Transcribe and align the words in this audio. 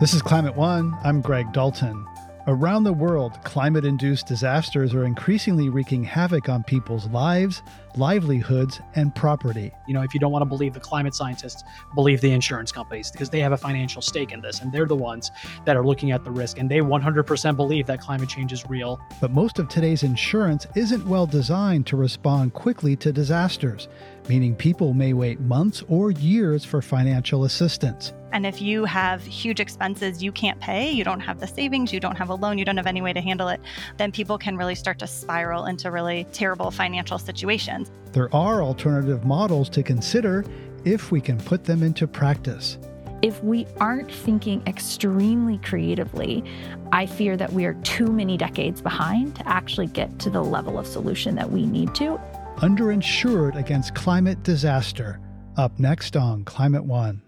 This 0.00 0.14
is 0.14 0.22
Climate 0.22 0.56
One. 0.56 0.96
I'm 1.04 1.20
Greg 1.20 1.52
Dalton. 1.52 2.06
Around 2.46 2.84
the 2.84 2.92
world, 2.94 3.38
climate 3.44 3.84
induced 3.84 4.26
disasters 4.26 4.94
are 4.94 5.04
increasingly 5.04 5.68
wreaking 5.68 6.04
havoc 6.04 6.48
on 6.48 6.64
people's 6.64 7.06
lives, 7.08 7.62
livelihoods, 7.98 8.80
and 8.94 9.14
property. 9.14 9.70
You 9.86 9.92
know, 9.92 10.00
if 10.00 10.14
you 10.14 10.20
don't 10.20 10.32
want 10.32 10.40
to 10.40 10.46
believe 10.46 10.72
the 10.72 10.80
climate 10.80 11.14
scientists, 11.14 11.64
believe 11.94 12.22
the 12.22 12.30
insurance 12.30 12.72
companies 12.72 13.10
because 13.10 13.28
they 13.28 13.40
have 13.40 13.52
a 13.52 13.58
financial 13.58 14.00
stake 14.00 14.32
in 14.32 14.40
this 14.40 14.62
and 14.62 14.72
they're 14.72 14.86
the 14.86 14.96
ones 14.96 15.30
that 15.66 15.76
are 15.76 15.84
looking 15.84 16.12
at 16.12 16.24
the 16.24 16.30
risk 16.30 16.58
and 16.58 16.70
they 16.70 16.78
100% 16.78 17.56
believe 17.56 17.86
that 17.86 18.00
climate 18.00 18.30
change 18.30 18.54
is 18.54 18.66
real. 18.70 18.98
But 19.20 19.32
most 19.32 19.58
of 19.58 19.68
today's 19.68 20.02
insurance 20.02 20.66
isn't 20.74 21.06
well 21.06 21.26
designed 21.26 21.86
to 21.88 21.96
respond 21.98 22.54
quickly 22.54 22.96
to 22.96 23.12
disasters, 23.12 23.88
meaning 24.30 24.54
people 24.54 24.94
may 24.94 25.12
wait 25.12 25.40
months 25.40 25.82
or 25.88 26.12
years 26.12 26.64
for 26.64 26.80
financial 26.80 27.46
assistance. 27.46 28.12
And 28.30 28.46
if 28.46 28.62
you 28.62 28.84
have 28.84 29.24
huge 29.24 29.58
expenses 29.58 30.22
you 30.22 30.30
can't 30.30 30.60
pay, 30.60 30.88
you 30.88 31.02
don't 31.02 31.18
have 31.18 31.40
the 31.40 31.48
savings, 31.48 31.92
you 31.92 31.98
don't 31.98 32.14
have 32.14 32.28
a 32.28 32.36
loan, 32.36 32.56
you 32.56 32.64
don't 32.64 32.76
have 32.76 32.86
any 32.86 33.02
way 33.02 33.12
to 33.12 33.20
handle 33.20 33.48
it, 33.48 33.60
then 33.96 34.12
people 34.12 34.38
can 34.38 34.56
really 34.56 34.76
start 34.76 35.00
to 35.00 35.08
spiral 35.08 35.64
into 35.66 35.90
really 35.90 36.28
terrible 36.30 36.70
financial 36.70 37.18
situations. 37.18 37.90
There 38.12 38.32
are 38.32 38.62
alternative 38.62 39.24
models 39.24 39.68
to 39.70 39.82
consider 39.82 40.44
if 40.84 41.10
we 41.10 41.20
can 41.20 41.36
put 41.36 41.64
them 41.64 41.82
into 41.82 42.06
practice. 42.06 42.78
If 43.22 43.42
we 43.42 43.66
aren't 43.80 44.12
thinking 44.12 44.62
extremely 44.68 45.58
creatively, 45.58 46.44
I 46.92 47.04
fear 47.04 47.36
that 47.36 47.52
we 47.52 47.64
are 47.64 47.74
too 47.82 48.06
many 48.06 48.36
decades 48.36 48.80
behind 48.80 49.34
to 49.36 49.48
actually 49.48 49.88
get 49.88 50.20
to 50.20 50.30
the 50.30 50.42
level 50.42 50.78
of 50.78 50.86
solution 50.86 51.34
that 51.34 51.50
we 51.50 51.66
need 51.66 51.96
to. 51.96 52.20
Underinsured 52.60 53.56
against 53.56 53.94
climate 53.94 54.42
disaster. 54.42 55.18
Up 55.56 55.78
next 55.78 56.14
on 56.14 56.44
Climate 56.44 56.84
One. 56.84 57.22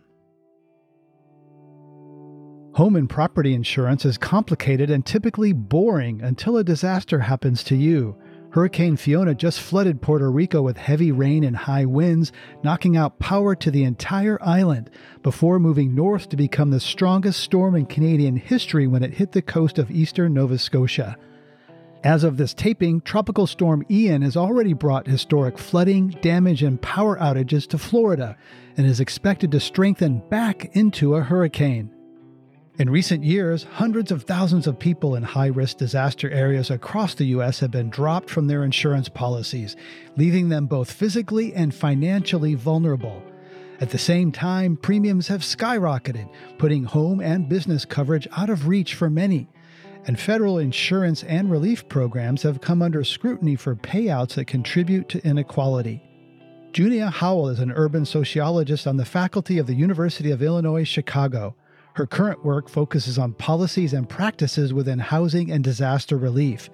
Home 2.75 2.97
and 2.97 3.09
property 3.09 3.55
insurance 3.55 4.05
is 4.05 4.19
complicated 4.19 4.91
and 4.91 5.07
typically 5.07 5.55
boring 5.55 6.21
until 6.21 6.59
a 6.59 6.65
disaster 6.65 7.21
happens 7.21 7.65
to 7.65 7.77
you. 7.77 8.15
Hurricane 8.51 8.99
Fiona 8.99 9.35
just 9.35 9.63
flooded 9.63 10.03
Puerto 10.03 10.31
Rico 10.31 10.61
with 10.61 10.77
heavy 10.77 11.13
rain 11.13 11.45
and 11.45 11.57
high 11.57 11.87
winds, 11.87 12.31
knocking 12.63 12.99
out 12.99 13.19
power 13.19 13.55
to 13.55 13.71
the 13.71 13.85
entire 13.85 14.39
island 14.43 14.91
before 15.23 15.59
moving 15.59 15.95
north 15.95 16.29
to 16.29 16.37
become 16.37 16.69
the 16.69 16.79
strongest 16.79 17.41
storm 17.41 17.75
in 17.75 17.87
Canadian 17.87 18.37
history 18.37 18.87
when 18.87 19.03
it 19.03 19.15
hit 19.15 19.33
the 19.33 19.41
coast 19.41 19.79
of 19.79 19.91
eastern 19.91 20.35
Nova 20.35 20.59
Scotia. 20.59 21.17
As 22.05 22.25
of 22.25 22.37
this 22.37 22.53
taping, 22.53 23.01
Tropical 23.01 23.47
Storm 23.47 23.85
Ian 23.89 24.23
has 24.23 24.37
already 24.37 24.73
brought 24.73 25.07
historic 25.07 25.57
flooding, 25.57 26.09
damage, 26.21 26.65
and 26.65 26.83
power 26.83 27.17
outages 27.19 27.65
to 27.69 27.79
Florida 27.79 28.37
and 28.77 28.87
is 28.87 28.99
expected 28.99 29.53
to 29.53 29.61
strengthen 29.61 30.19
back 30.29 30.75
into 30.75 31.15
a 31.15 31.23
hurricane. 31.23 31.91
In 32.77 32.91
recent 32.91 33.23
years, 33.23 33.63
hundreds 33.63 34.11
of 34.11 34.25
thousands 34.25 34.67
of 34.67 34.81
people 34.81 35.15
in 35.15 35.23
high 35.23 35.47
risk 35.47 35.77
disaster 35.77 36.29
areas 36.31 36.71
across 36.71 37.15
the 37.15 37.27
U.S. 37.27 37.61
have 37.61 37.71
been 37.71 37.91
dropped 37.91 38.31
from 38.31 38.49
their 38.49 38.65
insurance 38.65 39.09
policies, 39.09 39.77
leaving 40.17 40.49
them 40.49 40.67
both 40.67 40.91
physically 40.91 41.55
and 41.55 41.73
financially 41.73 42.57
vulnerable. 42.57 43.23
At 43.79 43.91
the 43.91 43.99
same 43.99 44.33
time, 44.33 44.77
premiums 44.77 45.29
have 45.29 45.43
skyrocketed, 45.43 46.29
putting 46.59 46.83
home 46.85 47.21
and 47.21 47.49
business 47.49 47.85
coverage 47.85 48.27
out 48.37 48.51
of 48.51 48.67
reach 48.67 48.95
for 48.95 49.09
many. 49.09 49.49
And 50.05 50.19
federal 50.19 50.59
insurance 50.59 51.23
and 51.23 51.51
relief 51.51 51.89
programs 51.89 52.43
have 52.43 52.61
come 52.61 52.83
under 52.83 53.05
scrutiny 53.05 53.55
for 53.55 53.77
payouts 53.77 54.35
that 54.35 54.47
contribute 54.47 55.09
to 55.11 55.25
inequality. 55.25 56.03
Junia 56.73 57.11
Howell 57.11 57.51
is 57.51 57.61
an 57.61 57.71
urban 57.73 58.05
sociologist 58.05 58.87
on 58.87 58.97
the 58.97 59.05
faculty 59.05 59.59
of 59.59 59.67
the 59.67 59.75
University 59.75 60.31
of 60.31 60.43
Illinois 60.43 60.85
Chicago. 60.85 61.55
Her 61.95 62.07
current 62.07 62.45
work 62.45 62.69
focuses 62.69 63.19
on 63.19 63.35
policies 63.35 63.93
and 63.93 64.09
practices 64.09 64.73
within 64.73 64.99
housing 64.99 65.53
and 65.53 65.63
disaster 65.63 66.17
relief. 66.17 66.71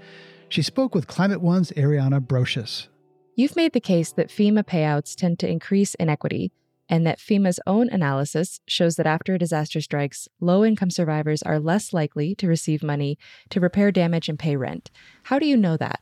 She 0.49 0.63
spoke 0.63 0.95
with 0.95 1.09
Climate 1.09 1.43
One's 1.43 1.73
Ariana 1.73 2.21
Brocious. 2.21 2.87
You've 3.35 3.57
made 3.57 3.73
the 3.73 3.81
case 3.81 4.13
that 4.13 4.31
FEMA 4.31 4.65
payouts 4.65 5.15
tend 5.15 5.39
to 5.41 5.49
increase 5.49 5.95
inequity, 5.97 6.53
and 6.89 7.07
that 7.07 7.19
FEMA's 7.19 7.61
own 7.67 7.89
analysis 7.91 8.61
shows 8.67 8.97
that 8.97 9.07
after 9.07 9.35
a 9.35 9.39
disaster 9.39 9.81
strikes, 9.81 10.29
low 10.41 10.65
income 10.65 10.91
survivors 10.91 11.43
are 11.43 11.59
less 11.59 11.93
likely 11.93 12.35
to 12.37 12.49
receive 12.49 12.83
money 12.83 13.19
to 13.51 13.61
repair 13.61 13.93
damage 13.93 14.29
and 14.29 14.39
pay 14.39 14.57
rent. 14.57 14.91
How 15.25 15.39
do 15.39 15.47
you 15.47 15.57
know 15.57 15.77
that? 15.77 16.01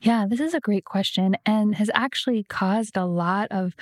Yeah, 0.00 0.26
this 0.28 0.40
is 0.40 0.54
a 0.54 0.60
great 0.60 0.84
question 0.84 1.36
and 1.46 1.74
has 1.76 1.90
actually 1.94 2.44
caused 2.44 2.96
a 2.96 3.06
lot 3.06 3.48
of 3.50 3.74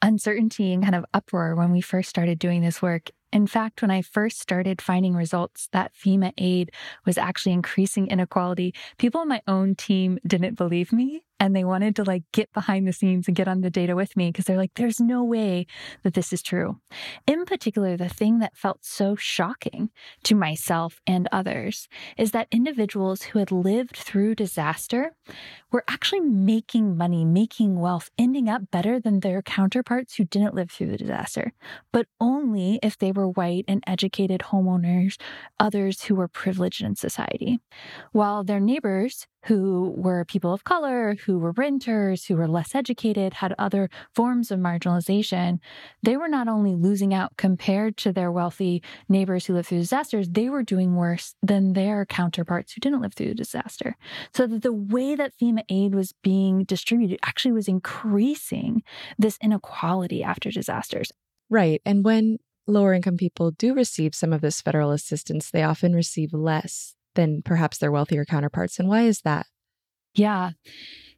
uncertainty 0.00 0.72
and 0.72 0.82
kind 0.82 0.94
of 0.94 1.04
uproar 1.12 1.54
when 1.54 1.70
we 1.70 1.80
first 1.80 2.08
started 2.08 2.38
doing 2.38 2.62
this 2.62 2.80
work. 2.80 3.10
In 3.32 3.46
fact, 3.46 3.82
when 3.82 3.90
I 3.90 4.00
first 4.00 4.40
started 4.40 4.80
finding 4.80 5.14
results 5.14 5.68
that 5.72 5.92
FEMA 5.94 6.32
aid 6.38 6.72
was 7.04 7.18
actually 7.18 7.52
increasing 7.52 8.06
inequality, 8.06 8.74
people 8.96 9.20
on 9.20 9.28
my 9.28 9.42
own 9.46 9.74
team 9.74 10.18
didn't 10.26 10.56
believe 10.56 10.92
me 10.92 11.22
and 11.40 11.54
they 11.54 11.64
wanted 11.64 11.96
to 11.96 12.04
like 12.04 12.24
get 12.32 12.52
behind 12.52 12.86
the 12.86 12.92
scenes 12.92 13.28
and 13.28 13.36
get 13.36 13.48
on 13.48 13.60
the 13.60 13.70
data 13.70 13.94
with 13.94 14.16
me 14.16 14.30
because 14.30 14.44
they're 14.44 14.56
like, 14.56 14.74
there's 14.74 15.00
no 15.00 15.22
way 15.22 15.66
that 16.02 16.14
this 16.14 16.32
is 16.32 16.42
true. 16.42 16.80
In 17.26 17.44
particular, 17.44 17.96
the 17.96 18.08
thing 18.08 18.38
that 18.40 18.56
felt 18.56 18.84
so 18.84 19.14
shocking 19.16 19.90
to 20.24 20.34
myself 20.34 21.00
and 21.06 21.28
others 21.30 21.88
is 22.16 22.32
that 22.32 22.48
individuals 22.50 23.22
who 23.22 23.38
had 23.38 23.52
lived 23.52 23.96
through 23.96 24.34
disaster 24.34 25.12
were 25.70 25.84
actually 25.88 26.20
making 26.20 26.96
money, 26.96 27.24
making 27.24 27.78
wealth, 27.78 28.10
ending 28.18 28.48
up 28.48 28.70
better 28.70 28.98
than 28.98 29.20
their 29.20 29.42
counterparts 29.42 30.14
who 30.14 30.24
didn't 30.24 30.54
live 30.54 30.70
through 30.70 30.90
the 30.90 30.96
disaster, 30.96 31.52
but 31.92 32.06
only 32.20 32.78
if 32.82 32.98
they 32.98 33.12
were 33.12 33.28
white 33.28 33.64
and 33.68 33.84
educated 33.86 34.40
homeowners, 34.46 35.16
others 35.60 36.04
who 36.04 36.14
were 36.14 36.28
privileged 36.28 36.82
in 36.82 36.96
society. 36.96 37.60
While 38.12 38.44
their 38.44 38.60
neighbors 38.60 39.26
who 39.48 39.94
were 39.96 40.26
people 40.26 40.52
of 40.52 40.64
color, 40.64 41.16
who 41.24 41.38
were 41.38 41.52
renters, 41.52 42.26
who 42.26 42.36
were 42.36 42.46
less 42.46 42.74
educated, 42.74 43.32
had 43.32 43.54
other 43.58 43.88
forms 44.14 44.50
of 44.50 44.60
marginalization, 44.60 45.58
they 46.02 46.18
were 46.18 46.28
not 46.28 46.48
only 46.48 46.74
losing 46.74 47.14
out 47.14 47.34
compared 47.38 47.96
to 47.96 48.12
their 48.12 48.30
wealthy 48.30 48.82
neighbors 49.08 49.46
who 49.46 49.54
lived 49.54 49.68
through 49.68 49.78
disasters, 49.78 50.28
they 50.28 50.50
were 50.50 50.62
doing 50.62 50.96
worse 50.96 51.34
than 51.42 51.72
their 51.72 52.04
counterparts 52.04 52.72
who 52.72 52.80
didn't 52.80 53.00
live 53.00 53.14
through 53.14 53.28
the 53.28 53.34
disaster. 53.34 53.96
So 54.34 54.46
that 54.46 54.60
the 54.60 54.72
way 54.72 55.16
that 55.16 55.32
FEMA 55.40 55.62
aid 55.70 55.94
was 55.94 56.12
being 56.22 56.64
distributed 56.64 57.18
actually 57.24 57.52
was 57.52 57.68
increasing 57.68 58.82
this 59.18 59.38
inequality 59.42 60.22
after 60.22 60.50
disasters. 60.50 61.10
Right. 61.48 61.80
And 61.86 62.04
when 62.04 62.36
lower 62.66 62.92
income 62.92 63.16
people 63.16 63.52
do 63.52 63.72
receive 63.72 64.14
some 64.14 64.34
of 64.34 64.42
this 64.42 64.60
federal 64.60 64.90
assistance, 64.90 65.50
they 65.50 65.62
often 65.62 65.94
receive 65.94 66.34
less 66.34 66.94
than 67.18 67.42
perhaps 67.42 67.78
their 67.78 67.90
wealthier 67.90 68.24
counterparts. 68.24 68.78
And 68.78 68.88
why 68.88 69.02
is 69.02 69.22
that? 69.22 69.46
Yeah. 70.14 70.52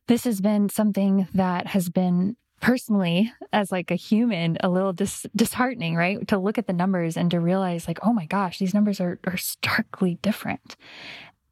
This 0.08 0.24
has 0.24 0.40
been 0.40 0.70
something 0.70 1.28
that 1.34 1.68
has 1.68 1.90
been 1.90 2.36
personally 2.62 3.30
as 3.52 3.70
like 3.70 3.90
a 3.90 3.94
human 3.94 4.56
a 4.60 4.68
little 4.68 4.92
dis- 4.92 5.26
disheartening 5.34 5.96
right 5.96 6.28
to 6.28 6.36
look 6.36 6.58
at 6.58 6.66
the 6.66 6.74
numbers 6.74 7.16
and 7.16 7.30
to 7.30 7.40
realize 7.40 7.88
like 7.88 7.98
oh 8.02 8.12
my 8.12 8.26
gosh 8.26 8.58
these 8.58 8.74
numbers 8.74 9.00
are, 9.00 9.18
are 9.26 9.38
starkly 9.38 10.18
different 10.20 10.76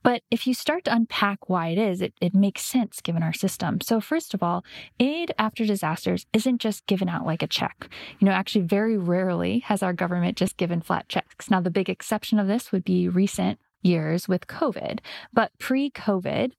but 0.02 0.22
if 0.30 0.46
you 0.46 0.52
start 0.52 0.84
to 0.84 0.94
unpack 0.94 1.48
why 1.48 1.68
it 1.68 1.76
is, 1.78 2.00
it, 2.00 2.14
it 2.20 2.32
makes 2.34 2.62
sense 2.62 3.00
given 3.00 3.22
our 3.22 3.32
system. 3.32 3.80
So, 3.80 4.00
first 4.00 4.32
of 4.32 4.42
all, 4.42 4.64
aid 5.00 5.34
after 5.38 5.66
disasters 5.66 6.24
isn't 6.32 6.62
just 6.62 6.86
given 6.86 7.08
out 7.08 7.26
like 7.26 7.42
a 7.42 7.48
check. 7.48 7.90
You 8.18 8.26
know, 8.26 8.32
actually, 8.32 8.62
very 8.62 8.96
rarely 8.96 9.58
has 9.58 9.82
our 9.82 9.92
government 9.92 10.38
just 10.38 10.56
given 10.56 10.80
flat 10.80 11.08
checks. 11.08 11.50
Now, 11.50 11.60
the 11.60 11.70
big 11.70 11.90
exception 11.90 12.38
of 12.38 12.46
this 12.46 12.70
would 12.70 12.84
be 12.84 13.08
recent 13.08 13.58
years 13.82 14.28
with 14.28 14.46
COVID. 14.46 15.00
But 15.32 15.52
pre 15.58 15.90
COVID, 15.90 16.52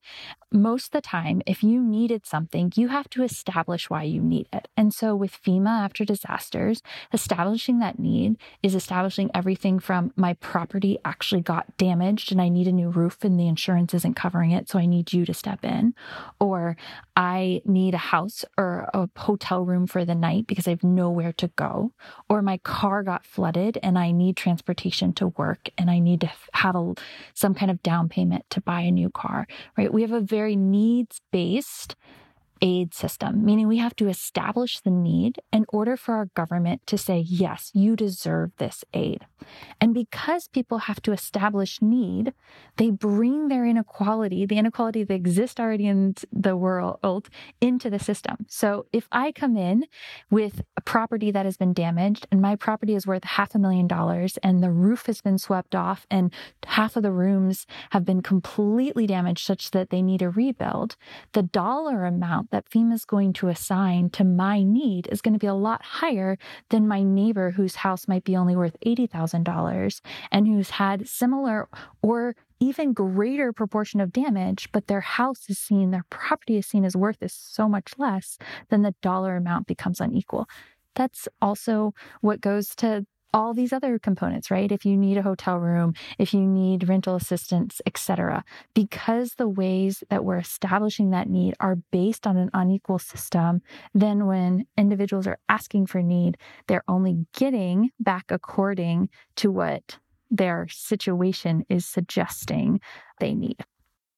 most 0.51 0.87
of 0.87 0.91
the 0.91 1.01
time, 1.01 1.41
if 1.45 1.63
you 1.63 1.81
needed 1.81 2.25
something, 2.25 2.71
you 2.75 2.87
have 2.87 3.09
to 3.11 3.23
establish 3.23 3.89
why 3.89 4.03
you 4.03 4.21
need 4.21 4.47
it. 4.51 4.67
And 4.75 4.93
so 4.93 5.15
with 5.15 5.39
FEMA 5.43 5.69
after 5.69 6.03
disasters, 6.03 6.81
establishing 7.13 7.79
that 7.79 7.99
need 7.99 8.37
is 8.63 8.73
establishing 8.73 9.29
everything 9.33 9.79
from 9.79 10.11
my 10.15 10.33
property 10.35 10.97
actually 11.05 11.41
got 11.41 11.77
damaged 11.77 12.31
and 12.31 12.41
I 12.41 12.49
need 12.49 12.67
a 12.67 12.71
new 12.71 12.89
roof 12.89 13.23
and 13.23 13.39
the 13.39 13.47
insurance 13.47 13.93
isn't 13.93 14.15
covering 14.15 14.51
it. 14.51 14.69
So 14.69 14.79
I 14.79 14.87
need 14.87 15.13
you 15.13 15.25
to 15.25 15.33
step 15.33 15.63
in. 15.63 15.93
Or 16.39 16.75
I 17.15 17.61
need 17.65 17.93
a 17.93 17.97
house 17.97 18.43
or 18.57 18.89
a 18.93 19.07
hotel 19.17 19.63
room 19.63 19.85
for 19.85 20.03
the 20.03 20.15
night 20.15 20.47
because 20.47 20.67
I 20.67 20.71
have 20.71 20.83
nowhere 20.83 21.33
to 21.33 21.49
go. 21.49 21.91
Or 22.27 22.41
my 22.41 22.57
car 22.59 23.03
got 23.03 23.25
flooded 23.25 23.77
and 23.83 23.99
I 23.99 24.11
need 24.11 24.35
transportation 24.35 25.13
to 25.13 25.27
work 25.27 25.69
and 25.77 25.91
I 25.91 25.99
need 25.99 26.21
to 26.21 26.31
have 26.53 26.75
a, 26.75 26.93
some 27.33 27.53
kind 27.53 27.71
of 27.71 27.81
down 27.83 28.09
payment 28.09 28.45
to 28.49 28.61
buy 28.61 28.81
a 28.81 28.91
new 28.91 29.09
car, 29.09 29.47
right? 29.77 29.93
We 29.93 30.01
have 30.01 30.11
a 30.11 30.21
very 30.21 30.55
needs 30.55 31.21
based 31.31 31.95
aid 32.61 32.93
system, 32.93 33.43
meaning 33.43 33.67
we 33.67 33.77
have 33.77 33.95
to 33.97 34.07
establish 34.07 34.79
the 34.79 34.89
need 34.89 35.39
in 35.51 35.65
order 35.69 35.95
for 35.95 36.15
our 36.15 36.25
government 36.35 36.85
to 36.87 36.97
say, 36.97 37.19
yes, 37.19 37.71
you 37.73 37.95
deserve 37.95 38.51
this 38.57 38.83
aid. 38.93 39.25
And 39.79 39.93
because 39.93 40.47
people 40.47 40.79
have 40.79 41.01
to 41.03 41.11
establish 41.11 41.81
need, 41.81 42.33
they 42.77 42.89
bring 42.89 43.47
their 43.47 43.65
inequality, 43.65 44.45
the 44.45 44.57
inequality 44.57 45.03
that 45.03 45.13
exists 45.13 45.59
already 45.59 45.87
in 45.87 46.15
the 46.31 46.55
world, 46.55 47.29
into 47.61 47.89
the 47.89 47.99
system. 47.99 48.45
So 48.47 48.85
if 48.91 49.07
I 49.11 49.31
come 49.31 49.57
in 49.57 49.85
with 50.29 50.61
a 50.77 50.81
property 50.81 51.31
that 51.31 51.45
has 51.45 51.57
been 51.57 51.73
damaged 51.73 52.27
and 52.31 52.41
my 52.41 52.55
property 52.55 52.95
is 52.95 53.07
worth 53.07 53.23
half 53.23 53.55
a 53.55 53.59
million 53.59 53.87
dollars 53.87 54.37
and 54.43 54.61
the 54.61 54.71
roof 54.71 55.05
has 55.05 55.21
been 55.21 55.37
swept 55.37 55.75
off 55.75 56.05
and 56.09 56.33
half 56.65 56.95
of 56.95 57.03
the 57.03 57.11
rooms 57.11 57.65
have 57.91 58.05
been 58.05 58.21
completely 58.21 59.07
damaged 59.07 59.45
such 59.45 59.71
that 59.71 59.89
they 59.89 60.01
need 60.01 60.21
a 60.21 60.29
rebuild, 60.29 60.95
the 61.33 61.43
dollar 61.43 62.05
amount 62.05 62.48
that 62.51 62.69
FEMA 62.69 62.93
is 62.93 63.05
going 63.05 63.33
to 63.33 63.47
assign 63.47 64.09
to 64.11 64.23
my 64.23 64.63
need 64.63 65.07
is 65.11 65.21
going 65.21 65.33
to 65.33 65.39
be 65.39 65.47
a 65.47 65.53
lot 65.53 65.83
higher 65.83 66.37
than 66.69 66.87
my 66.87 67.03
neighbor 67.03 67.51
whose 67.51 67.75
house 67.75 68.07
might 68.07 68.23
be 68.23 68.35
only 68.35 68.55
worth 68.55 68.75
$80,000 68.85 70.01
and 70.31 70.47
who's 70.47 70.71
had 70.71 71.07
similar 71.07 71.67
or 72.01 72.35
even 72.59 72.93
greater 72.93 73.53
proportion 73.53 74.01
of 74.01 74.11
damage, 74.11 74.69
but 74.71 74.87
their 74.87 75.01
house 75.01 75.49
is 75.49 75.57
seen, 75.57 75.91
their 75.91 76.05
property 76.09 76.57
is 76.57 76.65
seen 76.65 76.83
as 76.83 76.95
worth 76.95 77.21
is 77.21 77.33
so 77.33 77.69
much 77.69 77.93
less, 77.97 78.37
then 78.69 78.81
the 78.81 78.95
dollar 79.01 79.37
amount 79.37 79.67
becomes 79.67 80.01
unequal. 80.01 80.47
That's 80.95 81.27
also 81.41 81.93
what 82.21 82.41
goes 82.41 82.75
to 82.75 83.05
all 83.33 83.53
these 83.53 83.73
other 83.73 83.99
components, 83.99 84.49
right? 84.49 84.71
If 84.71 84.85
you 84.85 84.97
need 84.97 85.17
a 85.17 85.21
hotel 85.21 85.57
room, 85.57 85.93
if 86.17 86.33
you 86.33 86.41
need 86.41 86.89
rental 86.89 87.15
assistance, 87.15 87.81
etc. 87.85 88.43
Because 88.73 89.33
the 89.33 89.47
ways 89.47 90.03
that 90.09 90.25
we're 90.25 90.37
establishing 90.37 91.11
that 91.11 91.29
need 91.29 91.55
are 91.59 91.77
based 91.91 92.25
on 92.25 92.37
an 92.37 92.49
unequal 92.53 92.99
system, 92.99 93.61
then 93.93 94.25
when 94.25 94.65
individuals 94.77 95.27
are 95.27 95.39
asking 95.47 95.87
for 95.87 96.01
need, 96.01 96.37
they're 96.67 96.83
only 96.87 97.25
getting 97.33 97.91
back 97.99 98.25
according 98.29 99.09
to 99.35 99.51
what 99.51 99.99
their 100.31 100.67
situation 100.69 101.65
is 101.69 101.85
suggesting 101.85 102.79
they 103.19 103.33
need. 103.33 103.57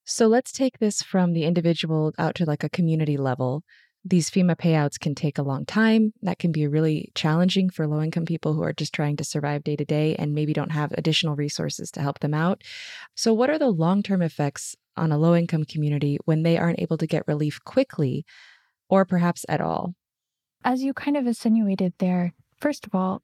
So 0.04 0.26
let's 0.26 0.52
take 0.52 0.78
this 0.78 1.02
from 1.02 1.32
the 1.32 1.44
individual 1.44 2.12
out 2.18 2.34
to 2.36 2.44
like 2.44 2.64
a 2.64 2.68
community 2.68 3.16
level. 3.16 3.62
These 4.04 4.30
FEMA 4.30 4.56
payouts 4.56 4.98
can 4.98 5.14
take 5.14 5.38
a 5.38 5.42
long 5.42 5.64
time. 5.64 6.12
That 6.22 6.40
can 6.40 6.50
be 6.50 6.66
really 6.66 7.12
challenging 7.14 7.70
for 7.70 7.86
low 7.86 8.02
income 8.02 8.24
people 8.24 8.52
who 8.52 8.62
are 8.62 8.72
just 8.72 8.92
trying 8.92 9.16
to 9.16 9.24
survive 9.24 9.62
day 9.62 9.76
to 9.76 9.84
day 9.84 10.16
and 10.16 10.34
maybe 10.34 10.52
don't 10.52 10.72
have 10.72 10.92
additional 10.92 11.36
resources 11.36 11.90
to 11.92 12.00
help 12.00 12.18
them 12.18 12.34
out. 12.34 12.62
So, 13.14 13.32
what 13.32 13.48
are 13.48 13.58
the 13.58 13.68
long 13.68 14.02
term 14.02 14.20
effects 14.20 14.74
on 14.96 15.12
a 15.12 15.18
low 15.18 15.36
income 15.36 15.64
community 15.64 16.18
when 16.24 16.42
they 16.42 16.58
aren't 16.58 16.80
able 16.80 16.98
to 16.98 17.06
get 17.06 17.28
relief 17.28 17.60
quickly 17.64 18.24
or 18.88 19.04
perhaps 19.04 19.46
at 19.48 19.60
all? 19.60 19.94
As 20.64 20.82
you 20.82 20.92
kind 20.92 21.16
of 21.16 21.26
insinuated 21.26 21.94
there, 21.98 22.34
first 22.58 22.86
of 22.86 22.94
all, 22.94 23.22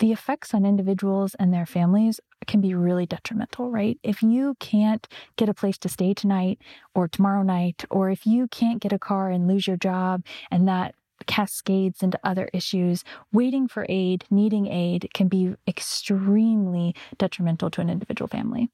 the 0.00 0.12
effects 0.12 0.52
on 0.54 0.66
individuals 0.66 1.36
and 1.38 1.52
their 1.52 1.66
families 1.66 2.20
can 2.46 2.60
be 2.60 2.74
really 2.74 3.06
detrimental, 3.06 3.70
right? 3.70 3.98
If 4.02 4.22
you 4.22 4.56
can't 4.58 5.06
get 5.36 5.48
a 5.48 5.54
place 5.54 5.78
to 5.78 5.88
stay 5.88 6.14
tonight 6.14 6.58
or 6.94 7.06
tomorrow 7.06 7.42
night, 7.42 7.84
or 7.90 8.10
if 8.10 8.26
you 8.26 8.48
can't 8.48 8.80
get 8.80 8.92
a 8.92 8.98
car 8.98 9.30
and 9.30 9.46
lose 9.46 9.66
your 9.66 9.76
job 9.76 10.24
and 10.50 10.66
that 10.66 10.94
cascades 11.26 12.02
into 12.02 12.18
other 12.24 12.48
issues, 12.54 13.04
waiting 13.30 13.68
for 13.68 13.86
aid, 13.88 14.24
needing 14.30 14.66
aid 14.66 15.10
can 15.12 15.28
be 15.28 15.54
extremely 15.68 16.94
detrimental 17.18 17.70
to 17.70 17.82
an 17.82 17.90
individual 17.90 18.26
family. 18.26 18.70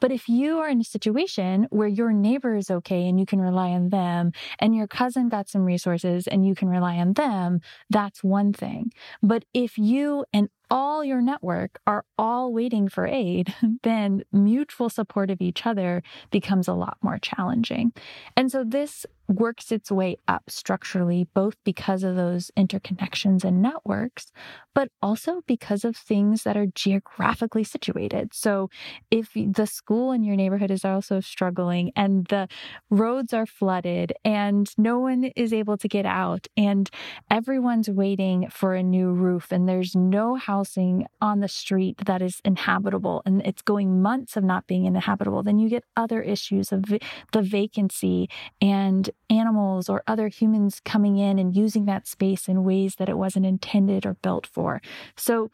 But 0.00 0.12
if 0.12 0.28
you 0.28 0.58
are 0.58 0.68
in 0.68 0.80
a 0.80 0.84
situation 0.84 1.66
where 1.70 1.88
your 1.88 2.12
neighbor 2.12 2.54
is 2.54 2.70
okay 2.70 3.08
and 3.08 3.18
you 3.18 3.26
can 3.26 3.40
rely 3.40 3.70
on 3.70 3.88
them, 3.88 4.32
and 4.60 4.74
your 4.74 4.86
cousin 4.86 5.28
got 5.28 5.48
some 5.48 5.64
resources 5.64 6.28
and 6.28 6.46
you 6.46 6.54
can 6.54 6.68
rely 6.68 6.96
on 6.98 7.14
them, 7.14 7.60
that's 7.90 8.22
one 8.22 8.52
thing. 8.52 8.92
But 9.22 9.44
if 9.52 9.76
you 9.76 10.24
and 10.32 10.48
all 10.70 11.04
your 11.04 11.20
network 11.20 11.80
are 11.86 12.04
all 12.18 12.52
waiting 12.52 12.88
for 12.88 13.06
aid, 13.06 13.54
then 13.82 14.22
mutual 14.32 14.88
support 14.88 15.30
of 15.30 15.40
each 15.40 15.66
other 15.66 16.02
becomes 16.30 16.68
a 16.68 16.74
lot 16.74 16.98
more 17.02 17.18
challenging. 17.18 17.92
And 18.36 18.50
so 18.50 18.64
this 18.64 19.06
works 19.28 19.70
its 19.70 19.90
way 19.90 20.16
up 20.26 20.42
structurally, 20.48 21.28
both 21.34 21.54
because 21.62 22.02
of 22.02 22.16
those 22.16 22.50
interconnections 22.56 23.44
and 23.44 23.60
networks, 23.60 24.32
but 24.74 24.88
also 25.02 25.42
because 25.46 25.84
of 25.84 25.96
things 25.96 26.44
that 26.44 26.56
are 26.56 26.66
geographically 26.74 27.64
situated. 27.64 28.32
So 28.32 28.70
if 29.10 29.30
the 29.34 29.66
school 29.66 30.12
in 30.12 30.24
your 30.24 30.36
neighborhood 30.36 30.70
is 30.70 30.84
also 30.84 31.20
struggling 31.20 31.92
and 31.94 32.26
the 32.28 32.48
roads 32.88 33.34
are 33.34 33.46
flooded 33.46 34.14
and 34.24 34.66
no 34.78 34.98
one 34.98 35.24
is 35.36 35.52
able 35.52 35.76
to 35.76 35.88
get 35.88 36.06
out 36.06 36.46
and 36.56 36.88
everyone's 37.30 37.90
waiting 37.90 38.48
for 38.48 38.74
a 38.74 38.82
new 38.82 39.12
roof 39.12 39.52
and 39.52 39.68
there's 39.68 39.94
no 39.94 40.36
housing 40.58 41.06
on 41.20 41.38
the 41.38 41.48
street 41.48 41.96
that 42.06 42.20
is 42.20 42.40
inhabitable 42.44 43.22
and 43.24 43.40
it's 43.46 43.62
going 43.62 44.02
months 44.02 44.36
of 44.36 44.42
not 44.42 44.66
being 44.66 44.86
inhabitable, 44.86 45.42
then 45.42 45.58
you 45.58 45.68
get 45.68 45.84
other 45.96 46.20
issues 46.20 46.72
of 46.72 46.84
the 47.32 47.42
vacancy 47.42 48.28
and 48.60 49.10
animals 49.30 49.88
or 49.88 50.02
other 50.06 50.26
humans 50.26 50.80
coming 50.84 51.16
in 51.16 51.38
and 51.38 51.54
using 51.54 51.84
that 51.84 52.08
space 52.08 52.48
in 52.48 52.64
ways 52.64 52.96
that 52.96 53.08
it 53.08 53.16
wasn't 53.16 53.46
intended 53.46 54.04
or 54.04 54.14
built 54.14 54.46
for. 54.46 54.82
So, 55.16 55.50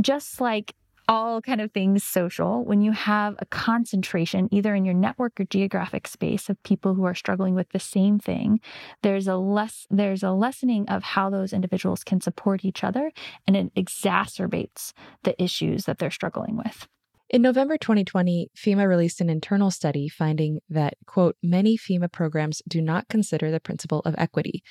just 0.00 0.40
like 0.40 0.74
all 1.08 1.40
kind 1.40 1.60
of 1.60 1.72
things 1.72 2.02
social, 2.02 2.64
when 2.64 2.80
you 2.80 2.92
have 2.92 3.34
a 3.38 3.46
concentration 3.46 4.48
either 4.50 4.74
in 4.74 4.84
your 4.84 4.94
network 4.94 5.38
or 5.38 5.44
geographic 5.44 6.06
space 6.06 6.48
of 6.48 6.62
people 6.62 6.94
who 6.94 7.04
are 7.04 7.14
struggling 7.14 7.54
with 7.54 7.70
the 7.70 7.80
same 7.80 8.18
thing, 8.18 8.60
there's 9.02 9.28
a 9.28 9.36
less 9.36 9.86
there's 9.90 10.22
a 10.22 10.30
lessening 10.30 10.88
of 10.88 11.02
how 11.02 11.30
those 11.30 11.52
individuals 11.52 12.04
can 12.04 12.20
support 12.20 12.64
each 12.64 12.82
other 12.82 13.12
and 13.46 13.56
it 13.56 13.74
exacerbates 13.74 14.92
the 15.22 15.40
issues 15.42 15.84
that 15.84 15.98
they're 15.98 16.10
struggling 16.10 16.56
with. 16.56 16.86
In 17.30 17.42
November 17.42 17.76
2020, 17.76 18.50
FEMA 18.56 18.86
released 18.86 19.20
an 19.20 19.30
internal 19.30 19.70
study 19.70 20.08
finding 20.08 20.60
that, 20.68 20.94
quote, 21.06 21.36
many 21.42 21.76
FEMA 21.76 22.12
programs 22.12 22.62
do 22.68 22.80
not 22.80 23.08
consider 23.08 23.50
the 23.50 23.60
principle 23.60 24.00
of 24.00 24.14
equity. 24.18 24.62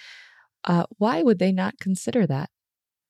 Uh, 0.64 0.86
why 0.98 1.24
would 1.24 1.40
they 1.40 1.52
not 1.52 1.74
consider 1.80 2.26
that? 2.28 2.50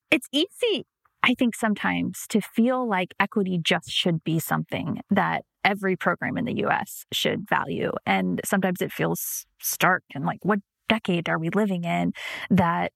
It's 0.10 0.28
easy, 0.32 0.86
I 1.24 1.34
think, 1.34 1.56
sometimes 1.56 2.26
to 2.30 2.42
feel 2.42 2.88
like 2.88 3.14
equity 3.20 3.60
just 3.62 3.90
should 3.90 4.24
be 4.24 4.40
something 4.40 5.02
that 5.10 5.44
every 5.64 5.96
program 5.96 6.38
in 6.38 6.46
the 6.46 6.66
US 6.66 7.06
should 7.14 7.48
value. 7.50 7.92
And 8.06 8.42
sometimes 8.44 8.82
it 8.82 8.92
feels 8.92 9.46
stark 9.62 10.04
and 10.14 10.26
like, 10.26 10.40
what 10.44 10.60
decade 10.90 11.30
are 11.30 11.40
we 11.40 11.50
living 11.50 11.86
in 11.86 12.12
that 12.50 12.92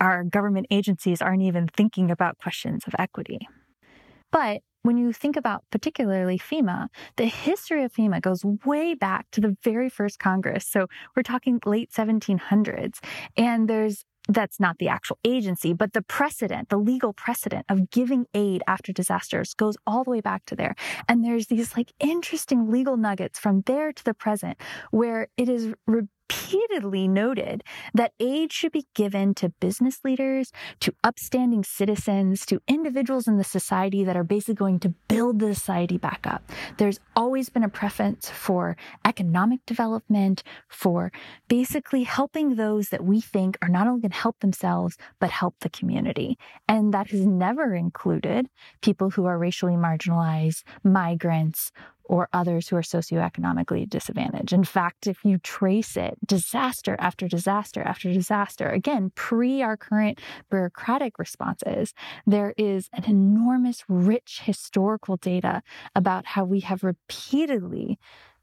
our 0.00 0.24
government 0.24 0.66
agencies 0.70 1.22
aren't 1.22 1.42
even 1.42 1.66
thinking 1.68 2.10
about 2.10 2.38
questions 2.38 2.84
of 2.86 2.94
equity? 2.98 3.48
But 4.30 4.60
when 4.82 4.96
you 4.96 5.12
think 5.12 5.36
about 5.36 5.64
particularly 5.70 6.38
FEMA, 6.38 6.88
the 7.16 7.26
history 7.26 7.84
of 7.84 7.92
FEMA 7.92 8.20
goes 8.20 8.44
way 8.64 8.94
back 8.94 9.26
to 9.32 9.40
the 9.40 9.56
very 9.62 9.88
first 9.88 10.18
Congress. 10.18 10.66
So 10.66 10.86
we're 11.14 11.22
talking 11.22 11.60
late 11.66 11.90
1700s. 11.90 12.98
And 13.36 13.68
there's 13.68 14.04
that's 14.28 14.60
not 14.60 14.78
the 14.78 14.88
actual 14.88 15.18
agency, 15.24 15.72
but 15.72 15.92
the 15.92 16.02
precedent, 16.02 16.68
the 16.68 16.76
legal 16.76 17.12
precedent 17.12 17.66
of 17.68 17.90
giving 17.90 18.26
aid 18.34 18.62
after 18.66 18.92
disasters 18.92 19.54
goes 19.54 19.76
all 19.86 20.04
the 20.04 20.10
way 20.10 20.20
back 20.20 20.44
to 20.46 20.56
there. 20.56 20.74
And 21.08 21.24
there's 21.24 21.46
these 21.46 21.76
like 21.76 21.92
interesting 22.00 22.70
legal 22.70 22.96
nuggets 22.96 23.38
from 23.38 23.62
there 23.66 23.92
to 23.92 24.04
the 24.04 24.14
present 24.14 24.58
where 24.90 25.28
it 25.36 25.48
is 25.48 25.72
re- 25.86 26.08
repeatedly 26.30 27.08
noted 27.08 27.64
that 27.94 28.12
aid 28.20 28.52
should 28.52 28.72
be 28.72 28.86
given 28.94 29.34
to 29.34 29.48
business 29.60 30.00
leaders, 30.04 30.52
to 30.80 30.94
upstanding 31.02 31.64
citizens, 31.64 32.46
to 32.46 32.60
individuals 32.68 33.26
in 33.26 33.36
the 33.36 33.44
society 33.44 34.04
that 34.04 34.16
are 34.16 34.24
basically 34.24 34.54
going 34.54 34.78
to 34.78 34.90
build 35.08 35.40
the 35.40 35.54
society 35.54 35.98
back 35.98 36.26
up. 36.26 36.42
There's 36.78 37.00
always 37.16 37.48
been 37.48 37.64
a 37.64 37.68
preference 37.68 38.30
for 38.30 38.76
economic 39.04 39.64
development, 39.66 40.42
for 40.68 41.10
basically 41.48 42.04
helping 42.04 42.54
those 42.54 42.90
that 42.90 43.04
we 43.04 43.20
think 43.20 43.58
are 43.62 43.68
not 43.68 43.86
only 43.86 44.02
going 44.02 44.12
to 44.12 44.16
help 44.16 44.38
themselves, 44.40 44.96
but 45.18 45.30
help 45.30 45.56
the 45.60 45.70
community. 45.70 46.38
And 46.68 46.94
that 46.94 47.10
has 47.10 47.26
never 47.26 47.74
included 47.74 48.48
people 48.82 49.10
who 49.10 49.26
are 49.26 49.38
racially 49.38 49.74
marginalized, 49.74 50.62
migrants, 50.84 51.72
or 52.10 52.28
others 52.32 52.68
who 52.68 52.74
are 52.74 52.82
socioeconomically 52.82 53.88
disadvantaged. 53.88 54.52
In 54.52 54.64
fact, 54.64 55.06
if 55.06 55.24
you 55.24 55.38
trace 55.38 55.96
it, 55.96 56.18
disaster 56.26 56.96
after 56.98 57.28
disaster 57.28 57.82
after 57.82 58.12
disaster, 58.12 58.68
again, 58.68 59.12
pre 59.14 59.62
our 59.62 59.76
current 59.76 60.20
bureaucratic 60.50 61.20
responses, 61.20 61.94
there 62.26 62.52
is 62.56 62.90
an 62.92 63.04
enormous, 63.04 63.84
rich 63.88 64.40
historical 64.42 65.18
data 65.18 65.62
about 65.94 66.26
how 66.26 66.44
we 66.44 66.58
have 66.60 66.82
repeatedly 66.82 67.96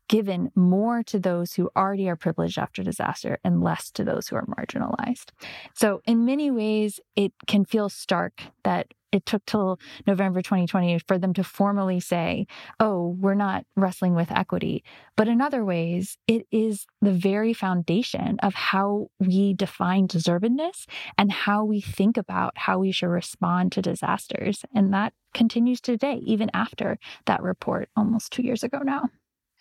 given 0.07 0.50
more 0.55 1.03
to 1.03 1.19
those 1.19 1.53
who 1.53 1.69
already 1.75 2.07
are 2.07 2.15
privileged 2.15 2.57
after 2.57 2.83
disaster 2.83 3.38
and 3.43 3.62
less 3.62 3.91
to 3.91 4.05
those 4.05 4.29
who 4.29 4.38
are 4.38 4.45
marginalized. 4.45 5.31
So, 5.74 6.01
in 6.05 6.24
many 6.24 6.50
ways, 6.50 7.01
it 7.17 7.33
can 7.47 7.65
feel 7.65 7.89
stark 7.89 8.43
that 8.63 8.93
it 9.11 9.25
took 9.25 9.45
till 9.45 9.79
November 10.05 10.41
2020 10.41 10.99
for 11.07 11.17
them 11.17 11.33
to 11.33 11.43
formally 11.43 11.99
say, 11.99 12.45
oh, 12.79 13.15
we're 13.19 13.33
not 13.33 13.65
wrestling 13.75 14.15
with 14.15 14.31
equity. 14.31 14.83
But 15.15 15.27
in 15.27 15.41
other 15.41 15.63
ways, 15.63 16.17
it 16.27 16.45
is 16.51 16.85
the 17.01 17.11
very 17.11 17.53
foundation 17.53 18.37
of 18.43 18.53
how 18.53 19.07
we 19.19 19.53
define 19.53 20.07
deservedness 20.07 20.85
and 21.17 21.31
how 21.31 21.63
we 21.63 21.81
think 21.81 22.17
about 22.17 22.53
how 22.57 22.79
we 22.79 22.91
should 22.91 23.07
respond 23.07 23.71
to 23.73 23.81
disasters. 23.81 24.63
And 24.75 24.93
that 24.93 25.13
continues 25.33 25.81
today, 25.81 26.21
even 26.25 26.49
after 26.53 26.97
that 27.25 27.41
report 27.41 27.89
almost 27.95 28.31
two 28.31 28.43
years 28.43 28.63
ago 28.63 28.79
now. 28.83 29.09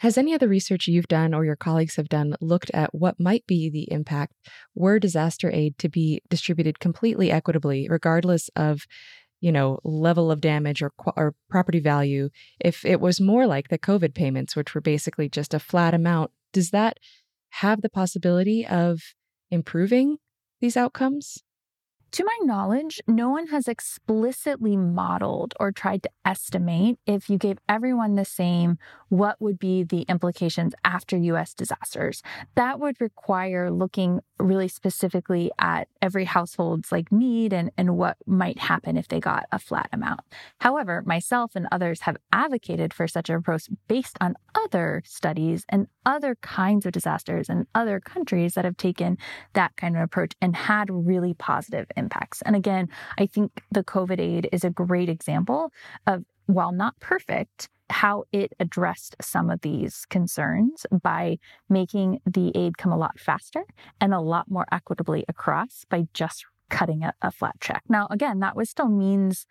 Has 0.01 0.19
any 0.19 0.35
of 0.35 0.41
the 0.41 0.49
research 0.49 0.89
you've 0.89 1.09
done 1.09 1.33
or 1.33 1.47
your 1.47 1.57
colleagues 1.57 1.97
have 1.97 2.11
done 2.11 2.35
looked 2.41 2.71
at 2.75 2.95
what 2.95 3.19
might 3.19 3.47
be 3.47 3.71
the 3.71 3.91
impact 3.91 4.35
were 4.75 4.99
disaster 4.99 5.51
aid 5.51 5.79
to 5.79 5.89
be 5.89 6.21
distributed 6.29 6.81
completely 6.81 7.31
equitably, 7.31 7.87
regardless 7.89 8.51
of 8.57 8.87
you 9.41 9.53
know 9.53 9.79
level 9.85 10.31
of 10.31 10.41
damage 10.41 10.83
or 10.83 10.93
or 11.17 11.35
property 11.49 11.81
value 11.81 12.29
if 12.61 12.85
it 12.85 13.01
was 13.01 13.21
more 13.21 13.47
like 13.47 13.69
the 13.69 13.79
covid 13.79 14.15
payments 14.15 14.57
which 14.57 14.75
were 14.75 14.81
basically 14.81 15.29
just 15.29 15.55
a 15.55 15.59
flat 15.59 15.95
amount 15.95 16.31
does 16.53 16.71
that 16.71 16.99
have 17.51 17.83
the 17.83 17.89
possibility 17.89 18.67
of 18.67 19.01
improving 19.51 20.17
these 20.61 20.77
outcomes 20.77 21.39
to 22.13 22.25
my 22.25 22.39
knowledge, 22.43 23.01
no 23.07 23.29
one 23.29 23.49
has 23.49 23.69
explicitly 23.69 24.77
modeled 24.77 25.55
or 25.59 25.73
tried 25.73 26.03
to 26.05 26.11
estimate 26.25 26.99
if 27.07 27.29
you 27.29 27.37
gave 27.37 27.59
everyone 27.69 28.15
the 28.15 28.25
same, 28.25 28.79
what 29.09 29.41
would 29.41 29.59
be 29.59 29.83
the 29.83 30.03
implications 30.03 30.75
after 30.85 31.17
US 31.17 31.55
disasters. 31.55 32.23
That 32.55 32.81
would 32.81 33.01
require 33.01 33.71
looking 33.71 34.21
really 34.39 34.69
specifically 34.69 35.51
at 35.59 35.89
every 36.03 36.25
household's 36.25 36.93
like 36.93 37.11
need 37.11 37.53
and, 37.53 37.71
and 37.77 37.97
what 37.97 38.17
might 38.27 38.59
happen 38.59 38.97
if 38.97 39.09
they 39.09 39.21
got 39.21 39.47
a 39.53 39.59
flat 39.59 39.89
amount. 39.93 40.21
However, 40.61 41.03
myself 41.07 41.53
and 41.55 41.67
others 41.73 42.03
have 42.03 42.17
advocated 42.33 42.93
for 42.93 43.09
such 43.09 43.31
an 43.31 43.37
approach 43.37 43.69
based 43.89 44.17
on 44.21 44.35
other 44.55 45.03
studies 45.05 45.65
and 45.69 45.87
other 46.05 46.37
kinds 46.37 46.87
of 46.87 46.93
disasters 46.93 47.49
and 47.49 47.67
other 47.75 48.01
countries 48.01 48.55
that 48.55 48.65
have 48.65 48.77
taken 48.77 49.19
that 49.55 49.77
kind 49.77 49.97
of 49.97 50.03
approach 50.03 50.33
and 50.41 50.55
had 50.55 50.89
really 50.91 51.35
positive 51.35 51.87
impacts. 51.97 52.43
And 52.43 52.57
again, 52.57 52.89
I 53.19 53.27
think 53.27 53.63
the 53.71 53.85
COVID 53.85 54.21
aid 54.21 54.49
is 54.53 54.65
a 54.65 54.71
great 54.71 55.09
example 55.09 55.73
of, 56.07 56.25
while 56.47 56.73
not 56.73 56.99
perfect, 57.01 57.69
how 57.91 58.25
it 58.33 58.53
addressed 58.59 59.17
some 59.21 59.51
of 59.51 59.61
these 59.61 60.07
concerns 60.11 60.87
by 61.03 61.39
making 61.69 62.21
the 62.27 62.53
aid 62.57 62.79
come 62.79 62.93
a 62.93 62.99
lot 62.99 63.19
faster 63.19 63.65
and 64.01 64.13
a 64.13 64.21
lot 64.21 64.51
more 64.51 64.67
equitably 64.73 65.25
across 65.29 65.85
by 65.89 66.07
just 66.13 66.45
cutting 66.69 67.05
a, 67.05 67.13
a 67.23 67.31
flat 67.31 67.55
check. 67.61 67.83
Now, 67.89 68.09
again, 68.11 68.41
that 68.41 68.57
was 68.57 68.69
still 68.69 68.89
means 68.89 69.47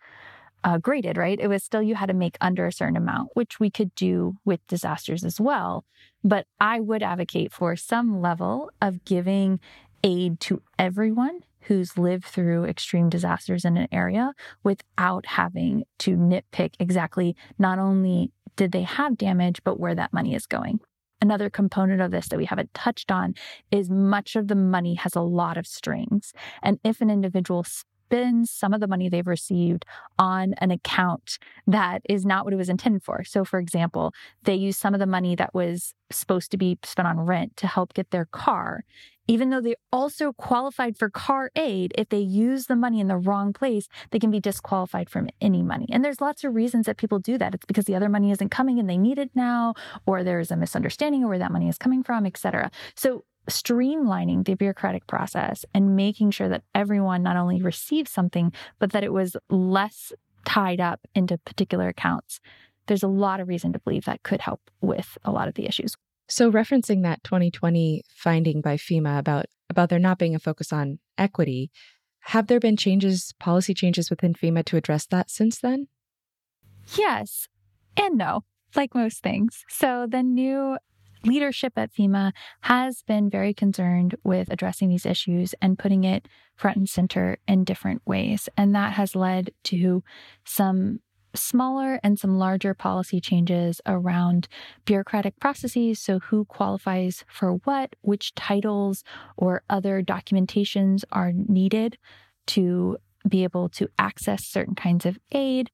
uh, 0.64 0.78
graded, 0.78 1.16
right? 1.16 1.38
It 1.40 1.48
was 1.48 1.62
still 1.62 1.82
you 1.82 1.94
had 1.94 2.06
to 2.06 2.14
make 2.14 2.36
under 2.40 2.66
a 2.66 2.72
certain 2.72 2.96
amount, 2.96 3.30
which 3.34 3.60
we 3.60 3.70
could 3.70 3.94
do 3.94 4.36
with 4.44 4.66
disasters 4.66 5.24
as 5.24 5.40
well. 5.40 5.84
But 6.24 6.46
I 6.60 6.80
would 6.80 7.02
advocate 7.02 7.52
for 7.52 7.76
some 7.76 8.20
level 8.20 8.70
of 8.82 9.04
giving 9.04 9.60
aid 10.02 10.40
to 10.40 10.62
everyone 10.78 11.40
who's 11.66 11.98
lived 11.98 12.24
through 12.24 12.64
extreme 12.64 13.08
disasters 13.08 13.64
in 13.64 13.76
an 13.76 13.88
area 13.92 14.32
without 14.62 15.26
having 15.26 15.84
to 15.98 16.16
nitpick 16.16 16.74
exactly 16.78 17.36
not 17.58 17.78
only 17.78 18.32
did 18.56 18.72
they 18.72 18.82
have 18.82 19.18
damage, 19.18 19.62
but 19.64 19.78
where 19.78 19.94
that 19.94 20.12
money 20.12 20.34
is 20.34 20.46
going. 20.46 20.80
Another 21.20 21.48
component 21.48 22.00
of 22.00 22.10
this 22.10 22.28
that 22.28 22.36
we 22.36 22.44
haven't 22.44 22.74
touched 22.74 23.10
on 23.10 23.34
is 23.70 23.90
much 23.90 24.36
of 24.36 24.48
the 24.48 24.54
money 24.54 24.94
has 24.94 25.14
a 25.14 25.22
lot 25.22 25.56
of 25.56 25.66
strings. 25.66 26.32
And 26.62 26.78
if 26.84 27.00
an 27.00 27.10
individual 27.10 27.64
spend 28.06 28.48
some 28.48 28.72
of 28.72 28.80
the 28.80 28.86
money 28.86 29.08
they've 29.08 29.26
received 29.26 29.84
on 30.18 30.54
an 30.58 30.70
account 30.70 31.38
that 31.66 32.02
is 32.08 32.24
not 32.24 32.44
what 32.44 32.54
it 32.54 32.56
was 32.56 32.68
intended 32.68 33.02
for. 33.02 33.24
So, 33.24 33.44
for 33.44 33.58
example, 33.58 34.12
they 34.44 34.54
use 34.54 34.76
some 34.76 34.94
of 34.94 35.00
the 35.00 35.06
money 35.06 35.34
that 35.34 35.54
was 35.54 35.92
supposed 36.10 36.52
to 36.52 36.56
be 36.56 36.78
spent 36.84 37.08
on 37.08 37.18
rent 37.18 37.56
to 37.56 37.66
help 37.66 37.94
get 37.94 38.10
their 38.12 38.26
car. 38.26 38.84
Even 39.26 39.50
though 39.50 39.60
they 39.60 39.74
also 39.92 40.32
qualified 40.32 40.96
for 40.96 41.10
car 41.10 41.50
aid, 41.56 41.92
if 41.98 42.08
they 42.10 42.20
use 42.20 42.66
the 42.66 42.76
money 42.76 43.00
in 43.00 43.08
the 43.08 43.16
wrong 43.16 43.52
place, 43.52 43.88
they 44.12 44.20
can 44.20 44.30
be 44.30 44.38
disqualified 44.38 45.10
from 45.10 45.28
any 45.40 45.64
money. 45.64 45.86
And 45.90 46.04
there's 46.04 46.20
lots 46.20 46.44
of 46.44 46.54
reasons 46.54 46.86
that 46.86 46.96
people 46.96 47.18
do 47.18 47.36
that. 47.38 47.52
It's 47.52 47.66
because 47.66 47.86
the 47.86 47.96
other 47.96 48.08
money 48.08 48.30
isn't 48.30 48.50
coming 48.50 48.78
and 48.78 48.88
they 48.88 48.98
need 48.98 49.18
it 49.18 49.30
now, 49.34 49.74
or 50.06 50.22
there's 50.22 50.52
a 50.52 50.56
misunderstanding 50.56 51.24
of 51.24 51.28
where 51.28 51.40
that 51.40 51.50
money 51.50 51.68
is 51.68 51.76
coming 51.76 52.04
from, 52.04 52.24
et 52.24 52.36
cetera. 52.36 52.70
So 52.94 53.24
streamlining 53.48 54.44
the 54.44 54.54
bureaucratic 54.54 55.06
process 55.06 55.64
and 55.74 55.96
making 55.96 56.30
sure 56.30 56.48
that 56.48 56.64
everyone 56.74 57.22
not 57.22 57.36
only 57.36 57.62
receives 57.62 58.10
something, 58.10 58.52
but 58.78 58.92
that 58.92 59.04
it 59.04 59.12
was 59.12 59.36
less 59.50 60.12
tied 60.44 60.80
up 60.80 61.00
into 61.14 61.38
particular 61.38 61.88
accounts. 61.88 62.40
There's 62.86 63.02
a 63.02 63.08
lot 63.08 63.40
of 63.40 63.48
reason 63.48 63.72
to 63.72 63.78
believe 63.78 64.04
that 64.04 64.22
could 64.22 64.40
help 64.40 64.70
with 64.80 65.18
a 65.24 65.32
lot 65.32 65.48
of 65.48 65.54
the 65.54 65.66
issues. 65.66 65.96
So 66.28 66.50
referencing 66.50 67.02
that 67.02 67.22
2020 67.24 68.02
finding 68.08 68.60
by 68.60 68.76
FEMA 68.76 69.18
about 69.18 69.46
about 69.68 69.88
there 69.88 69.98
not 69.98 70.18
being 70.18 70.34
a 70.34 70.38
focus 70.38 70.72
on 70.72 70.98
equity, 71.18 71.70
have 72.20 72.46
there 72.46 72.60
been 72.60 72.76
changes, 72.76 73.32
policy 73.38 73.74
changes 73.74 74.10
within 74.10 74.34
FEMA 74.34 74.64
to 74.66 74.76
address 74.76 75.06
that 75.06 75.30
since 75.30 75.58
then? 75.58 75.88
Yes 76.96 77.48
and 77.96 78.16
no, 78.16 78.44
like 78.74 78.94
most 78.94 79.22
things. 79.22 79.64
So 79.68 80.06
the 80.08 80.22
new 80.22 80.78
leadership 81.24 81.72
at 81.76 81.92
FEMA 81.92 82.32
has 82.62 83.02
been 83.02 83.30
very 83.30 83.54
concerned 83.54 84.14
with 84.24 84.50
addressing 84.50 84.88
these 84.88 85.06
issues 85.06 85.54
and 85.60 85.78
putting 85.78 86.04
it 86.04 86.28
front 86.56 86.76
and 86.76 86.88
center 86.88 87.38
in 87.46 87.64
different 87.64 88.02
ways. 88.06 88.48
And 88.56 88.74
that 88.74 88.92
has 88.94 89.16
led 89.16 89.50
to 89.64 90.02
some 90.44 91.00
smaller 91.34 92.00
and 92.02 92.18
some 92.18 92.38
larger 92.38 92.74
policy 92.74 93.20
changes 93.20 93.80
around 93.86 94.48
bureaucratic 94.84 95.38
processes. 95.38 96.00
So, 96.00 96.18
who 96.18 96.44
qualifies 96.46 97.24
for 97.28 97.52
what, 97.64 97.94
which 98.00 98.34
titles 98.34 99.04
or 99.36 99.62
other 99.68 100.02
documentations 100.02 101.04
are 101.12 101.32
needed 101.32 101.98
to 102.48 102.96
be 103.28 103.44
able 103.44 103.68
to 103.70 103.88
access 103.98 104.44
certain 104.44 104.74
kinds 104.74 105.04
of 105.04 105.18
aid, 105.32 105.70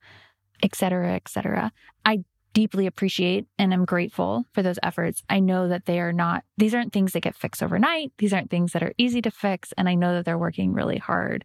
et 0.62 0.74
cetera, 0.74 1.12
et 1.12 1.28
cetera. 1.28 1.72
I 2.04 2.24
deeply 2.52 2.86
appreciate 2.86 3.46
and 3.58 3.72
am 3.72 3.84
grateful 3.84 4.44
for 4.52 4.62
those 4.62 4.78
efforts. 4.82 5.22
I 5.28 5.40
know 5.40 5.68
that 5.68 5.86
they 5.86 6.00
are 6.00 6.12
not, 6.12 6.44
these 6.56 6.74
aren't 6.74 6.92
things 6.92 7.12
that 7.12 7.20
get 7.20 7.36
fixed 7.36 7.62
overnight. 7.62 8.12
These 8.18 8.32
aren't 8.32 8.50
things 8.50 8.72
that 8.72 8.82
are 8.82 8.92
easy 8.98 9.22
to 9.22 9.30
fix. 9.30 9.72
And 9.76 9.88
I 9.88 9.94
know 9.94 10.14
that 10.14 10.24
they're 10.24 10.38
working 10.38 10.72
really 10.72 10.98
hard 10.98 11.44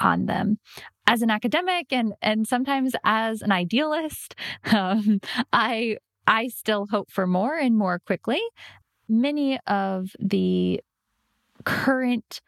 on 0.00 0.26
them. 0.26 0.58
As 1.06 1.22
an 1.22 1.30
academic 1.30 1.92
and, 1.92 2.14
and 2.20 2.46
sometimes 2.48 2.94
as 3.04 3.42
an 3.42 3.52
idealist, 3.52 4.34
um, 4.72 5.20
I, 5.52 5.98
I 6.26 6.48
still 6.48 6.86
hope 6.90 7.10
for 7.10 7.26
more 7.26 7.56
and 7.56 7.76
more 7.76 7.98
quickly. 7.98 8.40
Many 9.08 9.58
of 9.66 10.10
the 10.18 10.80
current 11.64 12.40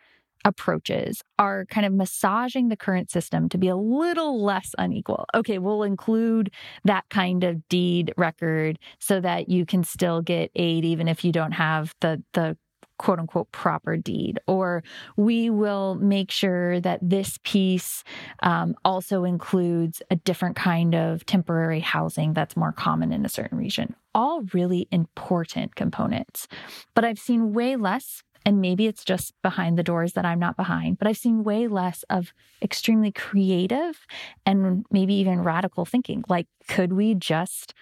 approaches 0.47 1.23
are 1.39 1.67
kind 1.67 1.85
of 1.85 1.93
massaging 1.93 2.69
the 2.69 2.77
current 2.77 3.11
system 3.11 3.49
to 3.49 3.59
be 3.59 3.69
a 3.69 3.77
little 3.77 4.43
less 4.43 4.75
unequal. 4.79 5.27
Okay, 5.35 5.59
we'll 5.59 5.83
include 5.83 6.51
that 6.85 7.05
kind 7.11 7.43
of 7.43 7.69
deed 7.69 8.15
record 8.17 8.79
so 9.01 9.21
that 9.21 9.49
you 9.49 9.67
can 9.67 9.83
still 9.83 10.23
get 10.23 10.51
aid 10.55 10.85
even 10.85 11.09
if 11.09 11.25
you 11.25 11.33
don't 11.33 11.53
have 11.53 11.95
the 12.01 12.23
the 12.33 12.57
quote 12.99 13.19
unquote 13.19 13.51
proper 13.53 13.97
deed, 13.97 14.39
or 14.47 14.83
we 15.17 15.51
will 15.51 15.97
make 15.97 16.31
sure 16.31 16.81
that 16.81 16.99
this 17.03 17.39
piece 17.45 18.03
um, 18.43 18.75
also 18.85 19.25
includes 19.25 20.01
a 20.11 20.17
different 20.17 20.57
kind 20.57 20.95
of 20.95 21.27
temporary 21.27 21.81
housing 21.81 22.33
that's 22.33 22.57
more 22.57 22.73
common 22.73 23.13
in 23.13 23.27
a 23.27 23.29
certain 23.29 23.59
region. 23.59 23.95
All 24.15 24.43
really 24.55 24.89
important 24.91 25.75
components. 25.75 26.49
But 26.95 27.05
I've 27.05 27.19
seen 27.19 27.53
way 27.53 27.77
less 27.77 28.23
and 28.47 28.61
maybe 28.61 28.87
it's 28.87 29.05
just 29.05 29.35
behind 29.43 29.77
the 29.77 29.83
doors 29.83 30.13
that 30.13 30.25
I'm 30.25 30.39
not 30.39 30.57
behind, 30.57 30.99
but 30.99 31.09
I've 31.09 31.19
seen 31.19 31.43
way 31.43 31.67
less 31.67 32.05
of 32.09 32.33
extremely 32.63 33.11
creative 33.11 34.07
and 34.47 34.87
maybe 34.93 35.15
even 35.15 35.43
radical 35.43 35.85
thinking. 35.85 36.23
Like, 36.29 36.47
could 36.69 36.93
we 36.93 37.15
just 37.15 37.75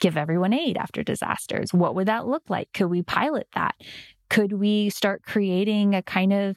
give 0.00 0.16
everyone 0.16 0.52
aid 0.52 0.76
after 0.76 1.02
disasters? 1.02 1.74
What 1.74 1.96
would 1.96 2.06
that 2.06 2.28
look 2.28 2.48
like? 2.48 2.72
Could 2.72 2.86
we 2.86 3.02
pilot 3.02 3.48
that? 3.56 3.74
Could 4.30 4.52
we 4.52 4.88
start 4.88 5.22
creating 5.24 5.94
a 5.96 6.02
kind 6.02 6.32
of 6.32 6.56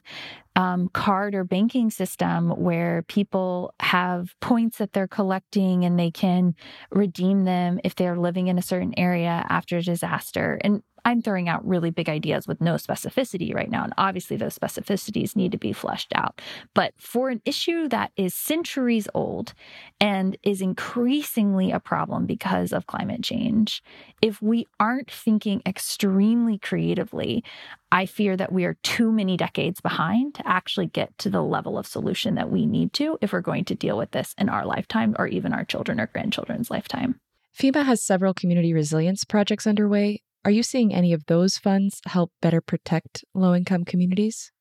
um, 0.54 0.88
card 0.92 1.34
or 1.34 1.44
banking 1.44 1.90
system 1.90 2.50
where 2.50 3.02
people 3.08 3.74
have 3.80 4.34
points 4.40 4.78
that 4.78 4.92
they're 4.92 5.08
collecting 5.08 5.84
and 5.84 5.98
they 5.98 6.10
can 6.10 6.54
redeem 6.90 7.44
them 7.44 7.80
if 7.84 7.96
they're 7.96 8.16
living 8.18 8.46
in 8.46 8.58
a 8.58 8.62
certain 8.62 8.94
area 8.96 9.44
after 9.48 9.78
a 9.78 9.82
disaster? 9.82 10.60
And 10.62 10.82
I'm 11.08 11.22
throwing 11.22 11.48
out 11.48 11.66
really 11.66 11.90
big 11.90 12.10
ideas 12.10 12.46
with 12.46 12.60
no 12.60 12.74
specificity 12.74 13.54
right 13.54 13.70
now. 13.70 13.82
And 13.82 13.94
obviously, 13.96 14.36
those 14.36 14.58
specificities 14.58 15.34
need 15.34 15.52
to 15.52 15.58
be 15.58 15.72
fleshed 15.72 16.12
out. 16.14 16.42
But 16.74 16.92
for 16.98 17.30
an 17.30 17.40
issue 17.46 17.88
that 17.88 18.12
is 18.18 18.34
centuries 18.34 19.08
old 19.14 19.54
and 20.02 20.36
is 20.42 20.60
increasingly 20.60 21.72
a 21.72 21.80
problem 21.80 22.26
because 22.26 22.74
of 22.74 22.86
climate 22.86 23.22
change, 23.22 23.82
if 24.20 24.42
we 24.42 24.66
aren't 24.78 25.10
thinking 25.10 25.62
extremely 25.64 26.58
creatively, 26.58 27.42
I 27.90 28.04
fear 28.04 28.36
that 28.36 28.52
we 28.52 28.66
are 28.66 28.76
too 28.82 29.10
many 29.10 29.38
decades 29.38 29.80
behind 29.80 30.34
to 30.34 30.46
actually 30.46 30.88
get 30.88 31.16
to 31.20 31.30
the 31.30 31.42
level 31.42 31.78
of 31.78 31.86
solution 31.86 32.34
that 32.34 32.50
we 32.50 32.66
need 32.66 32.92
to 32.94 33.16
if 33.22 33.32
we're 33.32 33.40
going 33.40 33.64
to 33.64 33.74
deal 33.74 33.96
with 33.96 34.10
this 34.10 34.34
in 34.36 34.50
our 34.50 34.66
lifetime 34.66 35.16
or 35.18 35.26
even 35.26 35.54
our 35.54 35.64
children 35.64 36.00
or 36.00 36.06
grandchildren's 36.08 36.70
lifetime. 36.70 37.18
FEMA 37.58 37.86
has 37.86 38.04
several 38.04 38.34
community 38.34 38.74
resilience 38.74 39.24
projects 39.24 39.66
underway. 39.66 40.20
Are 40.44 40.50
you 40.50 40.62
seeing 40.62 40.94
any 40.94 41.12
of 41.12 41.26
those 41.26 41.58
funds 41.58 42.00
help 42.06 42.32
better 42.40 42.60
protect 42.60 43.24
low 43.34 43.54
income 43.54 43.84
communities? 43.84 44.52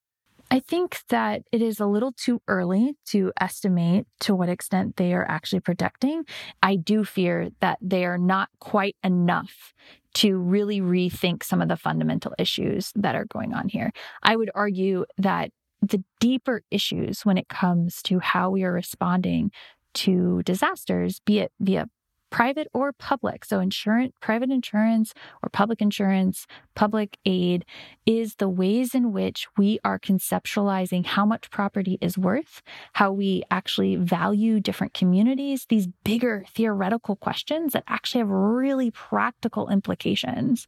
I 0.50 0.60
think 0.60 1.00
that 1.10 1.44
it 1.52 1.62
is 1.62 1.80
a 1.80 1.86
little 1.86 2.14
too 2.14 2.42
early 2.48 2.96
to 3.08 3.34
estimate 3.40 4.08
to 4.22 4.34
what 4.34 4.48
extent 4.48 4.96
they 4.96 5.14
are 5.14 5.30
actually 5.30 5.60
protecting. 5.60 6.24
I 6.64 6.78
do 6.78 7.04
fear 7.04 7.50
that 7.60 7.80
they 7.82 8.06
are 8.06 8.18
not 8.18 8.50
quite 8.60 8.96
enough 9.04 9.74
to 10.16 10.38
really 10.38 10.80
rethink 10.80 11.44
some 11.44 11.62
of 11.62 11.68
the 11.68 11.76
fundamental 11.76 12.34
issues 12.40 12.92
that 12.96 13.14
are 13.14 13.26
going 13.26 13.54
on 13.54 13.68
here. 13.68 13.92
I 14.24 14.36
would 14.36 14.50
argue 14.56 15.06
that 15.18 15.52
the 15.82 16.04
deeper 16.20 16.64
issues 16.72 17.26
when 17.26 17.38
it 17.38 17.50
comes 17.50 18.02
to 18.04 18.20
how 18.20 18.50
we 18.50 18.64
are 18.64 18.72
responding 18.72 19.52
to 19.96 20.42
disasters, 20.44 21.20
be 21.26 21.40
it 21.40 21.52
via 21.60 21.88
private 22.30 22.68
or 22.74 22.92
public. 22.92 23.46
So 23.46 23.60
insurance, 23.60 24.14
private 24.22 24.50
insurance 24.52 25.14
or 25.42 25.50
public 25.50 25.82
insurance, 25.82 26.46
public 26.76 27.18
aid 27.26 27.66
is 28.06 28.36
the 28.36 28.50
ways 28.50 28.94
in 28.94 29.12
which 29.12 29.48
we 29.58 29.80
are 29.84 30.00
conceptualizing 30.00 31.06
how 31.06 31.26
much 31.26 31.50
property 31.50 31.98
is 32.02 32.18
worth, 32.18 32.62
how 32.94 33.12
we 33.12 33.44
actually 33.52 33.96
value 33.96 34.60
different 34.60 34.94
communities, 34.94 35.66
these 35.70 35.88
bigger 36.04 36.46
theoretical 36.54 37.16
questions 37.16 37.74
that 37.74 37.84
actually 37.88 38.20
have 38.20 38.30
really 38.30 38.92
practical 38.92 39.70
implications 39.70 40.68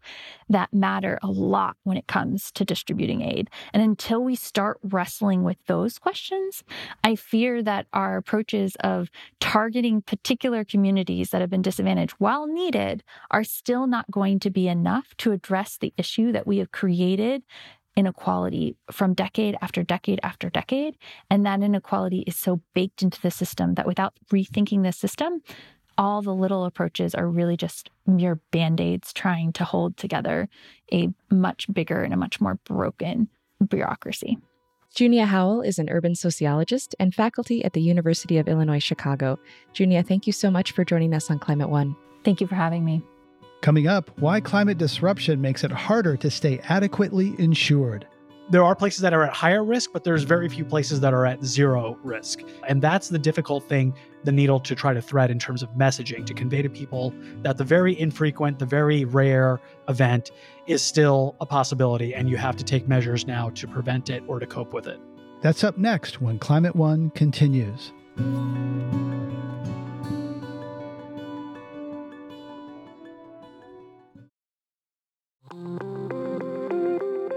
that 0.49 0.73
matter 0.73 1.19
a 1.21 1.27
lot 1.27 1.75
when 1.83 1.97
it 1.97 2.07
comes 2.07 2.51
to 2.51 2.65
distributing 2.65 3.21
aid. 3.21 3.49
And 3.73 3.83
until 3.83 4.23
we 4.23 4.35
start 4.35 4.79
wrestling 4.83 5.43
with 5.43 5.57
those 5.67 5.99
questions, 5.99 6.63
I 7.03 7.15
fear 7.15 7.61
that 7.63 7.87
our 7.93 8.17
approaches 8.17 8.75
of 8.81 9.09
targeting 9.39 10.01
particular 10.01 10.63
communities 10.63 11.29
that 11.29 11.41
have 11.41 11.48
been 11.49 11.61
disadvantaged, 11.61 12.15
while 12.17 12.47
needed, 12.47 13.03
are 13.31 13.43
still 13.43 13.87
not 13.87 14.09
going 14.11 14.39
to 14.39 14.49
be 14.49 14.67
enough 14.67 15.15
to 15.17 15.31
address 15.31 15.77
the 15.77 15.93
issue 15.97 16.31
that 16.31 16.47
we 16.47 16.57
have 16.57 16.71
created 16.71 17.43
inequality 17.95 18.77
from 18.91 19.13
decade 19.13 19.57
after 19.61 19.83
decade 19.83 20.19
after 20.23 20.49
decade. 20.49 20.95
And 21.29 21.45
that 21.45 21.61
inequality 21.61 22.23
is 22.25 22.37
so 22.37 22.61
baked 22.73 23.01
into 23.01 23.21
the 23.21 23.31
system 23.31 23.75
that 23.75 23.87
without 23.87 24.13
rethinking 24.31 24.83
the 24.83 24.91
system, 24.91 25.41
all 25.97 26.21
the 26.21 26.33
little 26.33 26.63
approaches 26.63 27.13
are 27.13 27.27
really 27.27 27.57
just 27.57 27.89
mere 28.07 28.39
band 28.51 28.79
aids 28.79 29.11
trying 29.11 29.51
to 29.53 29.65
hold 29.65 29.97
together 29.97 30.47
a 30.93 31.09
much 31.29 31.71
bigger 31.73 32.01
and 32.01 32.13
a 32.13 32.17
much 32.17 32.39
more 32.39 32.55
broken 32.63 33.27
bureaucracy. 33.67 34.37
Junia 34.99 35.25
Howell 35.25 35.61
is 35.61 35.79
an 35.79 35.89
urban 35.89 36.13
sociologist 36.13 36.93
and 36.99 37.15
faculty 37.15 37.63
at 37.63 37.71
the 37.71 37.79
University 37.79 38.37
of 38.37 38.49
Illinois 38.49 38.83
Chicago. 38.83 39.39
Junia, 39.71 40.03
thank 40.03 40.27
you 40.27 40.33
so 40.33 40.51
much 40.51 40.73
for 40.73 40.83
joining 40.83 41.13
us 41.13 41.31
on 41.31 41.39
Climate 41.39 41.69
One. 41.69 41.95
Thank 42.25 42.41
you 42.41 42.47
for 42.47 42.55
having 42.55 42.83
me. 42.83 43.01
Coming 43.61 43.87
up, 43.87 44.11
why 44.19 44.41
climate 44.41 44.77
disruption 44.77 45.39
makes 45.39 45.63
it 45.63 45.71
harder 45.71 46.17
to 46.17 46.29
stay 46.29 46.59
adequately 46.65 47.33
insured. 47.39 48.07
There 48.51 48.63
are 48.63 48.75
places 48.75 49.01
that 49.01 49.13
are 49.13 49.23
at 49.23 49.31
higher 49.31 49.63
risk, 49.63 49.91
but 49.93 50.03
there's 50.03 50.23
very 50.23 50.49
few 50.49 50.65
places 50.65 50.99
that 51.01 51.13
are 51.13 51.27
at 51.27 51.43
zero 51.45 51.99
risk. 52.03 52.39
And 52.67 52.81
that's 52.81 53.07
the 53.07 53.19
difficult 53.19 53.63
thing, 53.65 53.93
the 54.23 54.31
needle 54.31 54.59
to 54.61 54.73
try 54.73 54.91
to 54.91 55.01
thread 55.01 55.29
in 55.29 55.37
terms 55.37 55.61
of 55.61 55.69
messaging 55.77 56.25
to 56.25 56.33
convey 56.33 56.63
to 56.63 56.69
people 56.69 57.13
that 57.43 57.57
the 57.57 57.63
very 57.63 57.99
infrequent, 57.99 58.57
the 58.57 58.65
very 58.65 59.05
rare 59.05 59.61
event 59.87 60.31
is 60.65 60.81
still 60.81 61.35
a 61.41 61.45
possibility, 61.45 62.15
and 62.15 62.27
you 62.27 62.37
have 62.37 62.55
to 62.57 62.63
take 62.63 62.87
measures 62.87 63.27
now 63.27 63.51
to 63.51 63.67
prevent 63.67 64.09
it 64.09 64.23
or 64.27 64.39
to 64.39 64.47
cope 64.47 64.73
with 64.73 64.87
it. 64.87 64.99
That's 65.41 65.63
up 65.63 65.77
next 65.77 66.19
when 66.19 66.39
Climate 66.39 66.75
One 66.75 67.11
continues. 67.11 67.91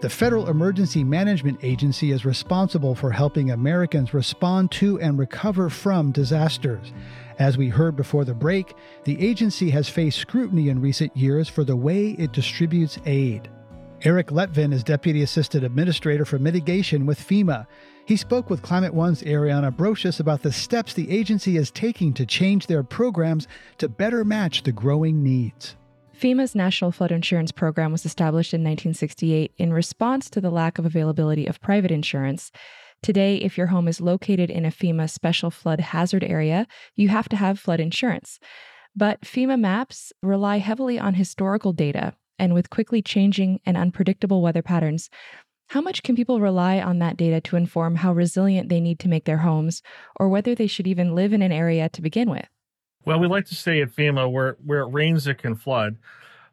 The 0.00 0.08
Federal 0.08 0.48
Emergency 0.48 1.02
Management 1.02 1.58
Agency 1.64 2.12
is 2.12 2.24
responsible 2.24 2.94
for 2.94 3.10
helping 3.10 3.50
Americans 3.50 4.14
respond 4.14 4.70
to 4.72 5.00
and 5.00 5.18
recover 5.18 5.68
from 5.68 6.12
disasters. 6.12 6.92
As 7.40 7.58
we 7.58 7.68
heard 7.68 7.96
before 7.96 8.24
the 8.24 8.32
break, 8.32 8.74
the 9.02 9.20
agency 9.20 9.70
has 9.70 9.88
faced 9.88 10.18
scrutiny 10.18 10.68
in 10.68 10.80
recent 10.80 11.16
years 11.16 11.48
for 11.48 11.64
the 11.64 11.74
way 11.74 12.10
it 12.10 12.30
distributes 12.30 13.00
aid. 13.06 13.50
Eric 14.02 14.28
Letvin 14.28 14.72
is 14.72 14.84
Deputy 14.84 15.22
Assistant 15.22 15.64
Administrator 15.64 16.24
for 16.24 16.38
Mitigation 16.38 17.04
with 17.04 17.18
FEMA. 17.18 17.66
He 18.04 18.16
spoke 18.16 18.48
with 18.48 18.62
Climate 18.62 18.94
One's 18.94 19.24
Ariana 19.24 19.74
Brocious 19.74 20.20
about 20.20 20.42
the 20.42 20.52
steps 20.52 20.92
the 20.92 21.10
agency 21.10 21.56
is 21.56 21.72
taking 21.72 22.14
to 22.14 22.24
change 22.24 22.68
their 22.68 22.84
programs 22.84 23.48
to 23.78 23.88
better 23.88 24.24
match 24.24 24.62
the 24.62 24.70
growing 24.70 25.24
needs. 25.24 25.74
FEMA's 26.18 26.52
National 26.52 26.90
Flood 26.90 27.12
Insurance 27.12 27.52
Program 27.52 27.92
was 27.92 28.04
established 28.04 28.52
in 28.52 28.62
1968 28.62 29.52
in 29.56 29.72
response 29.72 30.28
to 30.28 30.40
the 30.40 30.50
lack 30.50 30.76
of 30.76 30.84
availability 30.84 31.46
of 31.46 31.60
private 31.60 31.92
insurance. 31.92 32.50
Today, 33.04 33.36
if 33.36 33.56
your 33.56 33.68
home 33.68 33.86
is 33.86 34.00
located 34.00 34.50
in 34.50 34.64
a 34.64 34.72
FEMA 34.72 35.08
special 35.08 35.48
flood 35.48 35.78
hazard 35.78 36.24
area, 36.24 36.66
you 36.96 37.08
have 37.08 37.28
to 37.28 37.36
have 37.36 37.60
flood 37.60 37.78
insurance. 37.78 38.40
But 38.96 39.20
FEMA 39.20 39.60
maps 39.60 40.12
rely 40.20 40.58
heavily 40.58 40.98
on 40.98 41.14
historical 41.14 41.72
data, 41.72 42.14
and 42.36 42.52
with 42.52 42.68
quickly 42.68 43.00
changing 43.00 43.60
and 43.64 43.76
unpredictable 43.76 44.42
weather 44.42 44.62
patterns, 44.62 45.10
how 45.68 45.80
much 45.80 46.02
can 46.02 46.16
people 46.16 46.40
rely 46.40 46.80
on 46.80 46.98
that 46.98 47.16
data 47.16 47.40
to 47.42 47.54
inform 47.54 47.94
how 47.94 48.12
resilient 48.12 48.70
they 48.70 48.80
need 48.80 48.98
to 49.00 49.08
make 49.08 49.24
their 49.24 49.38
homes, 49.38 49.82
or 50.16 50.28
whether 50.28 50.56
they 50.56 50.66
should 50.66 50.88
even 50.88 51.14
live 51.14 51.32
in 51.32 51.42
an 51.42 51.52
area 51.52 51.88
to 51.90 52.02
begin 52.02 52.28
with? 52.28 52.48
Well, 53.04 53.18
we 53.20 53.26
like 53.26 53.46
to 53.46 53.54
say 53.54 53.80
at 53.80 53.90
FEMA 53.90 54.30
where 54.30 54.56
where 54.64 54.80
it 54.80 54.92
rains, 54.92 55.26
it 55.26 55.38
can 55.38 55.54
flood. 55.54 55.96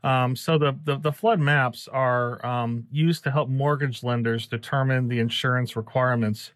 Um, 0.03 0.35
so 0.35 0.59
the, 0.59 0.77
the, 0.83 0.97
the 0.97 1.11
flood 1.11 1.39
maps 1.39 1.87
are 1.87 2.45
um, 2.45 2.85
used 2.91 3.23
to 3.23 3.31
help 3.31 3.49
mortgage 3.49 4.03
lenders 4.03 4.45
determine 4.45 5.07
the 5.07 5.19
insurance 5.19 5.75
requirements, 5.75 6.51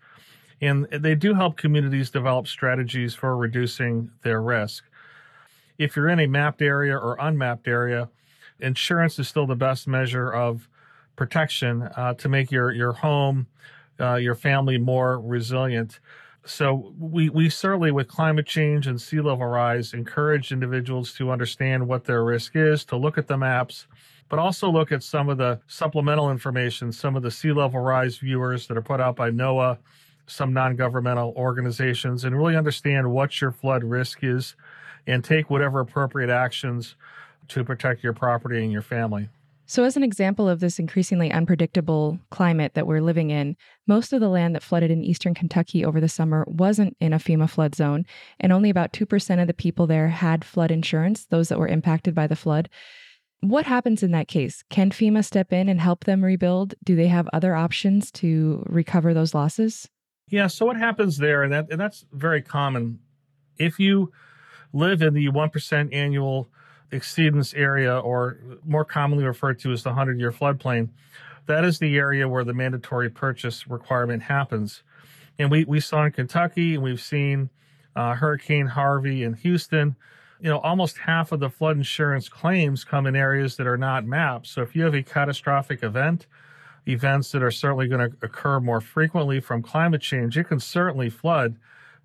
and 0.61 0.85
they 0.91 1.15
do 1.15 1.33
help 1.33 1.57
communities 1.57 2.11
develop 2.11 2.47
strategies 2.47 3.15
for 3.15 3.35
reducing 3.35 4.11
their 4.21 4.39
risk. 4.43 4.83
If 5.79 5.95
you're 5.95 6.09
in 6.09 6.19
a 6.19 6.27
mapped 6.27 6.61
area 6.61 6.95
or 6.95 7.17
unmapped 7.19 7.67
area, 7.67 8.09
insurance 8.59 9.17
is 9.17 9.27
still 9.27 9.47
the 9.47 9.55
best 9.55 9.87
measure 9.87 10.31
of 10.31 10.69
protection 11.15 11.89
uh, 11.97 12.13
to 12.13 12.29
make 12.29 12.51
your 12.51 12.71
your 12.71 12.93
home, 12.93 13.47
uh, 13.99 14.15
your 14.15 14.35
family 14.35 14.77
more 14.77 15.19
resilient 15.19 15.99
so 16.45 16.93
we 16.97 17.29
we 17.29 17.49
certainly 17.49 17.91
with 17.91 18.07
climate 18.07 18.45
change 18.45 18.87
and 18.87 18.99
sea 18.99 19.19
level 19.19 19.45
rise 19.45 19.93
encourage 19.93 20.51
individuals 20.51 21.13
to 21.13 21.31
understand 21.31 21.85
what 21.85 22.05
their 22.05 22.23
risk 22.23 22.55
is 22.55 22.85
to 22.85 22.95
look 22.95 23.17
at 23.17 23.27
the 23.27 23.37
maps 23.37 23.87
but 24.29 24.39
also 24.39 24.69
look 24.69 24.91
at 24.91 25.03
some 25.03 25.27
of 25.27 25.37
the 25.37 25.59
supplemental 25.67 26.31
information 26.31 26.91
some 26.91 27.15
of 27.15 27.23
the 27.23 27.31
sea 27.31 27.51
level 27.51 27.79
rise 27.79 28.17
viewers 28.17 28.67
that 28.67 28.77
are 28.77 28.81
put 28.81 29.01
out 29.01 29.15
by 29.15 29.29
NOAA 29.29 29.77
some 30.27 30.53
non-governmental 30.53 31.33
organizations 31.35 32.23
and 32.23 32.37
really 32.37 32.55
understand 32.55 33.11
what 33.11 33.41
your 33.41 33.51
flood 33.51 33.83
risk 33.83 34.23
is 34.23 34.55
and 35.07 35.23
take 35.23 35.49
whatever 35.49 35.79
appropriate 35.79 36.29
actions 36.29 36.95
to 37.47 37.63
protect 37.63 38.03
your 38.03 38.13
property 38.13 38.63
and 38.63 38.71
your 38.71 38.81
family 38.81 39.27
so, 39.69 39.83
as 39.83 39.95
an 39.95 40.01
example 40.01 40.49
of 40.49 40.61
this 40.61 40.79
increasingly 40.79 41.31
unpredictable 41.31 42.17
climate 42.31 42.73
that 42.73 42.87
we're 42.87 43.03
living 43.03 43.29
in, 43.29 43.55
most 43.85 44.11
of 44.11 44.19
the 44.19 44.27
land 44.27 44.55
that 44.55 44.63
flooded 44.63 44.89
in 44.89 45.03
eastern 45.03 45.35
Kentucky 45.35 45.85
over 45.85 46.01
the 46.01 46.09
summer 46.09 46.43
wasn't 46.47 46.97
in 46.99 47.13
a 47.13 47.19
FEMA 47.19 47.47
flood 47.47 47.75
zone, 47.75 48.03
and 48.39 48.51
only 48.51 48.71
about 48.71 48.93
2% 48.93 49.39
of 49.39 49.45
the 49.45 49.53
people 49.53 49.85
there 49.85 50.07
had 50.07 50.43
flood 50.43 50.71
insurance, 50.71 51.27
those 51.27 51.49
that 51.49 51.59
were 51.59 51.67
impacted 51.67 52.15
by 52.15 52.25
the 52.25 52.35
flood. 52.35 52.67
What 53.41 53.67
happens 53.67 54.01
in 54.01 54.09
that 54.09 54.27
case? 54.27 54.63
Can 54.71 54.89
FEMA 54.89 55.23
step 55.23 55.53
in 55.53 55.69
and 55.69 55.79
help 55.79 56.05
them 56.05 56.25
rebuild? 56.25 56.73
Do 56.83 56.95
they 56.95 57.07
have 57.07 57.29
other 57.31 57.53
options 57.53 58.09
to 58.13 58.63
recover 58.65 59.13
those 59.13 59.35
losses? 59.35 59.87
Yeah, 60.29 60.47
so 60.47 60.65
what 60.65 60.77
happens 60.77 61.17
there, 61.19 61.43
and, 61.43 61.53
that, 61.53 61.67
and 61.69 61.79
that's 61.79 62.07
very 62.11 62.41
common. 62.41 62.97
If 63.59 63.79
you 63.79 64.11
live 64.73 65.03
in 65.03 65.13
the 65.13 65.27
1% 65.27 65.93
annual 65.93 66.49
exceedance 66.91 67.53
area, 67.55 67.97
or 67.97 68.39
more 68.65 68.85
commonly 68.85 69.23
referred 69.23 69.59
to 69.59 69.71
as 69.71 69.83
the 69.83 69.89
100 69.89 70.19
year 70.19 70.31
floodplain, 70.31 70.89
that 71.45 71.65
is 71.65 71.79
the 71.79 71.97
area 71.97 72.27
where 72.27 72.43
the 72.43 72.53
mandatory 72.53 73.09
purchase 73.09 73.67
requirement 73.67 74.23
happens. 74.23 74.83
And 75.37 75.49
we, 75.49 75.65
we 75.65 75.79
saw 75.79 76.05
in 76.05 76.11
Kentucky, 76.11 76.75
and 76.75 76.83
we've 76.83 77.01
seen 77.01 77.49
uh, 77.95 78.15
Hurricane 78.15 78.67
Harvey 78.67 79.23
in 79.23 79.33
Houston, 79.33 79.95
you 80.39 80.49
know, 80.49 80.59
almost 80.59 80.99
half 80.99 81.31
of 81.31 81.39
the 81.39 81.49
flood 81.49 81.77
insurance 81.77 82.29
claims 82.29 82.83
come 82.83 83.05
in 83.05 83.15
areas 83.15 83.57
that 83.57 83.67
are 83.67 83.77
not 83.77 84.05
mapped. 84.05 84.47
So 84.47 84.61
if 84.61 84.75
you 84.75 84.83
have 84.83 84.93
a 84.93 85.03
catastrophic 85.03 85.83
event, 85.83 86.27
events 86.87 87.31
that 87.31 87.43
are 87.43 87.51
certainly 87.51 87.87
going 87.87 88.09
to 88.09 88.17
occur 88.21 88.59
more 88.59 88.79
frequently 88.79 89.39
from 89.39 89.61
climate 89.61 90.01
change, 90.01 90.37
it 90.37 90.45
can 90.45 90.59
certainly 90.59 91.09
flood 91.09 91.57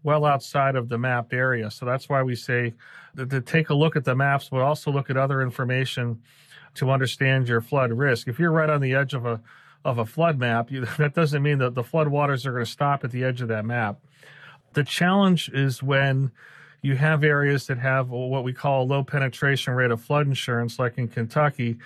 well 0.04 0.24
outside 0.24 0.76
of 0.76 0.88
the 0.88 0.98
mapped 0.98 1.32
area. 1.32 1.70
So 1.70 1.84
that's 1.84 2.08
why 2.08 2.22
we 2.22 2.36
say 2.36 2.74
that 3.14 3.30
to 3.30 3.40
take 3.40 3.70
a 3.70 3.74
look 3.74 3.96
at 3.96 4.04
the 4.04 4.14
maps, 4.14 4.48
but 4.50 4.60
also 4.60 4.92
look 4.92 5.10
at 5.10 5.16
other 5.16 5.42
information 5.42 6.22
to 6.74 6.90
understand 6.90 7.48
your 7.48 7.60
flood 7.60 7.90
risk. 7.90 8.28
If 8.28 8.38
you're 8.38 8.52
right 8.52 8.70
on 8.70 8.80
the 8.80 8.94
edge 8.94 9.14
of 9.14 9.26
a 9.26 9.40
of 9.84 9.98
a 9.98 10.06
flood 10.06 10.38
map, 10.38 10.70
you, 10.70 10.86
that 10.98 11.14
doesn't 11.14 11.42
mean 11.42 11.58
that 11.58 11.74
the 11.74 11.82
flood 11.82 12.08
waters 12.08 12.46
are 12.46 12.52
going 12.52 12.64
to 12.64 12.70
stop 12.70 13.04
at 13.04 13.10
the 13.10 13.24
edge 13.24 13.40
of 13.40 13.48
that 13.48 13.64
map. 13.64 13.98
The 14.74 14.84
challenge 14.84 15.50
is 15.50 15.82
when 15.82 16.32
you 16.82 16.96
have 16.96 17.24
areas 17.24 17.66
that 17.66 17.78
have 17.78 18.10
what 18.10 18.44
we 18.44 18.52
call 18.52 18.82
a 18.82 18.84
low 18.84 19.02
penetration 19.02 19.72
rate 19.72 19.90
of 19.90 20.02
flood 20.02 20.26
insurance, 20.26 20.78
like 20.78 20.98
in 20.98 21.08
Kentucky. 21.08 21.78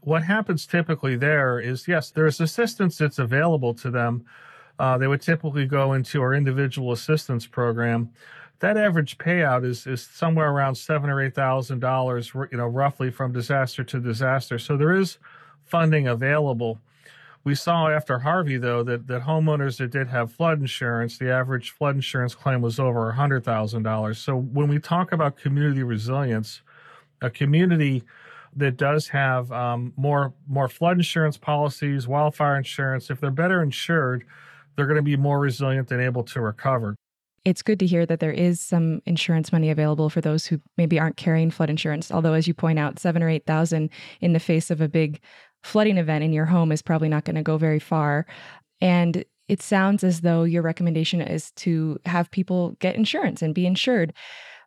What 0.00 0.22
happens 0.22 0.64
typically 0.64 1.16
there 1.16 1.60
is 1.60 1.86
yes, 1.86 2.10
there's 2.10 2.40
assistance 2.40 2.96
that's 2.96 3.18
available 3.18 3.74
to 3.74 3.90
them. 3.90 4.24
Uh, 4.78 4.96
they 4.96 5.06
would 5.06 5.22
typically 5.22 5.66
go 5.66 5.92
into 5.92 6.20
our 6.22 6.34
individual 6.34 6.92
assistance 6.92 7.46
program. 7.46 8.10
That 8.60 8.76
average 8.76 9.18
payout 9.18 9.64
is 9.64 9.86
is 9.86 10.02
somewhere 10.02 10.50
around 10.50 10.74
seven 10.76 11.10
or 11.10 11.20
eight 11.22 11.34
thousand 11.34 11.80
dollars, 11.80 12.32
you 12.34 12.58
know, 12.58 12.66
roughly 12.66 13.10
from 13.10 13.32
disaster 13.32 13.84
to 13.84 14.00
disaster. 14.00 14.58
So 14.58 14.76
there 14.76 14.94
is 14.94 15.18
funding 15.64 16.08
available. 16.08 16.80
We 17.44 17.54
saw 17.54 17.88
after 17.88 18.18
Harvey, 18.18 18.58
though, 18.58 18.82
that, 18.82 19.06
that 19.06 19.22
homeowners 19.22 19.78
that 19.78 19.90
did 19.90 20.08
have 20.08 20.32
flood 20.32 20.60
insurance, 20.60 21.18
the 21.18 21.32
average 21.32 21.70
flood 21.70 21.94
insurance 21.94 22.34
claim 22.34 22.60
was 22.60 22.78
over 22.78 23.14
$100,000. 23.16 24.16
So 24.16 24.36
when 24.36 24.68
we 24.68 24.78
talk 24.78 25.12
about 25.12 25.36
community 25.36 25.82
resilience, 25.82 26.60
a 27.22 27.30
community 27.30 28.02
that 28.56 28.76
does 28.76 29.08
have 29.08 29.50
um, 29.52 29.92
more 29.96 30.32
more 30.48 30.68
flood 30.68 30.96
insurance 30.96 31.36
policies, 31.36 32.08
wildfire 32.08 32.56
insurance, 32.56 33.08
if 33.08 33.20
they're 33.20 33.30
better 33.30 33.62
insured, 33.62 34.24
they're 34.78 34.86
going 34.86 34.96
to 34.96 35.02
be 35.02 35.16
more 35.16 35.40
resilient 35.40 35.90
and 35.90 36.00
able 36.00 36.22
to 36.22 36.40
recover. 36.40 36.94
It's 37.44 37.62
good 37.62 37.80
to 37.80 37.86
hear 37.86 38.06
that 38.06 38.20
there 38.20 38.32
is 38.32 38.60
some 38.60 39.00
insurance 39.06 39.50
money 39.50 39.70
available 39.70 40.08
for 40.08 40.20
those 40.20 40.46
who 40.46 40.60
maybe 40.76 41.00
aren't 41.00 41.16
carrying 41.16 41.50
flood 41.50 41.68
insurance. 41.68 42.12
Although, 42.12 42.34
as 42.34 42.46
you 42.46 42.54
point 42.54 42.78
out, 42.78 43.00
seven 43.00 43.20
or 43.20 43.28
eight 43.28 43.44
thousand 43.44 43.90
in 44.20 44.34
the 44.34 44.40
face 44.40 44.70
of 44.70 44.80
a 44.80 44.88
big 44.88 45.20
flooding 45.64 45.98
event 45.98 46.22
in 46.22 46.32
your 46.32 46.44
home 46.44 46.70
is 46.70 46.80
probably 46.80 47.08
not 47.08 47.24
going 47.24 47.34
to 47.34 47.42
go 47.42 47.58
very 47.58 47.80
far. 47.80 48.24
And 48.80 49.24
it 49.48 49.62
sounds 49.62 50.04
as 50.04 50.20
though 50.20 50.44
your 50.44 50.62
recommendation 50.62 51.20
is 51.20 51.50
to 51.52 51.98
have 52.06 52.30
people 52.30 52.76
get 52.78 52.94
insurance 52.94 53.42
and 53.42 53.54
be 53.54 53.66
insured. 53.66 54.12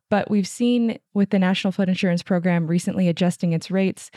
But 0.10 0.30
we've 0.30 0.47
seen 0.47 1.00
with 1.13 1.30
the 1.30 1.39
National 1.39 1.71
Flood 1.71 1.88
Insurance 1.88 2.21
Program 2.21 2.67
recently 2.67 3.08
adjusting 3.08 3.54
its 3.54 3.71
rates, 3.71 4.12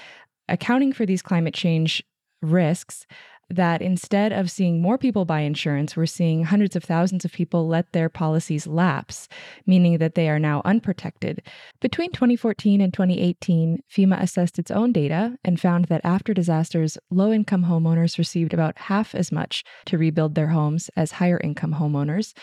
accounting 0.48 0.92
for 0.92 1.06
these 1.06 1.22
climate 1.22 1.54
change 1.54 2.02
risks, 2.42 3.06
that 3.50 3.82
instead 3.82 4.32
of 4.32 4.50
seeing 4.50 4.80
more 4.80 4.98
people 4.98 5.24
buy 5.24 5.40
insurance, 5.40 5.96
we're 5.96 6.06
seeing 6.06 6.44
hundreds 6.44 6.76
of 6.76 6.84
thousands 6.84 7.24
of 7.24 7.32
people 7.32 7.66
let 7.68 7.92
their 7.92 8.08
policies 8.08 8.66
lapse, 8.66 9.28
meaning 9.66 9.98
that 9.98 10.14
they 10.14 10.28
are 10.28 10.38
now 10.38 10.62
unprotected. 10.64 11.42
Between 11.80 12.12
2014 12.12 12.80
and 12.80 12.92
2018, 12.92 13.82
FEMA 13.90 14.20
assessed 14.20 14.58
its 14.58 14.70
own 14.70 14.92
data 14.92 15.36
and 15.44 15.60
found 15.60 15.86
that 15.86 16.04
after 16.04 16.34
disasters, 16.34 16.98
low 17.10 17.32
income 17.32 17.64
homeowners 17.64 18.18
received 18.18 18.54
about 18.54 18.78
half 18.78 19.14
as 19.14 19.30
much 19.30 19.64
to 19.86 19.98
rebuild 19.98 20.34
their 20.34 20.48
homes 20.48 20.90
as 20.96 21.12
higher 21.12 21.40
income 21.42 21.74
homeowners. 21.74 22.34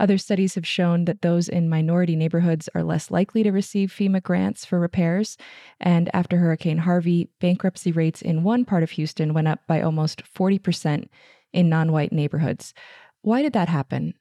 Other 0.00 0.18
studies 0.18 0.54
have 0.54 0.66
shown 0.66 1.04
that 1.04 1.22
those 1.22 1.48
in 1.48 1.68
minority 1.68 2.16
neighborhoods 2.16 2.68
are 2.74 2.82
less 2.82 3.10
likely 3.10 3.42
to 3.42 3.50
receive 3.52 3.90
FEMA 3.90 4.22
grants 4.22 4.64
for 4.64 4.80
repairs. 4.80 5.36
And 5.80 6.10
after 6.14 6.38
Hurricane 6.38 6.78
Harvey, 6.78 7.28
bankruptcy 7.40 7.92
rates 7.92 8.22
in 8.22 8.42
one 8.42 8.64
part 8.64 8.82
of 8.82 8.90
Houston 8.92 9.34
went 9.34 9.48
up 9.48 9.60
by 9.66 9.80
almost 9.80 10.22
40% 10.24 11.08
in 11.52 11.68
non 11.68 11.92
white 11.92 12.12
neighborhoods. 12.12 12.74
Why 13.22 13.42
did 13.42 13.52
that 13.54 13.68
happen? 13.68 14.14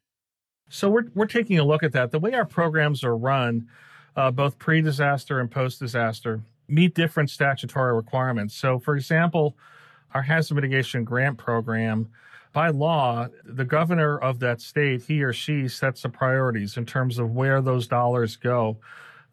So, 0.69 0.89
we're, 0.89 1.05
we're 1.13 1.25
taking 1.25 1.59
a 1.59 1.63
look 1.63 1.83
at 1.83 1.91
that. 1.91 2.11
The 2.11 2.19
way 2.19 2.33
our 2.33 2.45
programs 2.45 3.03
are 3.03 3.15
run, 3.15 3.67
uh, 4.15 4.31
both 4.31 4.57
pre 4.57 4.81
disaster 4.81 5.39
and 5.39 5.51
post 5.51 5.79
disaster, 5.79 6.41
meet 6.67 6.95
different 6.95 7.29
statutory 7.29 7.93
requirements. 7.93 8.55
So, 8.55 8.79
for 8.79 8.95
example, 8.95 9.57
our 10.13 10.21
hazard 10.21 10.55
mitigation 10.55 11.03
grant 11.03 11.37
program 11.37 12.09
by 12.53 12.69
law, 12.69 13.27
the 13.43 13.65
governor 13.65 14.17
of 14.19 14.39
that 14.39 14.61
state, 14.61 15.03
he 15.03 15.23
or 15.23 15.33
she 15.33 15.67
sets 15.67 16.03
the 16.03 16.09
priorities 16.09 16.77
in 16.77 16.85
terms 16.85 17.17
of 17.17 17.31
where 17.31 17.61
those 17.61 17.87
dollars 17.87 18.35
go, 18.35 18.77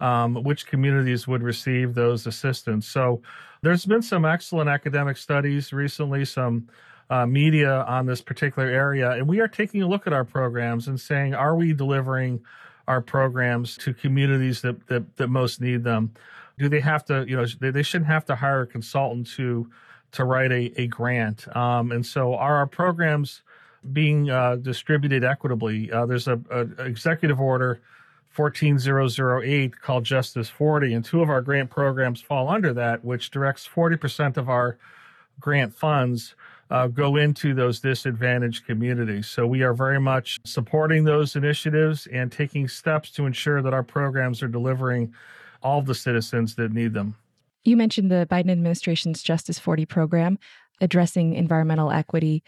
um, 0.00 0.42
which 0.42 0.66
communities 0.66 1.28
would 1.28 1.42
receive 1.42 1.94
those 1.94 2.26
assistance. 2.26 2.88
So 2.88 3.20
there's 3.62 3.84
been 3.84 4.02
some 4.02 4.24
excellent 4.24 4.70
academic 4.70 5.18
studies 5.18 5.72
recently, 5.72 6.24
some 6.24 6.68
uh, 7.10 7.26
media 7.26 7.84
on 7.86 8.06
this 8.06 8.22
particular 8.22 8.68
area, 8.68 9.10
and 9.10 9.28
we 9.28 9.40
are 9.40 9.48
taking 9.48 9.82
a 9.82 9.88
look 9.88 10.06
at 10.06 10.12
our 10.12 10.24
programs 10.24 10.88
and 10.88 10.98
saying, 10.98 11.34
are 11.34 11.56
we 11.56 11.74
delivering 11.74 12.40
our 12.88 13.02
programs 13.02 13.76
to 13.76 13.92
communities 13.92 14.62
that, 14.62 14.86
that, 14.86 15.16
that 15.16 15.28
most 15.28 15.60
need 15.60 15.84
them? 15.84 16.12
Do 16.58 16.68
they 16.68 16.80
have 16.80 17.04
to, 17.06 17.24
you 17.28 17.36
know, 17.36 17.46
they, 17.60 17.70
they 17.70 17.82
shouldn't 17.82 18.10
have 18.10 18.24
to 18.26 18.34
hire 18.34 18.62
a 18.62 18.66
consultant 18.66 19.26
to 19.36 19.68
to 20.12 20.24
write 20.24 20.52
a, 20.52 20.72
a 20.80 20.86
grant. 20.86 21.54
Um, 21.56 21.92
and 21.92 22.04
so 22.04 22.34
are 22.34 22.56
our 22.56 22.66
programs 22.66 23.42
being 23.92 24.30
uh, 24.30 24.56
distributed 24.56 25.24
equitably? 25.24 25.90
Uh, 25.90 26.06
there's 26.06 26.28
a, 26.28 26.40
a, 26.50 26.60
executive 26.84 27.40
order 27.40 27.80
14008 28.30 29.80
called 29.80 30.04
Justice 30.04 30.48
40, 30.48 30.94
and 30.94 31.04
two 31.04 31.20
of 31.20 31.30
our 31.30 31.40
grant 31.40 31.70
programs 31.70 32.20
fall 32.20 32.48
under 32.48 32.72
that, 32.74 33.04
which 33.04 33.30
directs 33.30 33.68
40% 33.68 34.36
of 34.36 34.48
our 34.48 34.78
grant 35.40 35.74
funds 35.74 36.34
uh, 36.70 36.86
go 36.86 37.16
into 37.16 37.54
those 37.54 37.80
disadvantaged 37.80 38.64
communities. 38.64 39.26
So 39.26 39.46
we 39.46 39.62
are 39.62 39.74
very 39.74 39.98
much 39.98 40.38
supporting 40.44 41.02
those 41.04 41.34
initiatives 41.34 42.06
and 42.06 42.30
taking 42.30 42.68
steps 42.68 43.10
to 43.12 43.26
ensure 43.26 43.60
that 43.62 43.74
our 43.74 43.82
programs 43.82 44.42
are 44.42 44.48
delivering 44.48 45.12
all 45.62 45.82
the 45.82 45.94
citizens 45.94 46.54
that 46.54 46.72
need 46.72 46.94
them. 46.94 47.16
You 47.64 47.76
mentioned 47.76 48.10
the 48.10 48.26
Biden 48.30 48.50
administration's 48.50 49.22
Justice 49.22 49.58
40 49.58 49.86
program 49.86 50.38
addressing 50.80 51.34
environmental 51.34 51.90
equity. 51.90 52.42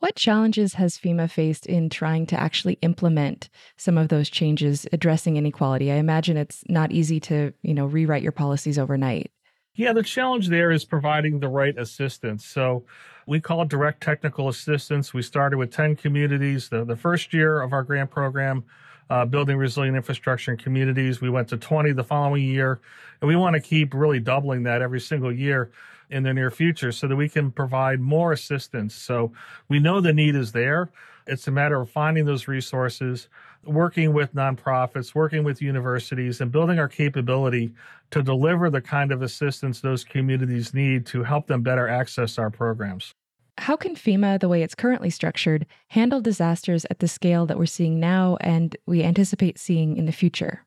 What 0.00 0.14
challenges 0.14 0.74
has 0.74 0.98
FEMA 0.98 1.28
faced 1.30 1.66
in 1.66 1.88
trying 1.88 2.26
to 2.26 2.38
actually 2.38 2.78
implement 2.82 3.48
some 3.76 3.98
of 3.98 4.08
those 4.08 4.28
changes 4.28 4.86
addressing 4.92 5.36
inequality? 5.36 5.90
I 5.90 5.96
imagine 5.96 6.36
it's 6.36 6.62
not 6.68 6.92
easy 6.92 7.18
to, 7.20 7.52
you 7.62 7.74
know, 7.74 7.86
rewrite 7.86 8.22
your 8.22 8.32
policies 8.32 8.78
overnight. 8.78 9.32
Yeah, 9.74 9.92
the 9.92 10.02
challenge 10.02 10.48
there 10.48 10.70
is 10.70 10.84
providing 10.84 11.40
the 11.40 11.48
right 11.48 11.76
assistance. 11.78 12.44
So 12.44 12.84
we 13.26 13.40
call 13.40 13.62
it 13.62 13.68
direct 13.68 14.02
technical 14.02 14.48
assistance. 14.48 15.14
We 15.14 15.22
started 15.22 15.56
with 15.56 15.72
10 15.72 15.96
communities. 15.96 16.68
The, 16.68 16.84
the 16.84 16.96
first 16.96 17.32
year 17.32 17.60
of 17.60 17.72
our 17.72 17.82
grant 17.82 18.10
program, 18.10 18.64
uh, 19.10 19.24
building 19.24 19.56
resilient 19.56 19.96
infrastructure 19.96 20.52
in 20.52 20.58
communities. 20.58 21.20
We 21.20 21.30
went 21.30 21.48
to 21.48 21.56
20 21.56 21.92
the 21.92 22.04
following 22.04 22.44
year, 22.44 22.80
and 23.20 23.28
we 23.28 23.36
want 23.36 23.54
to 23.54 23.60
keep 23.60 23.94
really 23.94 24.20
doubling 24.20 24.62
that 24.64 24.82
every 24.82 25.00
single 25.00 25.32
year 25.32 25.70
in 26.10 26.22
the 26.22 26.32
near 26.32 26.50
future 26.50 26.92
so 26.92 27.06
that 27.06 27.16
we 27.16 27.28
can 27.28 27.50
provide 27.50 28.00
more 28.00 28.32
assistance. 28.32 28.94
So 28.94 29.32
we 29.68 29.78
know 29.78 30.00
the 30.00 30.12
need 30.12 30.34
is 30.34 30.52
there. 30.52 30.90
It's 31.26 31.46
a 31.46 31.50
matter 31.50 31.80
of 31.80 31.90
finding 31.90 32.24
those 32.24 32.48
resources, 32.48 33.28
working 33.64 34.14
with 34.14 34.34
nonprofits, 34.34 35.14
working 35.14 35.44
with 35.44 35.60
universities, 35.60 36.40
and 36.40 36.50
building 36.50 36.78
our 36.78 36.88
capability 36.88 37.74
to 38.10 38.22
deliver 38.22 38.70
the 38.70 38.80
kind 38.80 39.12
of 39.12 39.20
assistance 39.20 39.80
those 39.80 40.04
communities 40.04 40.72
need 40.72 41.04
to 41.06 41.22
help 41.22 41.46
them 41.46 41.62
better 41.62 41.86
access 41.86 42.38
our 42.38 42.48
programs. 42.48 43.14
How 43.58 43.76
can 43.76 43.96
FEMA, 43.96 44.38
the 44.38 44.48
way 44.48 44.62
it's 44.62 44.76
currently 44.76 45.10
structured, 45.10 45.66
handle 45.88 46.20
disasters 46.20 46.86
at 46.90 47.00
the 47.00 47.08
scale 47.08 47.44
that 47.46 47.58
we're 47.58 47.66
seeing 47.66 47.98
now 47.98 48.36
and 48.40 48.76
we 48.86 49.02
anticipate 49.02 49.58
seeing 49.58 49.96
in 49.96 50.06
the 50.06 50.12
future? 50.12 50.64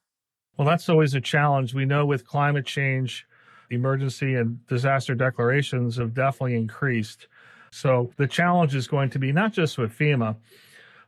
Well, 0.58 0.67
that's 0.67 0.89
always 0.89 1.13
a 1.13 1.21
challenge. 1.21 1.73
We 1.73 1.86
know 1.86 2.06
with 2.06 2.27
climate 2.27 2.65
change, 2.65 3.25
emergency 3.69 4.36
and 4.36 4.65
disaster 4.67 5.15
declarations 5.15 5.95
have 5.97 6.13
definitely 6.13 6.56
increased. 6.56 7.27
So 7.71 8.12
the 8.17 8.27
challenge 8.27 8.75
is 8.75 8.88
going 8.88 9.10
to 9.12 9.19
be 9.19 9.32
not 9.32 9.54
just 9.54 9.77
with 9.77 9.97
FEMA, 9.97 10.36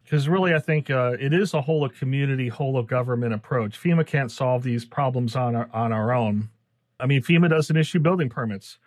because 0.06 0.30
really 0.30 0.54
I 0.54 0.60
think 0.60 0.89
uh, 0.89 1.17
it 1.19 1.34
is 1.34 1.54
a 1.54 1.62
whole 1.62 1.84
of 1.84 1.93
community, 1.93 2.48
whole 2.48 2.78
of 2.78 2.88
government 2.88 3.34
approach. 3.34 3.78
FEMA 3.78 4.08
can't 4.08 4.32
solve 4.32 4.63
these 4.63 4.86
problems 4.86 5.36
on 5.36 5.54
our, 5.54 5.69
on 5.74 5.91
our 5.91 6.13
own. 6.13 6.50
I 6.98 7.08
mean, 7.08 7.22
FEMA 7.22 7.50
doesn't 7.50 7.76
issue 7.76 8.00
building 8.00 8.30
permits. 8.30 8.80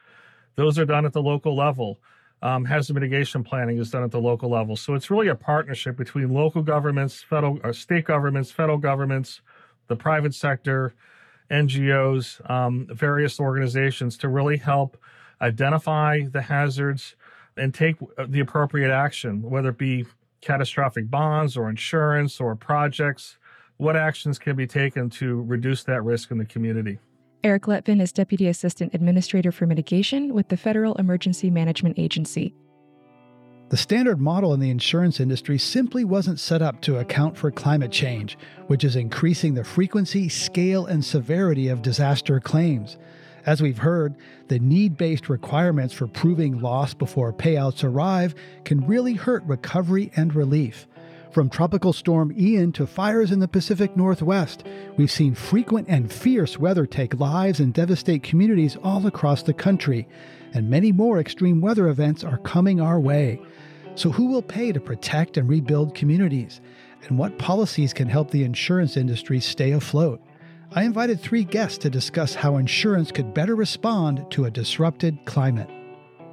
Those 0.54 0.78
are 0.78 0.86
done 0.86 1.04
at 1.04 1.12
the 1.12 1.22
local 1.22 1.54
level. 1.54 1.98
Um, 2.42 2.64
hazard 2.66 2.94
mitigation 2.94 3.42
planning 3.42 3.78
is 3.78 3.90
done 3.90 4.04
at 4.04 4.10
the 4.10 4.20
local 4.20 4.50
level. 4.50 4.76
So 4.76 4.94
it's 4.94 5.10
really 5.10 5.28
a 5.28 5.34
partnership 5.34 5.96
between 5.96 6.28
local 6.30 6.62
governments, 6.62 7.22
federal 7.22 7.58
uh, 7.64 7.72
state 7.72 8.04
governments, 8.04 8.50
federal 8.50 8.78
governments, 8.78 9.40
the 9.88 9.96
private 9.96 10.34
sector, 10.34 10.94
NGOs, 11.50 12.48
um, 12.50 12.86
various 12.90 13.40
organizations 13.40 14.18
to 14.18 14.28
really 14.28 14.58
help 14.58 14.96
identify 15.40 16.22
the 16.30 16.42
hazards 16.42 17.16
and 17.56 17.72
take 17.72 17.96
uh, 18.18 18.26
the 18.28 18.40
appropriate 18.40 18.90
action, 18.90 19.42
whether 19.42 19.70
it 19.70 19.78
be 19.78 20.04
catastrophic 20.40 21.10
bonds 21.10 21.56
or 21.56 21.70
insurance 21.70 22.40
or 22.40 22.54
projects. 22.54 23.38
What 23.78 23.96
actions 23.96 24.38
can 24.38 24.56
be 24.56 24.66
taken 24.66 25.10
to 25.10 25.42
reduce 25.42 25.84
that 25.84 26.02
risk 26.02 26.30
in 26.30 26.38
the 26.38 26.46
community? 26.46 26.98
Eric 27.46 27.66
Letvin 27.66 28.02
is 28.02 28.10
Deputy 28.10 28.48
Assistant 28.48 28.92
Administrator 28.92 29.52
for 29.52 29.68
Mitigation 29.68 30.34
with 30.34 30.48
the 30.48 30.56
Federal 30.56 30.96
Emergency 30.96 31.48
Management 31.48 31.96
Agency. 31.96 32.52
The 33.68 33.76
standard 33.76 34.20
model 34.20 34.52
in 34.52 34.58
the 34.58 34.68
insurance 34.68 35.20
industry 35.20 35.56
simply 35.56 36.02
wasn't 36.02 36.40
set 36.40 36.60
up 36.60 36.80
to 36.80 36.98
account 36.98 37.36
for 37.36 37.52
climate 37.52 37.92
change, 37.92 38.36
which 38.66 38.82
is 38.82 38.96
increasing 38.96 39.54
the 39.54 39.62
frequency, 39.62 40.28
scale, 40.28 40.86
and 40.86 41.04
severity 41.04 41.68
of 41.68 41.82
disaster 41.82 42.40
claims. 42.40 42.98
As 43.46 43.62
we've 43.62 43.78
heard, 43.78 44.16
the 44.48 44.58
need 44.58 44.96
based 44.96 45.28
requirements 45.28 45.94
for 45.94 46.08
proving 46.08 46.58
loss 46.58 46.94
before 46.94 47.32
payouts 47.32 47.84
arrive 47.84 48.34
can 48.64 48.84
really 48.88 49.14
hurt 49.14 49.44
recovery 49.44 50.10
and 50.16 50.34
relief. 50.34 50.88
From 51.36 51.50
Tropical 51.50 51.92
Storm 51.92 52.32
Ian 52.34 52.72
to 52.72 52.86
fires 52.86 53.30
in 53.30 53.40
the 53.40 53.46
Pacific 53.46 53.94
Northwest, 53.94 54.64
we've 54.96 55.10
seen 55.10 55.34
frequent 55.34 55.86
and 55.86 56.10
fierce 56.10 56.58
weather 56.58 56.86
take 56.86 57.20
lives 57.20 57.60
and 57.60 57.74
devastate 57.74 58.22
communities 58.22 58.78
all 58.82 59.06
across 59.06 59.42
the 59.42 59.52
country, 59.52 60.08
and 60.54 60.70
many 60.70 60.92
more 60.92 61.20
extreme 61.20 61.60
weather 61.60 61.88
events 61.88 62.24
are 62.24 62.38
coming 62.38 62.80
our 62.80 62.98
way. 62.98 63.38
So, 63.96 64.10
who 64.10 64.28
will 64.28 64.40
pay 64.40 64.72
to 64.72 64.80
protect 64.80 65.36
and 65.36 65.46
rebuild 65.46 65.94
communities? 65.94 66.62
And 67.06 67.18
what 67.18 67.38
policies 67.38 67.92
can 67.92 68.08
help 68.08 68.30
the 68.30 68.42
insurance 68.42 68.96
industry 68.96 69.38
stay 69.38 69.72
afloat? 69.72 70.22
I 70.72 70.84
invited 70.84 71.20
three 71.20 71.44
guests 71.44 71.76
to 71.80 71.90
discuss 71.90 72.34
how 72.34 72.56
insurance 72.56 73.12
could 73.12 73.34
better 73.34 73.54
respond 73.54 74.24
to 74.30 74.46
a 74.46 74.50
disrupted 74.50 75.18
climate. 75.26 75.68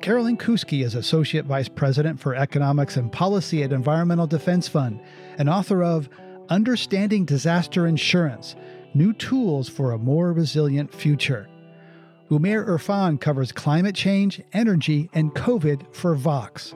Carolyn 0.04 0.36
Kousky 0.36 0.84
is 0.84 0.96
Associate 0.96 1.46
Vice 1.46 1.70
President 1.70 2.20
for 2.20 2.36
Economics 2.36 2.98
and 2.98 3.10
Policy 3.10 3.64
at 3.64 3.72
Environmental 3.72 4.28
Defense 4.28 4.68
Fund 4.68 5.00
and 5.38 5.48
author 5.48 5.82
of 5.82 6.10
Understanding 6.50 7.24
Disaster 7.24 7.88
Insurance 7.88 8.58
New 8.94 9.14
Tools 9.14 9.70
for 9.70 9.94
a 9.94 9.98
More 9.98 10.34
Resilient 10.34 10.94
Future. 10.94 11.48
Umair 12.30 12.68
Irfan 12.68 13.18
covers 13.22 13.54
climate 13.54 13.96
change, 13.96 14.42
energy, 14.52 15.10
and 15.14 15.34
COVID 15.36 15.96
for 15.96 16.16
Vox. 16.16 16.76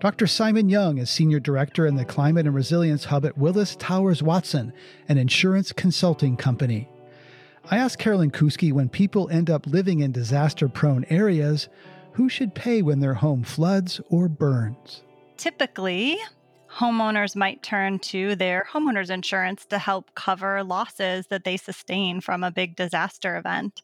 Dr. 0.00 0.26
Simon 0.26 0.70
Young 0.70 0.96
is 0.96 1.10
Senior 1.10 1.40
Director 1.40 1.86
in 1.86 1.96
the 1.96 2.06
Climate 2.06 2.46
and 2.46 2.54
Resilience 2.54 3.04
Hub 3.04 3.26
at 3.26 3.36
Willis 3.36 3.76
Towers 3.76 4.22
Watson, 4.22 4.72
an 5.10 5.18
insurance 5.18 5.72
consulting 5.72 6.38
company. 6.38 6.88
I 7.70 7.76
asked 7.76 7.98
Carolyn 7.98 8.30
Kousky 8.30 8.72
when 8.72 8.88
people 8.88 9.28
end 9.28 9.50
up 9.50 9.66
living 9.66 10.00
in 10.00 10.12
disaster 10.12 10.70
prone 10.70 11.04
areas, 11.10 11.68
who 12.16 12.30
should 12.30 12.54
pay 12.54 12.80
when 12.80 13.00
their 13.00 13.12
home 13.12 13.42
floods 13.42 14.00
or 14.08 14.26
burns? 14.26 15.02
Typically, 15.36 16.16
homeowners 16.76 17.34
might 17.34 17.62
turn 17.62 17.98
to 17.98 18.36
their 18.36 18.66
homeowners 18.70 19.08
insurance 19.08 19.64
to 19.64 19.78
help 19.78 20.14
cover 20.14 20.62
losses 20.62 21.26
that 21.28 21.44
they 21.44 21.56
sustain 21.56 22.20
from 22.20 22.44
a 22.44 22.50
big 22.50 22.76
disaster 22.76 23.36
event. 23.36 23.80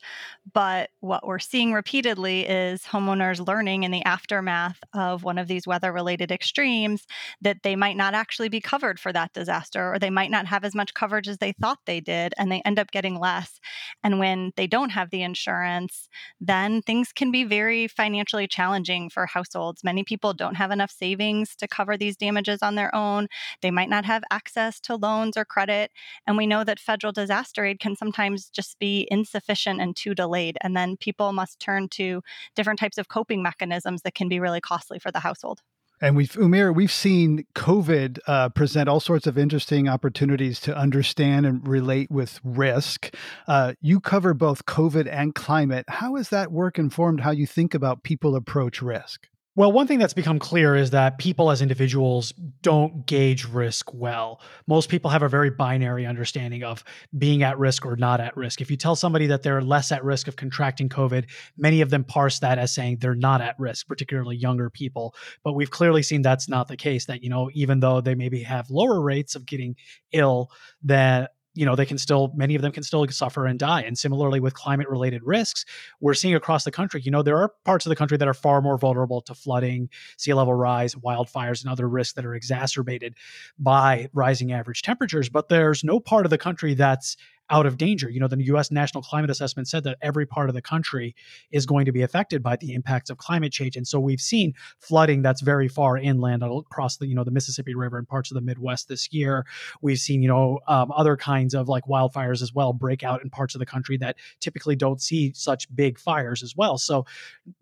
But 0.52 0.90
what 1.00 1.26
we're 1.26 1.38
seeing 1.38 1.72
repeatedly 1.72 2.46
is 2.46 2.82
homeowners 2.82 3.46
learning 3.46 3.84
in 3.84 3.92
the 3.92 4.04
aftermath 4.04 4.78
of 4.92 5.24
one 5.24 5.38
of 5.38 5.48
these 5.48 5.66
weather 5.66 5.90
related 5.90 6.30
extremes 6.30 7.06
that 7.40 7.62
they 7.62 7.76
might 7.76 7.96
not 7.96 8.12
actually 8.12 8.50
be 8.50 8.60
covered 8.60 9.00
for 9.00 9.12
that 9.12 9.32
disaster, 9.32 9.94
or 9.94 9.98
they 9.98 10.10
might 10.10 10.30
not 10.30 10.46
have 10.46 10.64
as 10.64 10.74
much 10.74 10.92
coverage 10.92 11.28
as 11.28 11.38
they 11.38 11.52
thought 11.52 11.78
they 11.86 12.00
did, 12.00 12.34
and 12.36 12.52
they 12.52 12.60
end 12.66 12.78
up 12.78 12.90
getting 12.90 13.18
less. 13.18 13.58
And 14.04 14.18
when 14.18 14.52
they 14.56 14.66
don't 14.66 14.90
have 14.90 15.08
the 15.10 15.22
insurance, 15.22 16.08
then 16.40 16.82
things 16.82 17.12
can 17.12 17.30
be 17.30 17.44
very 17.44 17.88
financially 17.88 18.46
challenging 18.46 19.08
for 19.08 19.24
households. 19.24 19.82
Many 19.82 20.04
people 20.04 20.34
don't 20.34 20.56
have 20.56 20.70
enough 20.70 20.90
savings 20.90 21.56
to 21.56 21.66
cover 21.68 21.96
these 21.96 22.16
damages 22.16 22.58
on 22.62 22.74
their 22.74 22.81
their 22.82 22.94
own. 22.94 23.28
They 23.60 23.70
might 23.70 23.88
not 23.88 24.04
have 24.04 24.24
access 24.30 24.80
to 24.80 24.96
loans 24.96 25.36
or 25.36 25.44
credit. 25.44 25.90
And 26.26 26.36
we 26.36 26.46
know 26.46 26.64
that 26.64 26.80
federal 26.80 27.12
disaster 27.12 27.64
aid 27.64 27.80
can 27.80 27.94
sometimes 27.96 28.50
just 28.50 28.78
be 28.78 29.06
insufficient 29.10 29.80
and 29.80 29.94
too 29.94 30.14
delayed. 30.14 30.58
And 30.62 30.76
then 30.76 30.96
people 30.96 31.32
must 31.32 31.60
turn 31.60 31.88
to 31.90 32.22
different 32.56 32.80
types 32.80 32.98
of 32.98 33.08
coping 33.08 33.42
mechanisms 33.42 34.02
that 34.02 34.14
can 34.14 34.28
be 34.28 34.40
really 34.40 34.60
costly 34.60 34.98
for 34.98 35.12
the 35.12 35.20
household. 35.20 35.60
And 36.00 36.16
we've, 36.16 36.32
Umair, 36.32 36.74
we've 36.74 36.90
seen 36.90 37.46
COVID 37.54 38.18
uh, 38.26 38.48
present 38.48 38.88
all 38.88 38.98
sorts 38.98 39.28
of 39.28 39.38
interesting 39.38 39.88
opportunities 39.88 40.58
to 40.62 40.76
understand 40.76 41.46
and 41.46 41.66
relate 41.66 42.10
with 42.10 42.40
risk. 42.42 43.14
Uh, 43.46 43.74
you 43.80 44.00
cover 44.00 44.34
both 44.34 44.66
COVID 44.66 45.08
and 45.08 45.32
climate. 45.32 45.84
How 45.86 46.16
has 46.16 46.30
that 46.30 46.50
work 46.50 46.76
informed 46.76 47.20
how 47.20 47.30
you 47.30 47.46
think 47.46 47.72
about 47.72 48.02
people 48.02 48.34
approach 48.34 48.82
risk? 48.82 49.28
Well, 49.54 49.70
one 49.70 49.86
thing 49.86 49.98
that's 49.98 50.14
become 50.14 50.38
clear 50.38 50.74
is 50.74 50.90
that 50.90 51.18
people 51.18 51.50
as 51.50 51.60
individuals 51.60 52.32
don't 52.62 53.04
gauge 53.04 53.44
risk 53.44 53.92
well. 53.92 54.40
Most 54.66 54.88
people 54.88 55.10
have 55.10 55.22
a 55.22 55.28
very 55.28 55.50
binary 55.50 56.06
understanding 56.06 56.64
of 56.64 56.82
being 57.18 57.42
at 57.42 57.58
risk 57.58 57.84
or 57.84 57.94
not 57.96 58.18
at 58.18 58.34
risk. 58.34 58.62
If 58.62 58.70
you 58.70 58.78
tell 58.78 58.96
somebody 58.96 59.26
that 59.26 59.42
they're 59.42 59.60
less 59.60 59.92
at 59.92 60.04
risk 60.04 60.26
of 60.26 60.36
contracting 60.36 60.88
COVID, 60.88 61.26
many 61.58 61.82
of 61.82 61.90
them 61.90 62.02
parse 62.02 62.38
that 62.38 62.58
as 62.58 62.74
saying 62.74 62.96
they're 63.00 63.14
not 63.14 63.42
at 63.42 63.58
risk, 63.58 63.86
particularly 63.86 64.36
younger 64.36 64.70
people. 64.70 65.14
But 65.44 65.52
we've 65.52 65.70
clearly 65.70 66.02
seen 66.02 66.22
that's 66.22 66.48
not 66.48 66.66
the 66.66 66.76
case, 66.78 67.04
that, 67.04 67.22
you 67.22 67.28
know, 67.28 67.50
even 67.52 67.80
though 67.80 68.00
they 68.00 68.14
maybe 68.14 68.42
have 68.44 68.70
lower 68.70 69.02
rates 69.02 69.34
of 69.34 69.44
getting 69.44 69.76
ill, 70.12 70.50
that 70.84 71.32
you 71.54 71.66
know 71.66 71.76
they 71.76 71.86
can 71.86 71.98
still 71.98 72.32
many 72.34 72.54
of 72.54 72.62
them 72.62 72.72
can 72.72 72.82
still 72.82 73.06
suffer 73.08 73.46
and 73.46 73.58
die. 73.58 73.82
And 73.82 73.96
similarly 73.96 74.40
with 74.40 74.54
climate 74.54 74.88
related 74.88 75.22
risks 75.24 75.64
we're 76.00 76.14
seeing 76.14 76.34
across 76.34 76.64
the 76.64 76.70
country 76.70 77.00
you 77.02 77.10
know 77.10 77.22
there 77.22 77.38
are 77.38 77.52
parts 77.64 77.86
of 77.86 77.90
the 77.90 77.96
country 77.96 78.16
that 78.16 78.28
are 78.28 78.34
far 78.34 78.60
more 78.60 78.78
vulnerable 78.78 79.20
to 79.22 79.34
flooding 79.34 79.88
sea 80.16 80.34
level 80.34 80.54
rise 80.54 80.94
wildfires 80.94 81.62
and 81.62 81.70
other 81.70 81.88
risks 81.88 82.14
that 82.14 82.24
are 82.24 82.34
exacerbated 82.34 83.14
by 83.58 84.08
rising 84.12 84.52
average 84.52 84.82
temperatures. 84.82 85.28
But 85.28 85.48
there's 85.48 85.84
no 85.84 86.00
part 86.00 86.26
of 86.26 86.30
the 86.30 86.38
country 86.38 86.74
that's 86.74 87.16
out 87.52 87.66
of 87.66 87.76
danger. 87.76 88.10
You 88.10 88.18
know, 88.18 88.26
the 88.26 88.42
US 88.44 88.70
National 88.70 89.02
Climate 89.02 89.30
Assessment 89.30 89.68
said 89.68 89.84
that 89.84 89.98
every 90.00 90.26
part 90.26 90.48
of 90.48 90.54
the 90.54 90.62
country 90.62 91.14
is 91.50 91.66
going 91.66 91.84
to 91.84 91.92
be 91.92 92.00
affected 92.02 92.42
by 92.42 92.56
the 92.56 92.72
impacts 92.72 93.10
of 93.10 93.18
climate 93.18 93.52
change. 93.52 93.76
And 93.76 93.86
so 93.86 94.00
we've 94.00 94.20
seen 94.20 94.54
flooding 94.78 95.20
that's 95.20 95.42
very 95.42 95.68
far 95.68 95.98
inland 95.98 96.42
across 96.42 96.96
the, 96.96 97.06
you 97.06 97.14
know, 97.14 97.24
the 97.24 97.30
Mississippi 97.30 97.74
River 97.74 97.98
and 97.98 98.08
parts 98.08 98.30
of 98.30 98.36
the 98.36 98.40
Midwest 98.40 98.88
this 98.88 99.12
year. 99.12 99.44
We've 99.82 99.98
seen, 99.98 100.22
you 100.22 100.28
know, 100.28 100.60
um, 100.66 100.90
other 100.92 101.16
kinds 101.16 101.52
of 101.52 101.68
like 101.68 101.84
wildfires 101.84 102.40
as 102.40 102.54
well 102.54 102.72
break 102.72 103.04
out 103.04 103.22
in 103.22 103.28
parts 103.28 103.54
of 103.54 103.58
the 103.58 103.66
country 103.66 103.98
that 103.98 104.16
typically 104.40 104.74
don't 104.74 105.00
see 105.00 105.32
such 105.34 105.72
big 105.76 105.98
fires 105.98 106.42
as 106.42 106.56
well. 106.56 106.78
So 106.78 107.04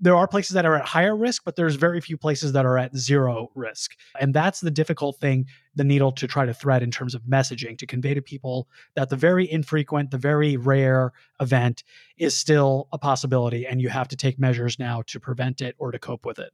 there 0.00 0.14
are 0.14 0.28
places 0.28 0.54
that 0.54 0.64
are 0.64 0.76
at 0.76 0.84
higher 0.84 1.16
risk, 1.16 1.42
but 1.44 1.56
there's 1.56 1.74
very 1.74 2.00
few 2.00 2.16
places 2.16 2.52
that 2.52 2.64
are 2.64 2.78
at 2.78 2.96
zero 2.96 3.50
risk. 3.56 3.96
And 4.20 4.32
that's 4.32 4.60
the 4.60 4.70
difficult 4.70 5.18
thing 5.18 5.46
the 5.74 5.84
needle 5.84 6.12
to 6.12 6.26
try 6.26 6.44
to 6.44 6.54
thread 6.54 6.82
in 6.82 6.90
terms 6.90 7.14
of 7.14 7.22
messaging 7.22 7.78
to 7.78 7.86
convey 7.86 8.14
to 8.14 8.22
people 8.22 8.68
that 8.94 9.08
the 9.08 9.16
very 9.16 9.50
infrequent, 9.50 10.10
the 10.10 10.18
very 10.18 10.56
rare 10.56 11.12
event 11.40 11.84
is 12.16 12.36
still 12.36 12.88
a 12.92 12.98
possibility, 12.98 13.66
and 13.66 13.80
you 13.80 13.88
have 13.88 14.08
to 14.08 14.16
take 14.16 14.38
measures 14.38 14.78
now 14.78 15.02
to 15.06 15.20
prevent 15.20 15.60
it 15.60 15.76
or 15.78 15.90
to 15.92 15.98
cope 15.98 16.26
with 16.26 16.38
it. 16.38 16.52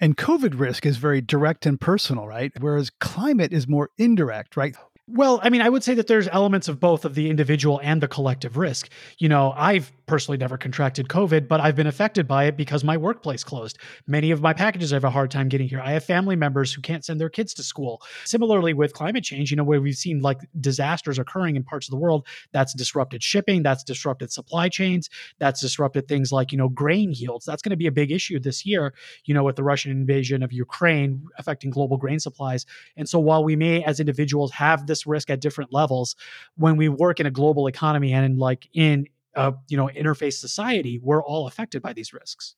And 0.00 0.16
COVID 0.16 0.58
risk 0.58 0.84
is 0.84 0.98
very 0.98 1.20
direct 1.20 1.64
and 1.64 1.80
personal, 1.80 2.26
right? 2.26 2.52
Whereas 2.58 2.90
climate 2.90 3.52
is 3.52 3.66
more 3.66 3.90
indirect, 3.96 4.56
right? 4.56 4.76
Well, 5.08 5.38
I 5.40 5.50
mean, 5.50 5.62
I 5.62 5.68
would 5.68 5.84
say 5.84 5.94
that 5.94 6.08
there's 6.08 6.26
elements 6.26 6.66
of 6.66 6.80
both 6.80 7.04
of 7.04 7.14
the 7.14 7.30
individual 7.30 7.80
and 7.80 8.02
the 8.02 8.08
collective 8.08 8.56
risk. 8.56 8.88
You 9.18 9.28
know, 9.28 9.54
I've 9.56 9.92
personally 10.06 10.36
never 10.36 10.58
contracted 10.58 11.06
COVID, 11.06 11.46
but 11.46 11.60
I've 11.60 11.76
been 11.76 11.86
affected 11.86 12.26
by 12.26 12.46
it 12.46 12.56
because 12.56 12.82
my 12.82 12.96
workplace 12.96 13.44
closed. 13.44 13.78
Many 14.08 14.32
of 14.32 14.40
my 14.40 14.52
packages 14.52 14.90
have 14.90 15.04
a 15.04 15.10
hard 15.10 15.30
time 15.30 15.48
getting 15.48 15.68
here. 15.68 15.80
I 15.80 15.92
have 15.92 16.04
family 16.04 16.34
members 16.34 16.72
who 16.72 16.80
can't 16.82 17.04
send 17.04 17.20
their 17.20 17.28
kids 17.28 17.54
to 17.54 17.62
school. 17.62 18.02
Similarly, 18.24 18.74
with 18.74 18.94
climate 18.94 19.22
change, 19.22 19.52
you 19.52 19.56
know, 19.56 19.62
where 19.62 19.80
we've 19.80 19.94
seen 19.94 20.22
like 20.22 20.40
disasters 20.60 21.20
occurring 21.20 21.54
in 21.54 21.62
parts 21.62 21.86
of 21.86 21.92
the 21.92 21.98
world, 21.98 22.26
that's 22.50 22.74
disrupted 22.74 23.22
shipping, 23.22 23.62
that's 23.62 23.84
disrupted 23.84 24.32
supply 24.32 24.68
chains, 24.68 25.08
that's 25.38 25.60
disrupted 25.60 26.08
things 26.08 26.32
like, 26.32 26.50
you 26.50 26.58
know, 26.58 26.68
grain 26.68 27.12
yields. 27.12 27.44
That's 27.44 27.62
going 27.62 27.70
to 27.70 27.76
be 27.76 27.86
a 27.86 27.92
big 27.92 28.10
issue 28.10 28.40
this 28.40 28.66
year, 28.66 28.92
you 29.24 29.34
know, 29.34 29.44
with 29.44 29.54
the 29.54 29.62
Russian 29.62 29.92
invasion 29.92 30.42
of 30.42 30.52
Ukraine 30.52 31.24
affecting 31.38 31.70
global 31.70 31.96
grain 31.96 32.18
supplies. 32.18 32.66
And 32.96 33.08
so 33.08 33.20
while 33.20 33.44
we 33.44 33.54
may, 33.54 33.84
as 33.84 34.00
individuals, 34.00 34.50
have 34.50 34.88
this 34.88 34.95
this 34.96 35.06
risk 35.06 35.30
at 35.30 35.40
different 35.40 35.72
levels. 35.72 36.16
When 36.56 36.76
we 36.76 36.88
work 36.88 37.20
in 37.20 37.26
a 37.26 37.30
global 37.30 37.66
economy 37.66 38.12
and 38.12 38.24
in 38.24 38.38
like 38.38 38.68
in 38.72 39.06
a 39.34 39.54
you 39.68 39.76
know 39.76 39.88
interface 39.94 40.34
society, 40.34 40.98
we're 41.02 41.22
all 41.22 41.46
affected 41.46 41.82
by 41.82 41.92
these 41.92 42.12
risks. 42.12 42.54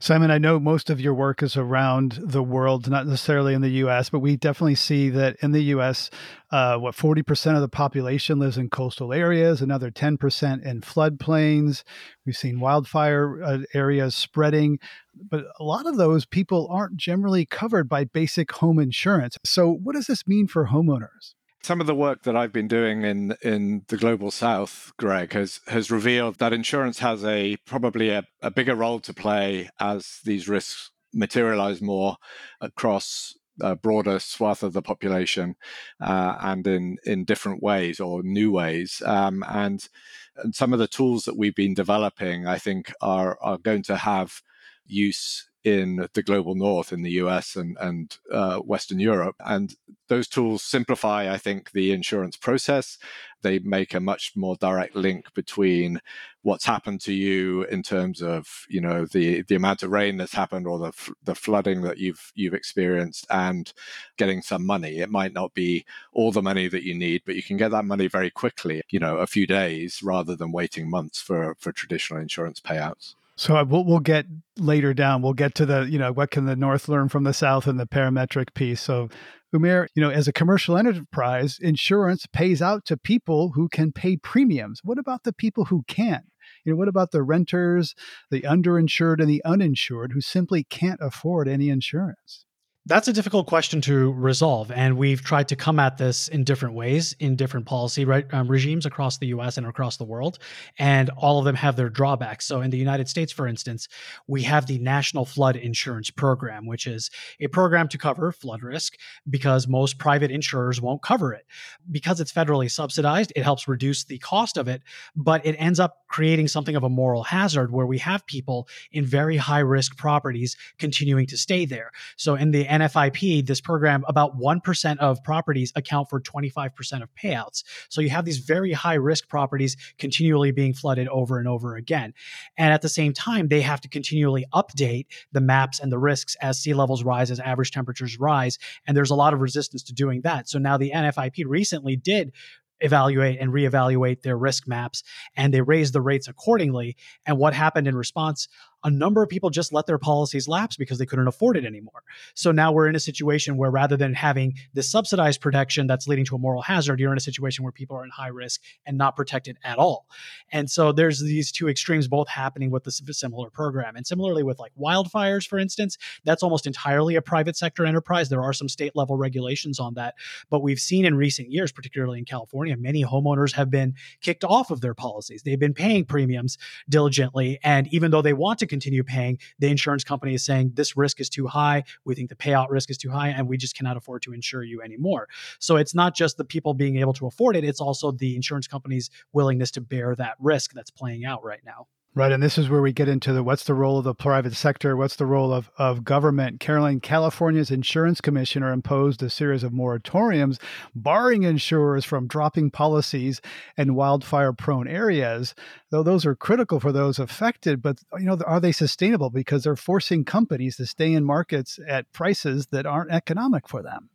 Simon, 0.00 0.30
I 0.30 0.38
know 0.38 0.58
most 0.58 0.88
of 0.88 1.00
your 1.00 1.14
work 1.14 1.42
is 1.42 1.56
around 1.56 2.18
the 2.22 2.42
world, 2.42 2.88
not 2.88 3.06
necessarily 3.06 3.54
in 3.54 3.60
the 3.60 3.68
US, 3.84 4.08
but 4.08 4.20
we 4.20 4.36
definitely 4.36 4.74
see 4.74 5.10
that 5.10 5.36
in 5.42 5.52
the 5.52 5.62
US, 5.74 6.10
uh, 6.50 6.78
what 6.78 6.94
40% 6.94 7.54
of 7.54 7.60
the 7.60 7.68
population 7.68 8.38
lives 8.38 8.56
in 8.56 8.70
coastal 8.70 9.12
areas, 9.12 9.60
another 9.60 9.90
10% 9.90 10.64
in 10.64 10.80
floodplains. 10.80 11.82
We've 12.24 12.36
seen 12.36 12.60
wildfire 12.60 13.42
uh, 13.42 13.58
areas 13.74 14.14
spreading, 14.14 14.78
but 15.14 15.44
a 15.60 15.64
lot 15.64 15.86
of 15.86 15.96
those 15.96 16.24
people 16.24 16.68
aren't 16.70 16.96
generally 16.96 17.44
covered 17.44 17.88
by 17.88 18.04
basic 18.04 18.52
home 18.52 18.78
insurance. 18.78 19.36
So, 19.44 19.70
what 19.70 19.94
does 19.94 20.06
this 20.06 20.26
mean 20.26 20.46
for 20.46 20.68
homeowners? 20.68 21.34
Some 21.62 21.80
of 21.80 21.86
the 21.86 21.94
work 21.94 22.22
that 22.22 22.36
I've 22.36 22.52
been 22.52 22.68
doing 22.68 23.02
in 23.02 23.34
in 23.42 23.82
the 23.88 23.96
global 23.96 24.30
south, 24.30 24.92
Greg, 24.96 25.32
has 25.32 25.60
has 25.66 25.90
revealed 25.90 26.36
that 26.36 26.52
insurance 26.52 27.00
has 27.00 27.24
a 27.24 27.56
probably 27.66 28.10
a, 28.10 28.24
a 28.40 28.50
bigger 28.50 28.74
role 28.74 29.00
to 29.00 29.12
play 29.12 29.68
as 29.80 30.20
these 30.24 30.48
risks 30.48 30.90
materialize 31.12 31.80
more 31.82 32.16
across 32.60 33.36
a 33.60 33.74
broader 33.74 34.18
swath 34.18 34.62
of 34.62 34.72
the 34.72 34.82
population 34.82 35.56
uh, 36.00 36.36
and 36.40 36.66
in 36.66 36.96
in 37.04 37.24
different 37.24 37.62
ways 37.62 38.00
or 38.00 38.22
new 38.22 38.52
ways. 38.52 39.02
Um, 39.04 39.44
and 39.48 39.88
and 40.36 40.54
some 40.54 40.72
of 40.72 40.78
the 40.78 40.88
tools 40.88 41.24
that 41.24 41.36
we've 41.36 41.54
been 41.54 41.74
developing 41.74 42.46
I 42.46 42.58
think 42.58 42.92
are 43.00 43.36
are 43.42 43.58
going 43.58 43.82
to 43.84 43.96
have 43.96 44.42
use 44.86 45.47
in 45.64 46.08
the 46.14 46.22
global 46.22 46.54
north 46.54 46.92
in 46.92 47.02
the 47.02 47.12
US 47.12 47.56
and, 47.56 47.76
and 47.80 48.16
uh, 48.32 48.58
Western 48.58 49.00
Europe. 49.00 49.36
And 49.40 49.74
those 50.08 50.28
tools 50.28 50.62
simplify, 50.62 51.32
I 51.32 51.36
think, 51.36 51.72
the 51.72 51.92
insurance 51.92 52.36
process. 52.36 52.96
They 53.42 53.58
make 53.58 53.92
a 53.92 54.00
much 54.00 54.32
more 54.36 54.56
direct 54.56 54.94
link 54.94 55.34
between 55.34 56.00
what's 56.42 56.64
happened 56.64 57.00
to 57.02 57.12
you 57.12 57.64
in 57.64 57.82
terms 57.82 58.22
of, 58.22 58.66
you 58.68 58.80
know, 58.80 59.04
the, 59.04 59.42
the 59.42 59.56
amount 59.56 59.82
of 59.82 59.90
rain 59.90 60.16
that's 60.16 60.32
happened 60.34 60.66
or 60.66 60.78
the, 60.78 60.92
the 61.24 61.34
flooding 61.34 61.82
that 61.82 61.98
you've, 61.98 62.32
you've 62.34 62.54
experienced 62.54 63.26
and 63.28 63.72
getting 64.16 64.40
some 64.40 64.64
money. 64.64 64.98
It 64.98 65.10
might 65.10 65.34
not 65.34 65.52
be 65.54 65.84
all 66.12 66.32
the 66.32 66.40
money 66.40 66.68
that 66.68 66.84
you 66.84 66.94
need, 66.94 67.22
but 67.26 67.34
you 67.36 67.42
can 67.42 67.56
get 67.56 67.72
that 67.72 67.84
money 67.84 68.06
very 68.06 68.30
quickly, 68.30 68.82
you 68.90 69.00
know, 69.00 69.18
a 69.18 69.26
few 69.26 69.46
days 69.46 70.02
rather 70.02 70.36
than 70.36 70.52
waiting 70.52 70.88
months 70.88 71.20
for, 71.20 71.56
for 71.58 71.72
traditional 71.72 72.20
insurance 72.20 72.60
payouts. 72.60 73.14
So 73.38 73.62
we'll, 73.64 73.84
we'll 73.84 74.00
get 74.00 74.26
later 74.58 74.92
down. 74.92 75.22
We'll 75.22 75.32
get 75.32 75.54
to 75.56 75.66
the 75.66 75.82
you 75.88 75.96
know 75.96 76.12
what 76.12 76.32
can 76.32 76.46
the 76.46 76.56
North 76.56 76.88
learn 76.88 77.08
from 77.08 77.22
the 77.22 77.32
South 77.32 77.68
and 77.68 77.78
the 77.78 77.86
parametric 77.86 78.52
piece. 78.52 78.80
So 78.80 79.08
Umair, 79.54 79.86
you 79.94 80.02
know, 80.02 80.10
as 80.10 80.26
a 80.26 80.32
commercial 80.32 80.76
enterprise, 80.76 81.56
insurance 81.60 82.26
pays 82.32 82.60
out 82.60 82.84
to 82.86 82.96
people 82.96 83.52
who 83.54 83.68
can 83.68 83.92
pay 83.92 84.16
premiums. 84.16 84.80
What 84.82 84.98
about 84.98 85.22
the 85.22 85.32
people 85.32 85.66
who 85.66 85.84
can't? 85.86 86.24
You 86.64 86.72
know, 86.72 86.76
what 86.76 86.88
about 86.88 87.12
the 87.12 87.22
renters, 87.22 87.94
the 88.30 88.42
underinsured, 88.42 89.20
and 89.20 89.30
the 89.30 89.42
uninsured 89.44 90.12
who 90.12 90.20
simply 90.20 90.64
can't 90.64 91.00
afford 91.00 91.46
any 91.46 91.68
insurance? 91.68 92.44
That's 92.88 93.06
a 93.06 93.12
difficult 93.12 93.46
question 93.46 93.82
to 93.82 94.12
resolve, 94.14 94.70
and 94.70 94.96
we've 94.96 95.22
tried 95.22 95.48
to 95.48 95.56
come 95.56 95.78
at 95.78 95.98
this 95.98 96.26
in 96.28 96.42
different 96.42 96.74
ways 96.74 97.14
in 97.20 97.36
different 97.36 97.66
policy 97.66 98.06
um, 98.32 98.48
regimes 98.48 98.86
across 98.86 99.18
the 99.18 99.26
U.S. 99.26 99.58
and 99.58 99.66
across 99.66 99.98
the 99.98 100.04
world, 100.04 100.38
and 100.78 101.10
all 101.10 101.38
of 101.38 101.44
them 101.44 101.54
have 101.54 101.76
their 101.76 101.90
drawbacks. 101.90 102.46
So, 102.46 102.62
in 102.62 102.70
the 102.70 102.78
United 102.78 103.06
States, 103.06 103.30
for 103.30 103.46
instance, 103.46 103.88
we 104.26 104.42
have 104.44 104.66
the 104.66 104.78
National 104.78 105.26
Flood 105.26 105.56
Insurance 105.56 106.08
Program, 106.08 106.64
which 106.64 106.86
is 106.86 107.10
a 107.40 107.48
program 107.48 107.88
to 107.88 107.98
cover 107.98 108.32
flood 108.32 108.62
risk 108.62 108.96
because 109.28 109.68
most 109.68 109.98
private 109.98 110.30
insurers 110.30 110.80
won't 110.80 111.02
cover 111.02 111.34
it. 111.34 111.44
Because 111.90 112.20
it's 112.20 112.32
federally 112.32 112.70
subsidized, 112.70 113.34
it 113.36 113.42
helps 113.42 113.68
reduce 113.68 114.04
the 114.04 114.16
cost 114.16 114.56
of 114.56 114.66
it, 114.66 114.80
but 115.14 115.44
it 115.44 115.56
ends 115.58 115.78
up 115.78 116.04
creating 116.08 116.48
something 116.48 116.74
of 116.74 116.84
a 116.84 116.88
moral 116.88 117.24
hazard 117.24 117.70
where 117.70 117.84
we 117.84 117.98
have 117.98 118.24
people 118.24 118.66
in 118.92 119.04
very 119.04 119.36
high 119.36 119.58
risk 119.58 119.98
properties 119.98 120.56
continuing 120.78 121.26
to 121.26 121.36
stay 121.36 121.66
there. 121.66 121.92
So, 122.16 122.34
in 122.34 122.50
the 122.50 122.77
NFIP, 122.78 123.46
this 123.46 123.60
program, 123.60 124.04
about 124.08 124.38
1% 124.38 124.98
of 124.98 125.22
properties 125.22 125.72
account 125.76 126.08
for 126.08 126.20
25% 126.20 127.02
of 127.02 127.08
payouts. 127.14 127.64
So 127.88 128.00
you 128.00 128.10
have 128.10 128.24
these 128.24 128.38
very 128.38 128.72
high 128.72 128.94
risk 128.94 129.28
properties 129.28 129.76
continually 129.98 130.52
being 130.52 130.74
flooded 130.74 131.08
over 131.08 131.38
and 131.38 131.48
over 131.48 131.76
again. 131.76 132.14
And 132.56 132.72
at 132.72 132.82
the 132.82 132.88
same 132.88 133.12
time, 133.12 133.48
they 133.48 133.60
have 133.60 133.80
to 133.82 133.88
continually 133.88 134.44
update 134.54 135.06
the 135.32 135.40
maps 135.40 135.80
and 135.80 135.90
the 135.90 135.98
risks 135.98 136.36
as 136.40 136.58
sea 136.58 136.74
levels 136.74 137.04
rise, 137.04 137.30
as 137.30 137.40
average 137.40 137.70
temperatures 137.70 138.18
rise. 138.18 138.58
And 138.86 138.96
there's 138.96 139.10
a 139.10 139.14
lot 139.14 139.34
of 139.34 139.40
resistance 139.40 139.82
to 139.84 139.92
doing 139.92 140.22
that. 140.22 140.48
So 140.48 140.58
now 140.58 140.76
the 140.76 140.92
NFIP 140.94 141.44
recently 141.46 141.96
did 141.96 142.32
evaluate 142.80 143.40
and 143.40 143.52
reevaluate 143.52 144.22
their 144.22 144.36
risk 144.36 144.68
maps 144.68 145.02
and 145.36 145.52
they 145.52 145.60
raised 145.60 145.92
the 145.92 146.00
rates 146.00 146.28
accordingly. 146.28 146.96
And 147.26 147.38
what 147.38 147.54
happened 147.54 147.88
in 147.88 147.96
response? 147.96 148.48
A 148.84 148.90
number 148.90 149.22
of 149.22 149.28
people 149.28 149.50
just 149.50 149.72
let 149.72 149.86
their 149.86 149.98
policies 149.98 150.46
lapse 150.46 150.76
because 150.76 150.98
they 150.98 151.06
couldn't 151.06 151.26
afford 151.26 151.56
it 151.56 151.64
anymore. 151.64 152.02
So 152.34 152.52
now 152.52 152.72
we're 152.72 152.88
in 152.88 152.94
a 152.94 153.00
situation 153.00 153.56
where 153.56 153.70
rather 153.70 153.96
than 153.96 154.14
having 154.14 154.54
this 154.72 154.90
subsidized 154.90 155.40
protection 155.40 155.86
that's 155.86 156.06
leading 156.06 156.24
to 156.26 156.36
a 156.36 156.38
moral 156.38 156.62
hazard, 156.62 157.00
you're 157.00 157.12
in 157.12 157.18
a 157.18 157.20
situation 157.20 157.64
where 157.64 157.72
people 157.72 157.96
are 157.96 158.04
in 158.04 158.10
high 158.10 158.28
risk 158.28 158.60
and 158.86 158.96
not 158.96 159.16
protected 159.16 159.58
at 159.64 159.78
all. 159.78 160.06
And 160.52 160.70
so 160.70 160.92
there's 160.92 161.20
these 161.20 161.50
two 161.50 161.68
extremes 161.68 162.06
both 162.06 162.28
happening 162.28 162.70
with 162.70 162.84
the 162.84 162.92
similar 162.92 163.50
program. 163.50 163.96
And 163.96 164.06
similarly 164.06 164.42
with 164.42 164.58
like 164.58 164.72
wildfires, 164.80 165.46
for 165.46 165.58
instance, 165.58 165.98
that's 166.24 166.42
almost 166.42 166.66
entirely 166.66 167.16
a 167.16 167.22
private 167.22 167.56
sector 167.56 167.84
enterprise. 167.84 168.28
There 168.28 168.42
are 168.42 168.52
some 168.52 168.68
state 168.68 168.94
level 168.94 169.16
regulations 169.16 169.80
on 169.80 169.94
that. 169.94 170.14
But 170.50 170.62
we've 170.62 170.78
seen 170.78 171.04
in 171.04 171.16
recent 171.16 171.50
years, 171.50 171.72
particularly 171.72 172.18
in 172.18 172.24
California, 172.24 172.76
many 172.76 173.04
homeowners 173.04 173.52
have 173.54 173.70
been 173.70 173.94
kicked 174.20 174.44
off 174.44 174.70
of 174.70 174.80
their 174.80 174.94
policies. 174.94 175.42
They've 175.42 175.58
been 175.58 175.74
paying 175.74 176.04
premiums 176.04 176.58
diligently. 176.88 177.58
And 177.64 177.92
even 177.92 178.12
though 178.12 178.22
they 178.22 178.32
want 178.32 178.60
to 178.60 178.67
continue 178.68 179.02
paying, 179.02 179.38
the 179.58 179.68
insurance 179.68 180.04
company 180.04 180.34
is 180.34 180.44
saying 180.44 180.72
this 180.74 180.96
risk 180.96 181.20
is 181.20 181.28
too 181.28 181.46
high. 181.46 181.84
We 182.04 182.14
think 182.14 182.28
the 182.28 182.36
payout 182.36 182.68
risk 182.70 182.90
is 182.90 182.98
too 182.98 183.10
high, 183.10 183.28
and 183.28 183.48
we 183.48 183.56
just 183.56 183.76
cannot 183.76 183.96
afford 183.96 184.22
to 184.22 184.32
insure 184.32 184.62
you 184.62 184.82
anymore. 184.82 185.28
So 185.58 185.76
it's 185.76 185.94
not 185.94 186.14
just 186.14 186.36
the 186.36 186.44
people 186.44 186.74
being 186.74 186.96
able 186.98 187.12
to 187.14 187.26
afford 187.26 187.56
it, 187.56 187.64
it's 187.64 187.80
also 187.80 188.12
the 188.12 188.36
insurance 188.36 188.66
company's 188.66 189.10
willingness 189.32 189.70
to 189.72 189.80
bear 189.80 190.14
that 190.16 190.36
risk 190.38 190.72
that's 190.72 190.90
playing 190.90 191.24
out 191.24 191.42
right 191.44 191.60
now. 191.64 191.86
Right. 192.14 192.32
And 192.32 192.42
this 192.42 192.58
is 192.58 192.68
where 192.68 192.82
we 192.82 192.92
get 192.92 193.08
into 193.08 193.32
the 193.32 193.44
what's 193.44 193.62
the 193.62 193.74
role 193.74 193.98
of 193.98 194.04
the 194.04 194.14
private 194.14 194.54
sector? 194.54 194.96
What's 194.96 195.14
the 195.14 195.26
role 195.26 195.52
of, 195.52 195.70
of 195.78 196.02
government? 196.02 196.58
Carolyn, 196.58 196.98
California's 196.98 197.70
insurance 197.70 198.20
commissioner 198.20 198.72
imposed 198.72 199.22
a 199.22 199.30
series 199.30 199.62
of 199.62 199.72
moratoriums 199.72 200.60
barring 200.96 201.44
insurers 201.44 202.04
from 202.04 202.26
dropping 202.26 202.72
policies 202.72 203.40
in 203.76 203.94
wildfire 203.94 204.52
prone 204.52 204.88
areas, 204.88 205.54
though 205.90 206.02
those 206.02 206.26
are 206.26 206.34
critical 206.34 206.80
for 206.80 206.90
those 206.90 207.20
affected. 207.20 207.80
But, 207.82 208.00
you 208.18 208.24
know, 208.24 208.38
are 208.44 208.58
they 208.58 208.72
sustainable? 208.72 209.30
Because 209.30 209.62
they're 209.62 209.76
forcing 209.76 210.24
companies 210.24 210.76
to 210.78 210.86
stay 210.86 211.12
in 211.12 211.24
markets 211.24 211.78
at 211.86 212.12
prices 212.12 212.68
that 212.72 212.86
aren't 212.86 213.12
economic 213.12 213.68
for 213.68 213.80
them. 213.80 214.10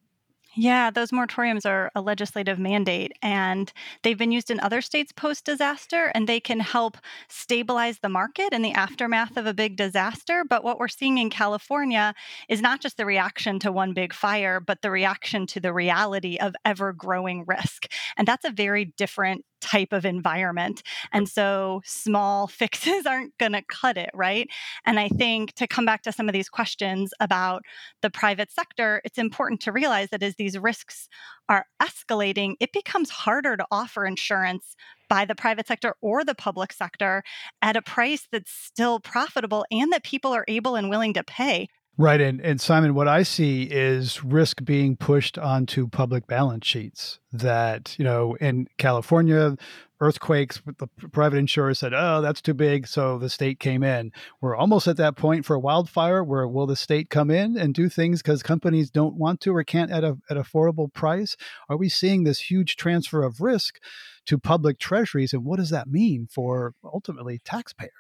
Yeah, 0.56 0.92
those 0.92 1.10
moratoriums 1.10 1.66
are 1.66 1.92
a 1.96 2.02
legislative 2.02 2.60
mandate 2.60 3.14
and 3.24 3.72
they've 4.04 4.18
been 4.18 4.32
used 4.32 4.52
in 4.52 4.60
other 4.60 4.82
states 4.82 5.12
post 5.12 5.46
disaster 5.46 6.12
and 6.14 6.28
they 6.30 6.40
can 6.40 6.60
help 6.60 6.98
stabilize 7.28 8.00
the 8.00 8.10
market 8.10 8.54
in 8.54 8.62
the 8.62 8.72
aftermath 8.74 9.36
of 9.36 9.48
a 9.48 9.54
big 9.54 9.78
disaster. 9.78 10.44
But 10.48 10.64
what 10.64 10.78
we're 10.78 10.88
seeing 10.90 11.18
in 11.18 11.32
California 11.32 12.14
is 12.50 12.62
not 12.62 12.82
just 12.82 12.98
the 12.98 13.06
reaction 13.06 13.58
to 13.60 13.72
one 13.72 13.94
big 13.94 14.14
fire, 14.14 14.60
but 14.60 14.84
the 14.84 14.92
reaction 14.92 15.48
to 15.48 15.60
the 15.60 15.74
reality 15.74 16.38
of 16.38 16.54
ever 16.66 16.94
growing 16.94 17.46
risk. 17.48 17.88
And 18.16 18.28
that's 18.28 18.46
a 18.46 18.52
very 18.52 18.94
different 18.96 19.46
type 19.64 19.94
of 19.94 20.06
environment. 20.06 20.84
And 21.12 21.28
so 21.28 21.82
small 21.86 22.48
fixes 22.62 23.06
aren't 23.06 23.38
going 23.38 23.54
to 23.54 23.64
cut 23.64 23.98
it, 23.98 24.12
right? 24.14 24.48
And 24.86 25.00
I 25.00 25.08
think 25.08 25.54
to 25.54 25.68
come 25.68 25.86
back 25.86 26.04
to 26.04 26.12
some 26.12 26.30
of 26.30 26.34
these 26.34 26.50
questions 26.50 27.14
about 27.20 27.64
the 28.02 28.10
private 28.10 28.52
sector, 28.52 29.02
it's 29.06 29.18
important 29.18 29.62
to 29.62 29.72
realize 29.72 30.10
that 30.10 30.24
as 30.24 30.36
these 30.36 30.58
risks 30.58 31.08
are 31.50 31.66
escalating, 31.82 32.56
it 32.60 32.72
becomes 32.74 33.10
harder 33.10 33.58
to 33.58 33.66
offer 33.72 34.06
insurance 34.06 34.76
by 35.10 35.26
the 35.26 35.36
private 35.36 35.68
sector 35.68 35.96
or 36.02 36.24
the 36.24 36.36
public 36.36 36.74
sector 36.74 37.24
at 37.62 37.78
a 37.78 37.82
price 37.82 38.28
that's 38.32 38.52
still 38.52 39.00
profitable 39.00 39.66
and 39.72 39.92
that 39.92 40.04
people 40.04 40.34
are 40.34 40.46
able 40.48 40.76
and 40.76 40.90
willing 40.90 41.14
to 41.14 41.24
pay. 41.24 41.68
Right. 41.96 42.20
And, 42.20 42.42
and 42.42 42.60
Simon, 42.60 42.96
what 42.96 43.08
I 43.08 43.22
see 43.22 43.64
is 43.64 44.24
risk 44.24 44.66
being 44.66 44.96
pushed 44.96 45.38
onto 45.38 45.88
public 45.88 46.26
balance 46.26 46.66
sheets 46.66 47.20
that, 47.32 47.96
you 48.00 48.04
know, 48.04 48.36
in 48.42 48.68
California, 48.80 49.56
earthquakes, 50.02 50.60
the 50.80 50.88
private 51.12 51.38
insurer 51.38 51.76
said, 51.76 51.94
oh, 51.94 52.20
that's 52.20 52.42
too 52.42 52.56
big. 52.56 52.88
So 52.88 53.20
the 53.20 53.30
state 53.30 53.60
came 53.60 53.84
in. 53.84 54.12
We're 54.42 54.56
almost 54.56 54.88
at 54.88 54.98
that 54.98 55.16
point 55.16 55.46
for 55.46 55.56
a 55.56 55.60
wildfire 55.60 56.24
where 56.24 56.48
will 56.48 56.66
the 56.66 56.76
state 56.76 57.12
come 57.12 57.30
in 57.30 57.56
and 57.58 57.76
do 57.76 57.90
things 57.90 58.24
because 58.24 58.42
companies 58.42 58.90
don't 58.90 59.16
want 59.16 59.40
to 59.42 59.56
or 59.56 59.64
can't 59.64 59.92
at 59.92 60.04
a, 60.04 60.18
at 60.32 60.38
affordable 60.38 60.92
price? 60.92 61.38
Are 61.70 61.78
we 61.78 61.90
seeing 61.90 62.24
this 62.24 62.50
huge 62.50 62.76
transfer 62.76 63.22
of 63.22 63.40
risk 63.40 63.80
to 64.26 64.40
public 64.40 64.80
treasuries? 64.80 65.32
And 65.32 65.46
what 65.46 65.60
does 65.60 65.70
that 65.70 65.88
mean 65.88 66.28
for 66.30 66.74
ultimately 66.84 67.40
taxpayers? 67.46 67.92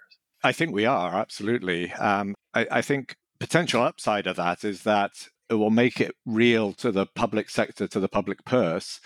I 0.43 0.51
think 0.51 0.73
we 0.73 0.87
are, 0.87 1.13
absolutely. 1.13 1.93
Um, 1.93 2.33
I, 2.55 2.67
I 2.69 2.81
think 2.81 3.15
potential 3.39 3.81
upside 3.81 4.27
of 4.27 4.35
that 4.37 4.63
is 4.63 4.83
that 4.83 5.27
it 5.49 5.55
will 5.55 5.69
make 5.69 5.99
it 5.99 6.15
real 6.25 6.73
to 6.73 6.91
the 6.91 7.05
public 7.05 7.49
sector, 7.49 7.87
to 7.87 7.99
the 7.99 8.07
public 8.07 8.43
purse, 8.45 8.99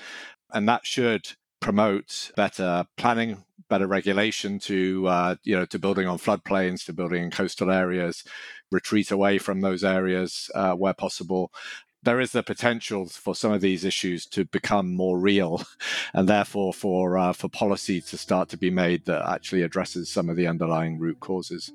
and 0.54 0.68
that 0.70 0.86
should 0.86 1.34
promote 1.60 2.32
better 2.36 2.86
planning, 2.98 3.44
better 3.70 3.88
regulation 3.88 4.60
to 4.60 5.08
uh, 5.08 5.36
you 5.44 5.56
know 5.56 5.66
to 5.66 5.80
building 5.80 6.08
on 6.08 6.18
floodplains, 6.18 6.86
to 6.86 6.94
building 6.94 7.24
in 7.24 7.32
coastal 7.32 7.72
areas, 7.72 8.24
retreat 8.72 9.12
away 9.12 9.38
from 9.38 9.62
those 9.62 9.84
areas 9.84 10.50
uh, 10.56 10.74
where 10.74 10.94
possible. 10.94 11.52
There 12.04 12.22
is 12.22 12.32
the 12.32 12.44
potential 12.44 13.08
for 13.08 13.36
some 13.36 13.52
of 13.52 13.60
these 13.60 13.84
issues 13.84 14.26
to 14.28 14.46
become 14.46 14.96
more 14.96 15.20
real, 15.20 15.64
and 16.14 16.30
therefore 16.30 16.74
for 16.74 17.18
uh, 17.18 17.34
for 17.34 17.50
policy 17.50 18.00
to 18.02 18.18
start 18.18 18.50
to 18.50 18.58
be 18.58 18.70
made 18.70 19.06
that 19.06 19.28
actually 19.28 19.64
addresses 19.64 20.10
some 20.10 20.30
of 20.30 20.38
the 20.38 20.48
underlying 20.48 21.00
root 21.00 21.20
causes. 21.20 21.74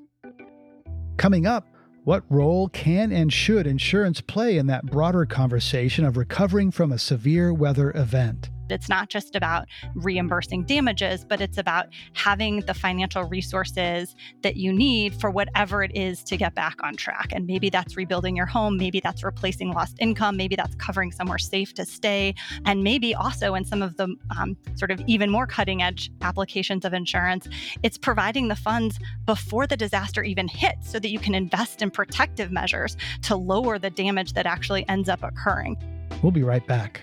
Coming 1.18 1.46
up, 1.46 1.66
what 2.04 2.24
role 2.28 2.68
can 2.68 3.12
and 3.12 3.32
should 3.32 3.66
insurance 3.66 4.20
play 4.20 4.58
in 4.58 4.66
that 4.66 4.86
broader 4.86 5.24
conversation 5.24 6.04
of 6.04 6.16
recovering 6.16 6.70
from 6.70 6.90
a 6.90 6.98
severe 6.98 7.54
weather 7.54 7.92
event? 7.96 8.50
It's 8.70 8.88
not 8.88 9.08
just 9.08 9.34
about 9.34 9.66
reimbursing 9.94 10.64
damages, 10.64 11.24
but 11.24 11.40
it's 11.40 11.58
about 11.58 11.86
having 12.14 12.60
the 12.60 12.74
financial 12.74 13.24
resources 13.24 14.14
that 14.42 14.56
you 14.56 14.72
need 14.72 15.14
for 15.20 15.30
whatever 15.30 15.82
it 15.82 15.90
is 15.94 16.22
to 16.24 16.36
get 16.36 16.54
back 16.54 16.76
on 16.82 16.96
track. 16.96 17.32
And 17.32 17.46
maybe 17.46 17.70
that's 17.70 17.96
rebuilding 17.96 18.36
your 18.36 18.46
home, 18.46 18.76
maybe 18.76 19.00
that's 19.00 19.22
replacing 19.22 19.72
lost 19.72 19.96
income, 20.00 20.36
maybe 20.36 20.56
that's 20.56 20.74
covering 20.76 21.12
somewhere 21.12 21.38
safe 21.38 21.74
to 21.74 21.84
stay, 21.84 22.34
and 22.64 22.82
maybe 22.82 23.14
also 23.14 23.54
in 23.54 23.64
some 23.64 23.82
of 23.82 23.96
the 23.96 24.14
um, 24.36 24.56
sort 24.74 24.90
of 24.90 25.00
even 25.06 25.30
more 25.30 25.46
cutting 25.46 25.82
edge 25.82 26.10
applications 26.22 26.84
of 26.84 26.92
insurance, 26.92 27.48
it's 27.82 27.98
providing 27.98 28.48
the 28.48 28.56
funds 28.56 28.98
before 29.26 29.66
the 29.66 29.76
disaster 29.76 30.22
even 30.22 30.48
hits 30.48 30.90
so 30.90 30.98
that 30.98 31.10
you 31.10 31.18
can 31.18 31.34
invest 31.34 31.82
in 31.82 31.90
protective 31.90 32.50
measures 32.50 32.96
to 33.22 33.36
lower 33.36 33.78
the 33.78 33.90
damage 33.90 34.32
that 34.32 34.46
actually 34.46 34.88
ends 34.88 35.08
up 35.08 35.22
occurring. 35.22 35.76
We'll 36.22 36.32
be 36.32 36.42
right 36.42 36.66
back. 36.66 37.02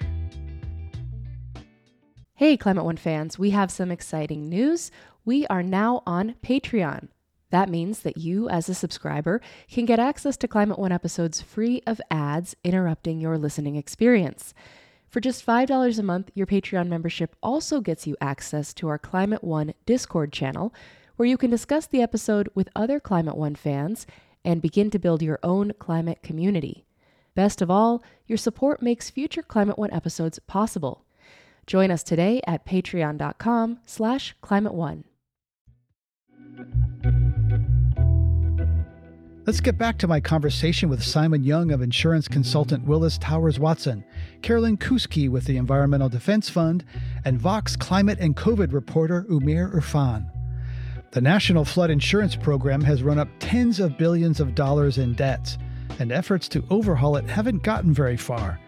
Hey, 2.40 2.56
Climate 2.56 2.86
One 2.86 2.96
fans, 2.96 3.38
we 3.38 3.50
have 3.50 3.70
some 3.70 3.92
exciting 3.92 4.48
news. 4.48 4.92
We 5.26 5.46
are 5.48 5.62
now 5.62 6.04
on 6.08 6.36
Patreon. 6.42 7.10
That 7.50 7.68
means 7.68 8.00
that 8.04 8.16
you, 8.16 8.48
as 8.48 8.70
a 8.70 8.74
subscriber, 8.74 9.42
can 9.70 9.84
get 9.84 10.00
access 10.00 10.38
to 10.38 10.48
Climate 10.48 10.80
One 10.80 10.94
episodes 10.94 11.42
free 11.42 11.82
of 11.86 12.00
ads 12.10 12.56
interrupting 12.64 13.20
your 13.20 13.38
listening 13.38 13.76
experience. 13.76 14.54
For 15.10 15.20
just 15.20 15.46
$5 15.46 16.00
a 16.00 16.02
month, 16.02 16.32
your 16.34 16.48
Patreon 16.48 16.88
membership 16.88 17.36
also 17.44 17.82
gets 17.82 18.08
you 18.08 18.16
access 18.22 18.74
to 18.76 18.88
our 18.88 18.98
Climate 18.98 19.44
One 19.44 19.74
Discord 19.86 20.32
channel, 20.32 20.74
where 21.18 21.28
you 21.28 21.36
can 21.36 21.52
discuss 21.52 21.88
the 21.88 22.02
episode 22.02 22.48
with 22.56 22.70
other 22.74 23.02
Climate 23.02 23.36
One 23.36 23.56
fans 23.56 24.08
and 24.46 24.62
begin 24.62 24.90
to 24.92 24.98
build 24.98 25.22
your 25.22 25.40
own 25.44 25.74
climate 25.78 26.24
community. 26.24 26.86
Best 27.36 27.62
of 27.62 27.70
all, 27.70 28.02
your 28.28 28.38
support 28.38 28.82
makes 28.82 29.10
future 29.10 29.44
Climate 29.44 29.78
One 29.78 29.92
episodes 29.92 30.40
possible. 30.40 31.04
Join 31.70 31.92
us 31.92 32.02
today 32.02 32.42
at 32.48 32.66
patreon.com 32.66 33.78
slash 33.86 34.36
climate 34.42 34.74
one. 34.74 35.04
Let's 39.46 39.60
get 39.62 39.78
back 39.78 40.00
to 40.00 40.08
my 40.08 40.20
conversation 40.20 40.90
with 40.90 41.04
Simon 41.04 41.44
Young 41.44 41.72
of 41.72 41.84
insurance 41.84 42.28
consultant 42.28 42.86
Willis 42.86 43.20
Towers 43.20 43.60
Watson, 43.60 44.04
Carolyn 44.42 44.78
Kousky 44.78 45.30
with 45.30 45.46
the 45.46 45.58
Environmental 45.58 46.10
Defense 46.10 46.50
Fund, 46.50 46.84
and 47.24 47.40
Vox 47.40 47.76
climate 47.76 48.18
and 48.20 48.36
COVID 48.36 48.74
reporter 48.74 49.28
Umair 49.30 49.72
Irfan. 49.72 50.26
The 51.12 51.22
National 51.22 51.66
Flood 51.66 51.92
Insurance 51.92 52.36
Program 52.36 52.82
has 52.82 53.04
run 53.04 53.20
up 53.20 53.30
tens 53.38 53.80
of 53.80 53.96
billions 53.96 54.40
of 54.40 54.56
dollars 54.56 54.98
in 54.98 55.14
debts, 55.14 55.60
and 56.00 56.12
efforts 56.12 56.48
to 56.50 56.66
overhaul 56.72 57.16
it 57.16 57.30
haven't 57.30 57.62
gotten 57.62 57.94
very 57.94 58.18
far. 58.18 58.60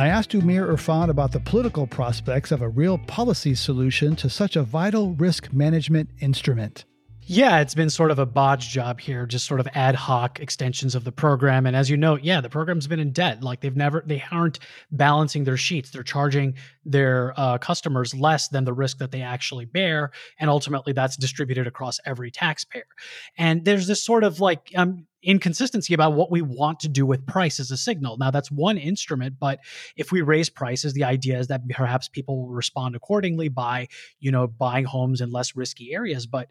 I 0.00 0.06
asked 0.06 0.30
Umair 0.30 0.72
Irfan 0.72 1.08
about 1.08 1.32
the 1.32 1.40
political 1.40 1.84
prospects 1.84 2.52
of 2.52 2.62
a 2.62 2.68
real 2.68 2.98
policy 2.98 3.56
solution 3.56 4.14
to 4.16 4.30
such 4.30 4.54
a 4.54 4.62
vital 4.62 5.14
risk 5.14 5.52
management 5.52 6.10
instrument. 6.20 6.84
Yeah, 7.22 7.58
it's 7.58 7.74
been 7.74 7.90
sort 7.90 8.12
of 8.12 8.20
a 8.20 8.24
bodge 8.24 8.68
job 8.68 9.00
here, 9.00 9.26
just 9.26 9.44
sort 9.44 9.58
of 9.58 9.66
ad 9.74 9.96
hoc 9.96 10.38
extensions 10.38 10.94
of 10.94 11.02
the 11.02 11.10
program. 11.10 11.66
And 11.66 11.74
as 11.74 11.90
you 11.90 11.96
know, 11.96 12.14
yeah, 12.14 12.40
the 12.40 12.48
program's 12.48 12.86
been 12.86 13.00
in 13.00 13.10
debt. 13.10 13.42
Like 13.42 13.60
they've 13.60 13.74
never, 13.74 14.04
they 14.06 14.22
aren't 14.30 14.60
balancing 14.92 15.42
their 15.42 15.56
sheets. 15.56 15.90
They're 15.90 16.04
charging 16.04 16.54
their 16.84 17.34
uh, 17.36 17.58
customers 17.58 18.14
less 18.14 18.46
than 18.46 18.64
the 18.64 18.72
risk 18.72 18.98
that 18.98 19.10
they 19.10 19.22
actually 19.22 19.64
bear. 19.64 20.12
And 20.38 20.48
ultimately, 20.48 20.92
that's 20.92 21.16
distributed 21.16 21.66
across 21.66 21.98
every 22.06 22.30
taxpayer. 22.30 22.86
And 23.36 23.64
there's 23.64 23.88
this 23.88 24.04
sort 24.04 24.22
of 24.22 24.38
like, 24.38 24.70
um, 24.76 25.07
inconsistency 25.22 25.94
about 25.94 26.12
what 26.12 26.30
we 26.30 26.42
want 26.42 26.80
to 26.80 26.88
do 26.88 27.04
with 27.04 27.26
price 27.26 27.58
as 27.58 27.70
a 27.70 27.76
signal. 27.76 28.16
Now, 28.18 28.30
that's 28.30 28.50
one 28.50 28.78
instrument, 28.78 29.36
but 29.38 29.58
if 29.96 30.12
we 30.12 30.22
raise 30.22 30.48
prices, 30.48 30.92
the 30.92 31.04
idea 31.04 31.38
is 31.38 31.48
that 31.48 31.68
perhaps 31.68 32.08
people 32.08 32.42
will 32.42 32.54
respond 32.54 32.94
accordingly 32.94 33.48
by, 33.48 33.88
you 34.20 34.30
know, 34.30 34.46
buying 34.46 34.84
homes 34.84 35.20
in 35.20 35.30
less 35.30 35.56
risky 35.56 35.92
areas. 35.92 36.26
But 36.26 36.48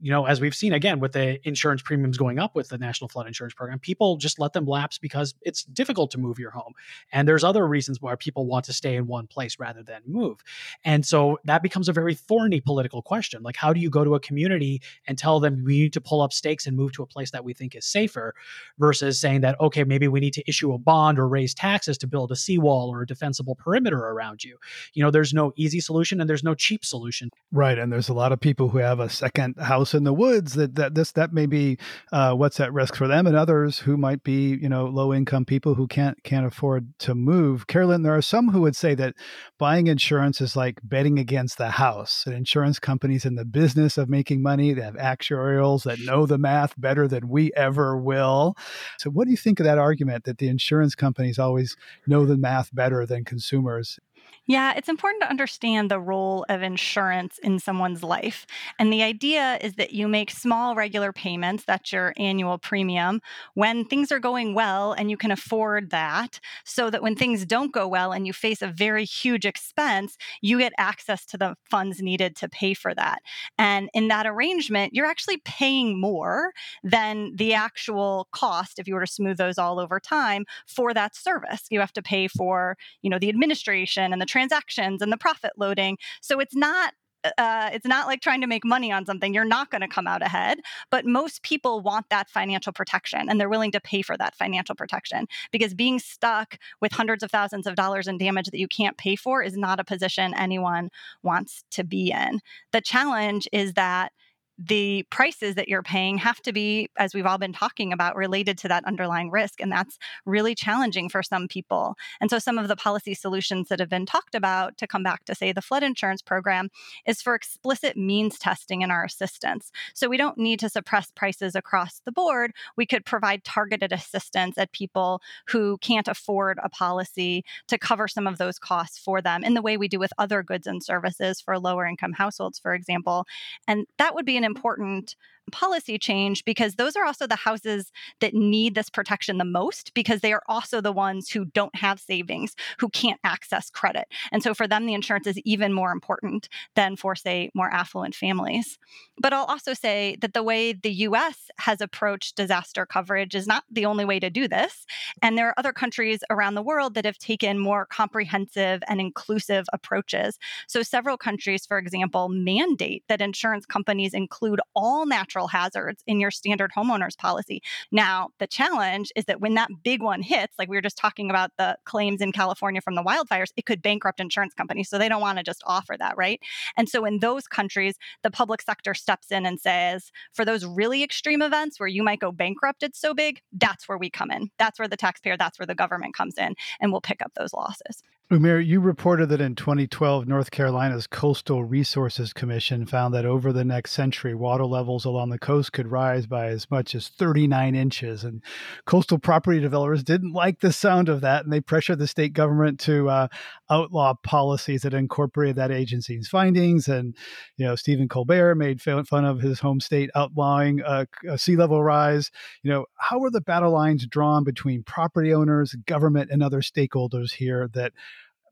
you 0.00 0.10
know, 0.10 0.26
as 0.26 0.40
we've 0.40 0.54
seen 0.54 0.74
again 0.74 1.00
with 1.00 1.12
the 1.12 1.38
insurance 1.46 1.80
premiums 1.80 2.18
going 2.18 2.38
up 2.38 2.54
with 2.54 2.68
the 2.68 2.76
National 2.76 3.08
Flood 3.08 3.26
Insurance 3.26 3.54
Program, 3.54 3.78
people 3.78 4.16
just 4.16 4.38
let 4.38 4.52
them 4.52 4.66
lapse 4.66 4.98
because 4.98 5.34
it's 5.40 5.64
difficult 5.64 6.10
to 6.10 6.18
move 6.18 6.38
your 6.38 6.50
home. 6.50 6.74
And 7.12 7.26
there's 7.26 7.42
other 7.42 7.66
reasons 7.66 8.00
why 8.00 8.14
people 8.16 8.46
want 8.46 8.66
to 8.66 8.74
stay 8.74 8.96
in 8.96 9.06
one 9.06 9.26
place 9.26 9.58
rather 9.58 9.82
than 9.82 10.02
move. 10.06 10.42
And 10.84 11.04
so 11.06 11.38
that 11.44 11.62
becomes 11.62 11.88
a 11.88 11.92
very 11.92 12.14
thorny 12.14 12.60
political 12.60 13.00
question. 13.00 13.42
Like, 13.42 13.56
how 13.56 13.72
do 13.72 13.80
you 13.80 13.88
go 13.88 14.04
to 14.04 14.14
a 14.14 14.20
community 14.20 14.82
and 15.06 15.16
tell 15.16 15.40
them 15.40 15.64
we 15.64 15.80
need 15.80 15.94
to 15.94 16.00
pull 16.00 16.20
up 16.20 16.32
stakes 16.32 16.66
and 16.66 16.76
move 16.76 16.92
to 16.92 17.02
a 17.02 17.06
place 17.06 17.30
that 17.30 17.44
we 17.44 17.54
think 17.54 17.74
is 17.74 17.86
safer 17.86 18.34
versus 18.78 19.18
saying 19.18 19.40
that, 19.40 19.58
okay, 19.60 19.84
maybe 19.84 20.08
we 20.08 20.20
need 20.20 20.34
to 20.34 20.46
issue 20.46 20.74
a 20.74 20.78
bond 20.78 21.18
or 21.18 21.26
raise 21.26 21.54
taxes 21.54 21.96
to 21.98 22.06
build 22.06 22.30
a 22.30 22.36
seawall 22.36 22.90
or 22.90 23.02
a 23.02 23.06
defensible 23.06 23.54
perimeter 23.54 23.98
around 23.98 24.44
you? 24.44 24.58
You 24.92 25.02
know, 25.02 25.10
there's 25.10 25.32
no 25.32 25.52
easy 25.56 25.80
solution 25.80 26.20
and 26.20 26.28
there's 26.28 26.44
no 26.44 26.54
cheap 26.54 26.84
solution. 26.84 27.30
Right. 27.50 27.78
And 27.78 27.90
there's 27.90 28.10
a 28.10 28.14
lot 28.14 28.32
of 28.32 28.40
people 28.40 28.68
who 28.68 28.78
have 28.78 29.00
a 29.00 29.08
second 29.08 29.56
house 29.58 29.85
house 29.86 29.94
in 29.94 30.04
the 30.04 30.12
woods 30.12 30.54
that 30.54 30.74
that 30.74 30.94
this 30.94 31.12
that 31.12 31.32
may 31.32 31.46
be 31.46 31.78
uh, 32.10 32.32
what's 32.34 32.58
at 32.58 32.72
risk 32.72 32.96
for 32.96 33.06
them 33.06 33.26
and 33.26 33.36
others 33.36 33.78
who 33.78 33.96
might 33.96 34.22
be 34.24 34.56
you 34.60 34.68
know 34.68 34.86
low 34.86 35.14
income 35.14 35.44
people 35.44 35.74
who 35.74 35.86
can't 35.86 36.22
can't 36.24 36.46
afford 36.46 36.92
to 36.98 37.14
move. 37.14 37.66
Carolyn 37.68 38.02
there 38.02 38.16
are 38.16 38.22
some 38.22 38.48
who 38.48 38.62
would 38.62 38.74
say 38.74 38.94
that 38.96 39.14
buying 39.58 39.86
insurance 39.86 40.40
is 40.40 40.56
like 40.56 40.80
betting 40.82 41.18
against 41.18 41.56
the 41.58 41.70
house. 41.70 42.24
And 42.26 42.34
insurance 42.34 42.80
companies 42.80 43.24
in 43.24 43.36
the 43.36 43.44
business 43.44 43.96
of 43.96 44.08
making 44.08 44.42
money 44.42 44.72
they 44.72 44.82
have 44.82 44.96
actuarials 44.96 45.84
that 45.84 46.00
know 46.00 46.26
the 46.26 46.38
math 46.38 46.74
better 46.78 47.06
than 47.06 47.28
we 47.28 47.52
ever 47.54 47.96
will. 47.96 48.56
So 48.98 49.10
what 49.10 49.26
do 49.26 49.30
you 49.30 49.36
think 49.36 49.60
of 49.60 49.66
that 49.66 49.78
argument 49.78 50.24
that 50.24 50.38
the 50.38 50.48
insurance 50.48 50.94
companies 50.96 51.38
always 51.38 51.76
know 52.06 52.26
the 52.26 52.36
math 52.36 52.74
better 52.74 53.06
than 53.06 53.24
consumers 53.24 54.00
yeah, 54.44 54.74
it's 54.76 54.88
important 54.88 55.22
to 55.22 55.30
understand 55.30 55.90
the 55.90 56.00
role 56.00 56.44
of 56.48 56.62
insurance 56.62 57.38
in 57.38 57.58
someone's 57.58 58.02
life. 58.02 58.46
And 58.78 58.92
the 58.92 59.02
idea 59.02 59.58
is 59.60 59.74
that 59.74 59.92
you 59.92 60.06
make 60.08 60.30
small 60.30 60.74
regular 60.74 61.12
payments, 61.12 61.64
that's 61.64 61.92
your 61.92 62.12
annual 62.16 62.58
premium, 62.58 63.20
when 63.54 63.84
things 63.84 64.12
are 64.12 64.20
going 64.20 64.54
well 64.54 64.92
and 64.92 65.10
you 65.10 65.16
can 65.16 65.30
afford 65.30 65.90
that, 65.90 66.38
so 66.64 66.90
that 66.90 67.02
when 67.02 67.16
things 67.16 67.46
don't 67.46 67.72
go 67.72 67.88
well 67.88 68.12
and 68.12 68.26
you 68.26 68.32
face 68.32 68.62
a 68.62 68.68
very 68.68 69.04
huge 69.04 69.46
expense, 69.46 70.16
you 70.40 70.58
get 70.58 70.72
access 70.78 71.24
to 71.26 71.38
the 71.38 71.56
funds 71.70 72.02
needed 72.02 72.36
to 72.36 72.48
pay 72.48 72.74
for 72.74 72.94
that. 72.94 73.22
And 73.58 73.88
in 73.94 74.08
that 74.08 74.26
arrangement, 74.26 74.94
you're 74.94 75.06
actually 75.06 75.38
paying 75.44 76.00
more 76.00 76.52
than 76.84 77.34
the 77.36 77.54
actual 77.54 78.28
cost 78.32 78.78
if 78.78 78.86
you 78.86 78.94
were 78.94 79.04
to 79.04 79.12
smooth 79.12 79.38
those 79.38 79.58
all 79.58 79.80
over 79.80 79.98
time 79.98 80.44
for 80.66 80.92
that 80.92 81.16
service. 81.16 81.62
You 81.70 81.80
have 81.80 81.92
to 81.94 82.02
pay 82.02 82.28
for, 82.28 82.76
you 83.02 83.10
know, 83.10 83.18
the 83.18 83.28
administration 83.28 84.12
and 84.12 84.20
the 84.20 84.25
transactions 84.26 85.02
and 85.02 85.12
the 85.12 85.16
profit 85.16 85.52
loading. 85.56 85.98
So 86.20 86.40
it's 86.40 86.54
not 86.54 86.94
uh, 87.38 87.70
it's 87.72 87.86
not 87.86 88.06
like 88.06 88.20
trying 88.20 88.40
to 88.40 88.46
make 88.46 88.64
money 88.64 88.92
on 88.92 89.06
something. 89.06 89.34
You're 89.34 89.44
not 89.44 89.70
going 89.70 89.80
to 89.80 89.88
come 89.88 90.06
out 90.06 90.22
ahead. 90.22 90.60
But 90.90 91.06
most 91.06 91.42
people 91.42 91.80
want 91.80 92.06
that 92.10 92.28
financial 92.30 92.72
protection 92.72 93.28
and 93.28 93.40
they're 93.40 93.48
willing 93.48 93.72
to 93.72 93.80
pay 93.80 94.02
for 94.02 94.16
that 94.16 94.34
financial 94.34 94.74
protection 94.74 95.26
because 95.50 95.74
being 95.74 95.98
stuck 95.98 96.58
with 96.80 96.92
hundreds 96.92 97.22
of 97.22 97.30
thousands 97.30 97.66
of 97.66 97.74
dollars 97.74 98.06
in 98.06 98.18
damage 98.18 98.46
that 98.46 98.58
you 98.58 98.68
can't 98.68 98.96
pay 98.96 99.16
for 99.16 99.42
is 99.42 99.56
not 99.56 99.80
a 99.80 99.84
position 99.84 100.34
anyone 100.34 100.90
wants 101.22 101.64
to 101.72 101.84
be 101.84 102.12
in. 102.12 102.40
The 102.72 102.80
challenge 102.80 103.48
is 103.52 103.74
that 103.74 104.12
the 104.58 105.04
prices 105.10 105.54
that 105.54 105.68
you're 105.68 105.82
paying 105.82 106.18
have 106.18 106.40
to 106.42 106.52
be, 106.52 106.88
as 106.96 107.14
we've 107.14 107.26
all 107.26 107.38
been 107.38 107.52
talking 107.52 107.92
about, 107.92 108.16
related 108.16 108.56
to 108.58 108.68
that 108.68 108.84
underlying 108.84 109.30
risk. 109.30 109.60
And 109.60 109.70
that's 109.70 109.98
really 110.24 110.54
challenging 110.54 111.08
for 111.08 111.22
some 111.22 111.46
people. 111.46 111.94
And 112.20 112.30
so, 112.30 112.38
some 112.38 112.58
of 112.58 112.68
the 112.68 112.76
policy 112.76 113.14
solutions 113.14 113.68
that 113.68 113.80
have 113.80 113.90
been 113.90 114.06
talked 114.06 114.34
about 114.34 114.78
to 114.78 114.86
come 114.86 115.02
back 115.02 115.24
to, 115.24 115.34
say, 115.34 115.52
the 115.52 115.62
flood 115.62 115.82
insurance 115.82 116.22
program 116.22 116.70
is 117.06 117.20
for 117.20 117.34
explicit 117.34 117.96
means 117.96 118.38
testing 118.38 118.82
in 118.82 118.90
our 118.90 119.04
assistance. 119.04 119.70
So, 119.94 120.08
we 120.08 120.16
don't 120.16 120.38
need 120.38 120.60
to 120.60 120.70
suppress 120.70 121.10
prices 121.10 121.54
across 121.54 122.00
the 122.04 122.12
board. 122.12 122.52
We 122.76 122.86
could 122.86 123.04
provide 123.04 123.44
targeted 123.44 123.92
assistance 123.92 124.56
at 124.56 124.72
people 124.72 125.20
who 125.48 125.76
can't 125.78 126.08
afford 126.08 126.58
a 126.62 126.70
policy 126.70 127.44
to 127.68 127.78
cover 127.78 128.08
some 128.08 128.26
of 128.26 128.38
those 128.38 128.58
costs 128.58 128.98
for 128.98 129.20
them 129.20 129.44
in 129.44 129.54
the 129.54 129.62
way 129.62 129.76
we 129.76 129.88
do 129.88 129.98
with 129.98 130.12
other 130.18 130.42
goods 130.42 130.66
and 130.66 130.82
services 130.82 131.40
for 131.40 131.58
lower 131.58 131.84
income 131.84 132.14
households, 132.14 132.58
for 132.58 132.72
example. 132.72 133.26
And 133.68 133.86
that 133.98 134.14
would 134.14 134.24
be 134.24 134.36
an 134.36 134.45
important 134.46 135.14
policy 135.52 135.98
change 135.98 136.44
because 136.44 136.74
those 136.74 136.96
are 136.96 137.04
also 137.04 137.26
the 137.26 137.36
houses 137.36 137.92
that 138.20 138.34
need 138.34 138.74
this 138.74 138.90
protection 138.90 139.38
the 139.38 139.44
most 139.44 139.92
because 139.94 140.20
they 140.20 140.32
are 140.32 140.42
also 140.48 140.80
the 140.80 140.92
ones 140.92 141.30
who 141.30 141.44
don't 141.44 141.74
have 141.76 142.00
savings, 142.00 142.54
who 142.78 142.88
can't 142.88 143.20
access 143.24 143.70
credit. 143.70 144.06
And 144.32 144.42
so 144.42 144.54
for 144.54 144.66
them, 144.66 144.86
the 144.86 144.94
insurance 144.94 145.26
is 145.26 145.38
even 145.44 145.72
more 145.72 145.92
important 145.92 146.48
than 146.74 146.96
for, 146.96 147.14
say, 147.14 147.50
more 147.54 147.72
affluent 147.72 148.14
families. 148.14 148.78
But 149.18 149.32
I'll 149.32 149.44
also 149.44 149.74
say 149.74 150.16
that 150.20 150.34
the 150.34 150.42
way 150.42 150.72
the 150.72 150.90
US 150.90 151.50
has 151.58 151.80
approached 151.80 152.36
disaster 152.36 152.86
coverage 152.86 153.34
is 153.34 153.46
not 153.46 153.64
the 153.70 153.86
only 153.86 154.04
way 154.04 154.18
to 154.20 154.30
do 154.30 154.48
this. 154.48 154.86
And 155.22 155.36
there 155.36 155.48
are 155.48 155.58
other 155.58 155.72
countries 155.72 156.20
around 156.30 156.54
the 156.54 156.62
world 156.62 156.94
that 156.94 157.04
have 157.04 157.18
taken 157.18 157.58
more 157.58 157.86
comprehensive 157.86 158.82
and 158.88 159.00
inclusive 159.00 159.66
approaches. 159.72 160.38
So 160.66 160.82
several 160.82 161.16
countries, 161.16 161.66
for 161.66 161.78
example, 161.78 162.28
mandate 162.28 163.04
that 163.08 163.20
insurance 163.20 163.66
companies 163.66 164.14
include 164.14 164.60
all 164.74 165.06
natural 165.06 165.35
hazards 165.44 166.02
in 166.06 166.20
your 166.20 166.30
standard 166.30 166.70
homeowners 166.76 167.18
policy. 167.18 167.62
Now, 167.92 168.30
the 168.38 168.46
challenge 168.46 169.12
is 169.14 169.26
that 169.26 169.40
when 169.40 169.54
that 169.54 169.68
big 169.84 170.02
one 170.02 170.22
hits, 170.22 170.54
like 170.58 170.70
we 170.70 170.76
were 170.76 170.82
just 170.82 170.96
talking 170.96 171.28
about 171.28 171.50
the 171.58 171.76
claims 171.84 172.22
in 172.22 172.32
California 172.32 172.80
from 172.80 172.94
the 172.94 173.02
wildfires, 173.02 173.52
it 173.56 173.66
could 173.66 173.82
bankrupt 173.82 174.20
insurance 174.20 174.54
companies. 174.54 174.88
So 174.88 174.96
they 174.96 175.08
don't 175.08 175.20
want 175.20 175.36
to 175.36 175.44
just 175.44 175.62
offer 175.66 175.96
that, 175.98 176.16
right? 176.16 176.40
And 176.76 176.88
so 176.88 177.04
in 177.04 177.18
those 177.18 177.46
countries, 177.46 177.96
the 178.22 178.30
public 178.30 178.62
sector 178.62 178.94
steps 178.94 179.30
in 179.30 179.44
and 179.44 179.60
says, 179.60 180.10
for 180.32 180.46
those 180.46 180.64
really 180.64 181.02
extreme 181.02 181.42
events 181.42 181.78
where 181.78 181.88
you 181.88 182.02
might 182.02 182.20
go 182.20 182.32
bankrupt, 182.32 182.82
it's 182.82 183.00
so 183.00 183.12
big, 183.12 183.42
that's 183.52 183.88
where 183.88 183.98
we 183.98 184.08
come 184.08 184.30
in. 184.30 184.50
That's 184.58 184.78
where 184.78 184.88
the 184.88 184.96
taxpayer, 184.96 185.36
that's 185.36 185.58
where 185.58 185.66
the 185.66 185.74
government 185.74 186.14
comes 186.14 186.38
in 186.38 186.54
and 186.80 186.92
will 186.92 187.00
pick 187.00 187.20
up 187.20 187.32
those 187.36 187.52
losses. 187.52 188.02
Umair, 188.28 188.66
you 188.66 188.80
reported 188.80 189.28
that 189.28 189.40
in 189.40 189.54
2012, 189.54 190.26
North 190.26 190.50
Carolina's 190.50 191.06
Coastal 191.06 191.62
Resources 191.62 192.32
Commission 192.32 192.84
found 192.84 193.14
that 193.14 193.24
over 193.24 193.52
the 193.52 193.64
next 193.64 193.92
century, 193.92 194.34
water 194.34 194.64
levels 194.64 195.04
along 195.04 195.30
the 195.30 195.38
coast 195.38 195.72
could 195.72 195.86
rise 195.86 196.26
by 196.26 196.48
as 196.48 196.68
much 196.68 196.96
as 196.96 197.06
39 197.06 197.76
inches. 197.76 198.24
And 198.24 198.42
coastal 198.84 199.20
property 199.20 199.60
developers 199.60 200.02
didn't 200.02 200.32
like 200.32 200.58
the 200.58 200.72
sound 200.72 201.08
of 201.08 201.20
that, 201.20 201.44
and 201.44 201.52
they 201.52 201.60
pressured 201.60 202.00
the 202.00 202.08
state 202.08 202.32
government 202.32 202.80
to 202.80 203.08
uh, 203.08 203.28
outlaw 203.70 204.14
policies 204.24 204.82
that 204.82 204.92
incorporated 204.92 205.54
that 205.54 205.70
agency's 205.70 206.26
findings. 206.26 206.88
And, 206.88 207.14
you 207.56 207.64
know, 207.64 207.76
Stephen 207.76 208.08
Colbert 208.08 208.56
made 208.56 208.82
fun 208.82 209.24
of 209.24 209.38
his 209.38 209.60
home 209.60 209.78
state 209.78 210.10
outlawing 210.16 210.80
a, 210.80 211.06
a 211.28 211.38
sea 211.38 211.54
level 211.54 211.80
rise. 211.80 212.32
You 212.64 212.72
know, 212.72 212.86
how 212.96 213.20
were 213.20 213.30
the 213.30 213.40
battle 213.40 213.70
lines 213.70 214.04
drawn 214.04 214.42
between 214.42 214.82
property 214.82 215.32
owners, 215.32 215.76
government, 215.86 216.32
and 216.32 216.42
other 216.42 216.60
stakeholders 216.60 217.34
here 217.34 217.68
that 217.74 217.92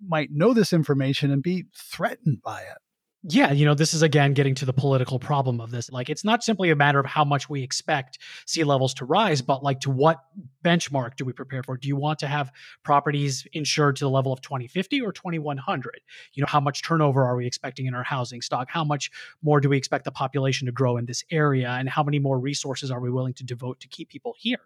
might 0.01 0.31
know 0.31 0.55
this 0.55 0.73
information 0.73 1.31
and 1.31 1.43
be 1.43 1.65
threatened 1.77 2.43
by 2.43 2.61
it. 2.63 2.79
Yeah, 3.27 3.53
you 3.53 3.65
know, 3.65 3.73
this 3.73 3.95
is 3.95 4.03
again 4.03 4.35
getting 4.35 4.55
to 4.57 4.67
the 4.67 4.75
political 4.75 5.19
problem 5.19 5.59
of 5.59 5.71
this. 5.71 5.91
Like, 5.91 6.11
it's 6.11 6.25
not 6.25 6.45
simply 6.45 6.69
a 6.69 6.77
matter 6.77 7.01
of 7.01 7.07
how 7.07 7.25
much 7.25 7.49
we 7.49 7.63
expect 7.63 8.19
sea 8.45 8.65
levels 8.65 8.93
to 8.95 9.07
rise, 9.07 9.41
but 9.41 9.63
like 9.63 9.81
to 9.81 9.91
what 9.91 10.23
benchmark 10.63 11.17
do 11.17 11.25
we 11.25 11.33
prepare 11.33 11.63
for? 11.63 11.77
Do 11.77 11.89
you 11.89 11.97
want 11.97 12.19
to 12.19 12.27
have 12.27 12.51
properties 12.83 13.47
insured 13.53 13.97
to 13.97 14.05
the 14.05 14.11
level 14.11 14.33
of 14.33 14.41
2050 14.41 15.01
or 15.01 15.13
2100? 15.13 16.01
You 16.35 16.43
know, 16.43 16.47
how 16.47 16.61
much 16.61 16.83
turnover 16.83 17.25
are 17.25 17.37
we 17.37 17.47
expecting 17.47 17.87
in 17.87 17.95
our 17.95 18.03
housing 18.03 18.43
stock? 18.43 18.69
How 18.69 18.85
much 18.85 19.11
more 19.43 19.61
do 19.61 19.69
we 19.69 19.77
expect 19.77 20.05
the 20.05 20.11
population 20.11 20.67
to 20.67 20.73
grow 20.73 20.97
in 20.97 21.07
this 21.07 21.23
area? 21.31 21.71
And 21.71 21.89
how 21.89 22.03
many 22.03 22.19
more 22.19 22.39
resources 22.39 22.91
are 22.91 23.01
we 23.01 23.11
willing 23.11 23.35
to 23.35 23.45
devote 23.45 23.81
to 23.81 23.89
keep 23.89 24.09
people 24.09 24.35
here? 24.39 24.59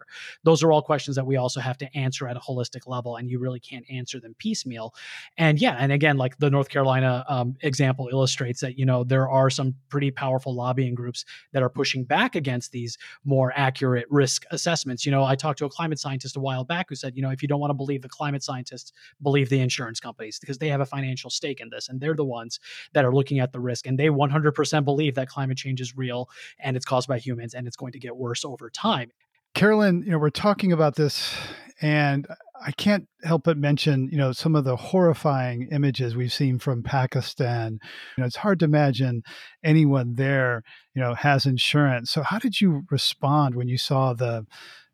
Those 0.43 0.63
are 0.63 0.71
all 0.71 0.81
questions 0.81 1.15
that 1.15 1.25
we 1.25 1.35
also 1.35 1.59
have 1.59 1.77
to 1.77 1.97
answer 1.97 2.27
at 2.27 2.35
a 2.35 2.39
holistic 2.39 2.87
level, 2.87 3.17
and 3.17 3.29
you 3.29 3.39
really 3.39 3.59
can't 3.59 3.85
answer 3.89 4.19
them 4.19 4.35
piecemeal. 4.37 4.93
And 5.37 5.59
yeah, 5.59 5.77
and 5.79 5.91
again, 5.91 6.17
like 6.17 6.37
the 6.39 6.49
North 6.49 6.69
Carolina 6.69 7.25
um, 7.27 7.55
example 7.61 8.09
illustrates 8.11 8.48
demonstrates 8.49 8.61
that 8.61 8.79
you 8.79 8.85
know 8.85 9.03
there 9.03 9.29
are 9.29 9.49
some 9.49 9.73
pretty 9.89 10.11
powerful 10.11 10.53
lobbying 10.53 10.95
groups 10.95 11.25
that 11.53 11.63
are 11.63 11.69
pushing 11.69 12.03
back 12.03 12.35
against 12.35 12.71
these 12.71 12.97
more 13.23 13.53
accurate 13.55 14.05
risk 14.09 14.45
assessments. 14.51 15.05
You 15.05 15.11
know, 15.11 15.23
I 15.23 15.35
talked 15.35 15.59
to 15.59 15.65
a 15.65 15.69
climate 15.69 15.99
scientist 15.99 16.37
a 16.37 16.39
while 16.39 16.63
back 16.63 16.87
who 16.89 16.95
said, 16.95 17.15
you 17.15 17.21
know, 17.21 17.29
if 17.29 17.41
you 17.41 17.47
don't 17.47 17.59
want 17.59 17.71
to 17.71 17.75
believe 17.75 18.01
the 18.01 18.09
climate 18.09 18.43
scientists, 18.43 18.91
believe 19.21 19.49
the 19.49 19.59
insurance 19.59 19.99
companies 19.99 20.39
because 20.39 20.57
they 20.57 20.69
have 20.69 20.81
a 20.81 20.85
financial 20.85 21.29
stake 21.29 21.61
in 21.61 21.69
this 21.69 21.89
and 21.89 21.99
they're 21.99 22.15
the 22.15 22.25
ones 22.25 22.59
that 22.93 23.05
are 23.05 23.13
looking 23.13 23.39
at 23.39 23.51
the 23.51 23.59
risk 23.59 23.87
and 23.87 23.97
they 23.97 24.09
100% 24.09 24.85
believe 24.85 25.15
that 25.15 25.27
climate 25.27 25.57
change 25.57 25.81
is 25.81 25.95
real 25.95 26.29
and 26.59 26.75
it's 26.75 26.85
caused 26.85 27.07
by 27.07 27.19
humans 27.19 27.53
and 27.53 27.67
it's 27.67 27.77
going 27.77 27.91
to 27.91 27.99
get 27.99 28.15
worse 28.15 28.45
over 28.45 28.69
time. 28.69 29.11
Carolyn, 29.53 30.03
you 30.03 30.11
know, 30.11 30.19
we're 30.19 30.29
talking 30.29 30.71
about 30.71 30.95
this 30.95 31.35
and 31.81 32.27
I 32.61 32.71
can't 32.71 33.07
help 33.23 33.43
but 33.43 33.57
mention, 33.57 34.09
you 34.11 34.17
know, 34.17 34.31
some 34.31 34.55
of 34.55 34.65
the 34.65 34.75
horrifying 34.75 35.69
images 35.71 36.15
we've 36.15 36.33
seen 36.33 36.59
from 36.59 36.83
Pakistan. 36.83 37.79
You 38.17 38.21
know, 38.21 38.27
it's 38.27 38.35
hard 38.37 38.59
to 38.59 38.65
imagine 38.65 39.23
anyone 39.63 40.15
there, 40.15 40.63
you 40.93 41.01
know, 41.01 41.13
has 41.13 41.45
insurance. 41.45 42.11
So, 42.11 42.21
how 42.21 42.37
did 42.37 42.59
you 42.59 42.83
respond 42.91 43.55
when 43.55 43.69
you 43.69 43.77
saw 43.77 44.13
the 44.13 44.45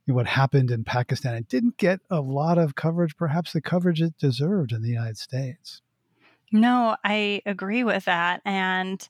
you 0.06 0.14
know, 0.14 0.16
what 0.16 0.28
happened 0.28 0.70
in 0.70 0.84
Pakistan? 0.84 1.34
It 1.34 1.48
didn't 1.48 1.78
get 1.78 2.02
a 2.10 2.22
lot 2.22 2.60
of 2.60 2.76
coverage, 2.76 3.18
perhaps 3.18 3.54
the 3.54 3.62
coverage 3.62 4.02
it 4.02 4.18
deserved 4.20 4.72
in 4.72 4.84
the 4.84 4.90
United 4.90 5.18
States. 5.18 5.82
No, 6.52 6.96
I 7.04 7.42
agree 7.46 7.84
with 7.84 8.06
that. 8.06 8.42
And 8.46 9.08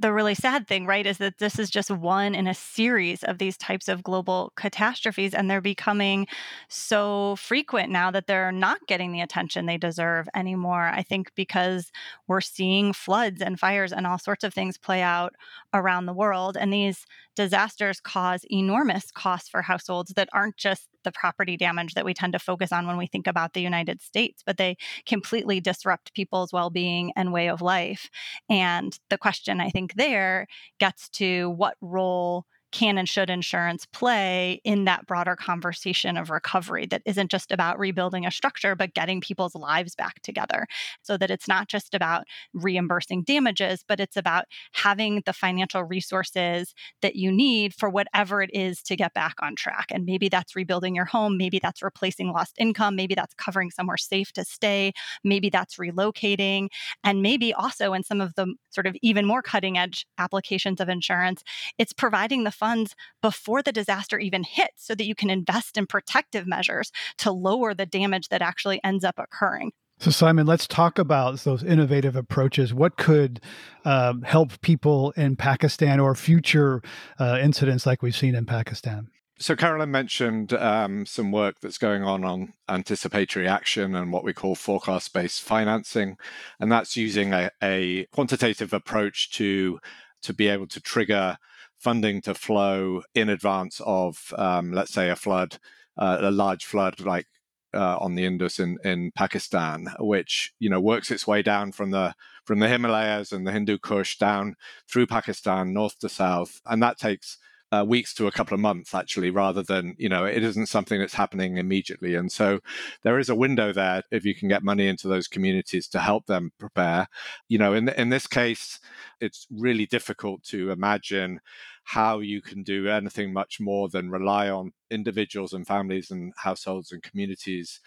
the 0.00 0.12
really 0.12 0.34
sad 0.34 0.66
thing, 0.66 0.86
right, 0.86 1.06
is 1.06 1.18
that 1.18 1.38
this 1.38 1.58
is 1.58 1.70
just 1.70 1.90
one 1.90 2.34
in 2.34 2.46
a 2.46 2.54
series 2.54 3.22
of 3.24 3.38
these 3.38 3.56
types 3.56 3.88
of 3.88 4.02
global 4.02 4.52
catastrophes, 4.56 5.34
and 5.34 5.50
they're 5.50 5.60
becoming 5.60 6.26
so 6.68 7.36
frequent 7.36 7.90
now 7.90 8.10
that 8.10 8.26
they're 8.26 8.52
not 8.52 8.86
getting 8.86 9.12
the 9.12 9.20
attention 9.20 9.66
they 9.66 9.78
deserve 9.78 10.28
anymore. 10.34 10.90
I 10.92 11.02
think 11.02 11.34
because 11.34 11.90
we're 12.26 12.40
seeing 12.40 12.92
floods 12.92 13.40
and 13.40 13.58
fires 13.58 13.92
and 13.92 14.06
all 14.06 14.18
sorts 14.18 14.44
of 14.44 14.54
things 14.54 14.78
play 14.78 15.02
out 15.02 15.34
around 15.72 16.06
the 16.06 16.12
world, 16.12 16.56
and 16.56 16.72
these 16.72 17.06
disasters 17.36 18.00
cause 18.00 18.44
enormous 18.50 19.10
costs 19.10 19.48
for 19.48 19.62
households 19.62 20.12
that 20.14 20.28
aren't 20.32 20.56
just 20.56 20.88
the 21.04 21.12
property 21.12 21.56
damage 21.56 21.94
that 21.94 22.04
we 22.04 22.14
tend 22.14 22.32
to 22.32 22.38
focus 22.38 22.72
on 22.72 22.86
when 22.86 22.96
we 22.96 23.06
think 23.06 23.26
about 23.26 23.52
the 23.52 23.60
United 23.60 24.02
States, 24.02 24.42
but 24.44 24.56
they 24.56 24.76
completely 25.06 25.60
disrupt 25.60 26.14
people's 26.14 26.52
well 26.52 26.70
being 26.70 27.12
and 27.16 27.32
way 27.32 27.48
of 27.48 27.62
life. 27.62 28.10
And 28.48 28.98
the 29.10 29.18
question 29.18 29.60
I 29.60 29.70
think 29.70 29.94
there 29.94 30.46
gets 30.78 31.08
to 31.10 31.50
what 31.50 31.76
role 31.80 32.46
can 32.74 32.98
and 32.98 33.08
should 33.08 33.30
insurance 33.30 33.86
play 33.86 34.60
in 34.64 34.84
that 34.84 35.06
broader 35.06 35.36
conversation 35.36 36.18
of 36.18 36.28
recovery 36.28 36.86
that 36.86 37.02
isn't 37.06 37.30
just 37.30 37.52
about 37.52 37.78
rebuilding 37.78 38.26
a 38.26 38.30
structure, 38.30 38.76
but 38.76 38.94
getting 38.94 39.22
people's 39.22 39.54
lives 39.54 39.94
back 39.94 40.20
together 40.22 40.66
so 41.02 41.16
that 41.16 41.30
it's 41.30 41.48
not 41.48 41.68
just 41.68 41.94
about 41.94 42.24
reimbursing 42.52 43.22
damages, 43.22 43.84
but 43.88 44.00
it's 44.00 44.16
about 44.16 44.44
having 44.72 45.22
the 45.24 45.32
financial 45.32 45.84
resources 45.84 46.74
that 47.00 47.16
you 47.16 47.32
need 47.32 47.74
for 47.74 47.88
whatever 47.88 48.42
it 48.42 48.50
is 48.52 48.82
to 48.82 48.96
get 48.96 49.14
back 49.14 49.36
on 49.40 49.54
track. 49.56 49.86
And 49.90 50.04
maybe 50.04 50.28
that's 50.28 50.56
rebuilding 50.56 50.94
your 50.96 51.06
home, 51.06 51.38
maybe 51.38 51.60
that's 51.60 51.82
replacing 51.82 52.32
lost 52.32 52.56
income, 52.58 52.96
maybe 52.96 53.14
that's 53.14 53.34
covering 53.34 53.70
somewhere 53.70 53.96
safe 53.96 54.32
to 54.32 54.44
stay, 54.44 54.92
maybe 55.22 55.48
that's 55.48 55.76
relocating, 55.76 56.68
and 57.04 57.22
maybe 57.22 57.54
also 57.54 57.92
in 57.92 58.02
some 58.02 58.20
of 58.20 58.34
the 58.34 58.54
sort 58.70 58.86
of 58.86 58.96
even 59.02 59.26
more 59.26 59.42
cutting 59.42 59.78
edge 59.78 60.06
applications 60.18 60.80
of 60.80 60.88
insurance, 60.88 61.42
it's 61.78 61.92
providing 61.92 62.44
the 62.44 62.50
funds 62.64 62.94
before 63.20 63.60
the 63.62 63.72
disaster 63.72 64.18
even 64.18 64.42
hits 64.42 64.86
so 64.86 64.94
that 64.94 65.04
you 65.04 65.14
can 65.14 65.28
invest 65.28 65.76
in 65.76 65.86
protective 65.86 66.46
measures 66.46 66.90
to 67.18 67.30
lower 67.30 67.74
the 67.74 67.84
damage 67.84 68.28
that 68.28 68.40
actually 68.40 68.80
ends 68.82 69.04
up 69.04 69.16
occurring. 69.18 69.70
So, 69.98 70.10
Simon, 70.10 70.46
let's 70.46 70.66
talk 70.66 70.98
about 70.98 71.38
those 71.40 71.62
innovative 71.62 72.16
approaches. 72.16 72.72
What 72.72 72.96
could 72.96 73.40
um, 73.84 74.22
help 74.22 74.60
people 74.62 75.12
in 75.12 75.36
Pakistan 75.36 76.00
or 76.00 76.14
future 76.14 76.80
uh, 77.20 77.38
incidents 77.42 77.84
like 77.84 78.02
we've 78.02 78.16
seen 78.16 78.34
in 78.34 78.46
Pakistan? 78.46 79.08
So, 79.38 79.54
Carolyn 79.54 79.90
mentioned 79.90 80.54
um, 80.54 81.04
some 81.04 81.32
work 81.32 81.56
that's 81.60 81.78
going 81.78 82.02
on 82.02 82.24
on 82.24 82.54
anticipatory 82.68 83.46
action 83.46 83.94
and 83.94 84.10
what 84.10 84.24
we 84.24 84.32
call 84.32 84.54
forecast 84.54 85.12
based 85.12 85.42
financing. 85.42 86.16
And 86.58 86.72
that's 86.72 86.96
using 86.96 87.34
a, 87.34 87.50
a, 87.62 88.06
quantitative 88.06 88.72
approach 88.72 89.30
to, 89.32 89.78
to 90.22 90.32
be 90.32 90.48
able 90.48 90.66
to 90.68 90.80
trigger 90.80 91.36
funding 91.84 92.22
to 92.22 92.34
flow 92.34 93.02
in 93.14 93.28
advance 93.28 93.80
of, 93.84 94.32
um, 94.38 94.72
let's 94.72 94.92
say, 94.92 95.10
a 95.10 95.16
flood, 95.16 95.58
uh, 95.98 96.16
a 96.20 96.30
large 96.30 96.64
flood 96.64 96.98
like 97.00 97.28
uh, 97.74 97.98
on 98.00 98.14
the 98.14 98.24
Indus 98.24 98.58
in, 98.58 98.78
in 98.84 99.12
Pakistan, 99.14 99.88
which 100.00 100.52
you 100.58 100.70
know 100.70 100.80
works 100.80 101.10
its 101.10 101.26
way 101.26 101.42
down 101.42 101.72
from 101.72 101.90
the 101.90 102.14
from 102.44 102.58
the 102.58 102.68
Himalayas 102.68 103.32
and 103.32 103.46
the 103.46 103.52
Hindu 103.52 103.78
Kush 103.78 104.16
down 104.16 104.56
through 104.88 105.06
Pakistan, 105.06 105.74
north 105.74 105.98
to 105.98 106.08
south, 106.08 106.60
and 106.66 106.82
that 106.82 106.98
takes 106.98 107.38
uh, 107.74 107.84
weeks 107.84 108.14
to 108.14 108.26
a 108.26 108.32
couple 108.32 108.54
of 108.54 108.60
months 108.60 108.94
actually 108.94 109.30
rather 109.30 109.62
than 109.62 109.94
you 109.98 110.08
know 110.08 110.24
it 110.24 110.42
isn't 110.42 110.66
something 110.66 111.00
that's 111.00 111.14
happening 111.14 111.56
immediately. 111.56 112.14
And 112.14 112.30
so 112.30 112.60
there 113.02 113.18
is 113.18 113.28
a 113.28 113.34
window 113.34 113.72
there 113.72 114.02
if 114.10 114.24
you 114.24 114.34
can 114.34 114.48
get 114.48 114.62
money 114.62 114.86
into 114.88 115.08
those 115.08 115.28
communities 115.28 115.88
to 115.88 115.98
help 115.98 116.26
them 116.26 116.52
prepare. 116.58 117.08
You 117.48 117.58
know 117.58 117.74
in 117.74 117.88
in 117.90 118.10
this 118.10 118.26
case 118.26 118.80
it's 119.20 119.46
really 119.50 119.86
difficult 119.86 120.42
to 120.44 120.70
imagine 120.70 121.40
how 121.84 122.20
you 122.20 122.40
can 122.40 122.62
do 122.62 122.88
anything 122.88 123.32
much 123.32 123.60
more 123.60 123.88
than 123.88 124.10
rely 124.10 124.48
on 124.48 124.72
individuals 124.90 125.52
and 125.52 125.66
families 125.66 126.10
and 126.10 126.32
households 126.36 126.92
and 126.92 127.02
communities 127.02 127.80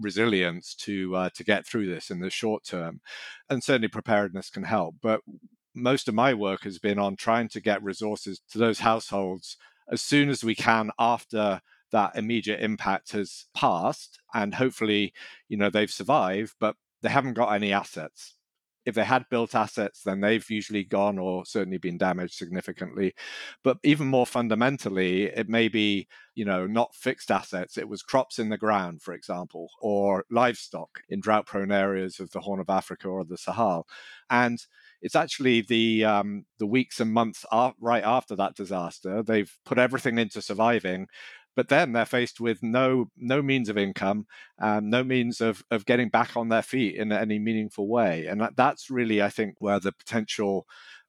resilience 0.00 0.74
to 0.74 1.14
uh, 1.14 1.30
to 1.34 1.44
get 1.44 1.66
through 1.66 1.86
this 1.86 2.10
in 2.10 2.20
the 2.20 2.30
short 2.30 2.64
term. 2.64 3.00
And 3.48 3.62
certainly 3.62 3.88
preparedness 3.88 4.50
can 4.50 4.64
help. 4.64 4.96
But 5.02 5.20
most 5.74 6.08
of 6.08 6.14
my 6.14 6.34
work 6.34 6.64
has 6.64 6.78
been 6.78 6.98
on 6.98 7.16
trying 7.16 7.48
to 7.48 7.60
get 7.60 7.82
resources 7.82 8.40
to 8.50 8.58
those 8.58 8.80
households 8.80 9.56
as 9.90 10.02
soon 10.02 10.28
as 10.28 10.44
we 10.44 10.54
can 10.54 10.90
after 10.98 11.60
that 11.92 12.16
immediate 12.16 12.60
impact 12.60 13.12
has 13.12 13.46
passed 13.54 14.20
and 14.34 14.54
hopefully 14.54 15.12
you 15.48 15.56
know 15.56 15.70
they've 15.70 15.90
survived 15.90 16.54
but 16.60 16.76
they 17.02 17.08
haven't 17.08 17.34
got 17.34 17.52
any 17.52 17.72
assets. 17.72 18.36
If 18.86 18.94
they 18.94 19.04
had 19.04 19.28
built 19.30 19.54
assets 19.54 20.02
then 20.02 20.20
they've 20.20 20.48
usually 20.48 20.84
gone 20.84 21.18
or 21.18 21.44
certainly 21.44 21.78
been 21.78 21.98
damaged 21.98 22.34
significantly. 22.34 23.14
But 23.62 23.78
even 23.82 24.06
more 24.06 24.26
fundamentally 24.26 25.24
it 25.24 25.48
may 25.48 25.68
be 25.68 26.08
you 26.34 26.44
know 26.44 26.66
not 26.66 26.94
fixed 26.94 27.30
assets 27.30 27.76
it 27.76 27.88
was 27.88 28.02
crops 28.02 28.38
in 28.38 28.48
the 28.48 28.58
ground 28.58 29.02
for 29.02 29.14
example 29.14 29.70
or 29.80 30.24
livestock 30.30 31.02
in 31.08 31.20
drought 31.20 31.46
prone 31.46 31.72
areas 31.72 32.20
of 32.20 32.30
the 32.30 32.40
horn 32.40 32.60
of 32.60 32.70
africa 32.70 33.08
or 33.08 33.24
the 33.24 33.38
sahel. 33.38 33.86
And 34.30 34.64
it's 35.02 35.16
actually 35.16 35.62
the 35.62 36.04
um, 36.04 36.44
the 36.58 36.66
weeks 36.66 37.00
and 37.00 37.12
months 37.12 37.44
right 37.80 38.04
after 38.04 38.36
that 38.36 38.54
disaster. 38.54 39.22
They've 39.22 39.52
put 39.64 39.78
everything 39.78 40.18
into 40.18 40.42
surviving, 40.42 41.06
but 41.56 41.68
then 41.68 41.92
they're 41.92 42.06
faced 42.06 42.40
with 42.40 42.62
no 42.62 43.10
no 43.16 43.42
means 43.42 43.68
of 43.68 43.78
income, 43.78 44.26
um, 44.60 44.90
no 44.90 45.02
means 45.04 45.40
of 45.40 45.62
of 45.70 45.86
getting 45.86 46.08
back 46.08 46.36
on 46.36 46.48
their 46.48 46.62
feet 46.62 46.96
in 46.96 47.12
any 47.12 47.38
meaningful 47.38 47.88
way, 47.88 48.26
and 48.26 48.40
that, 48.40 48.56
that's 48.56 48.90
really, 48.90 49.22
I 49.22 49.30
think, 49.30 49.56
where 49.58 49.80
the 49.80 49.92
potential 49.92 50.66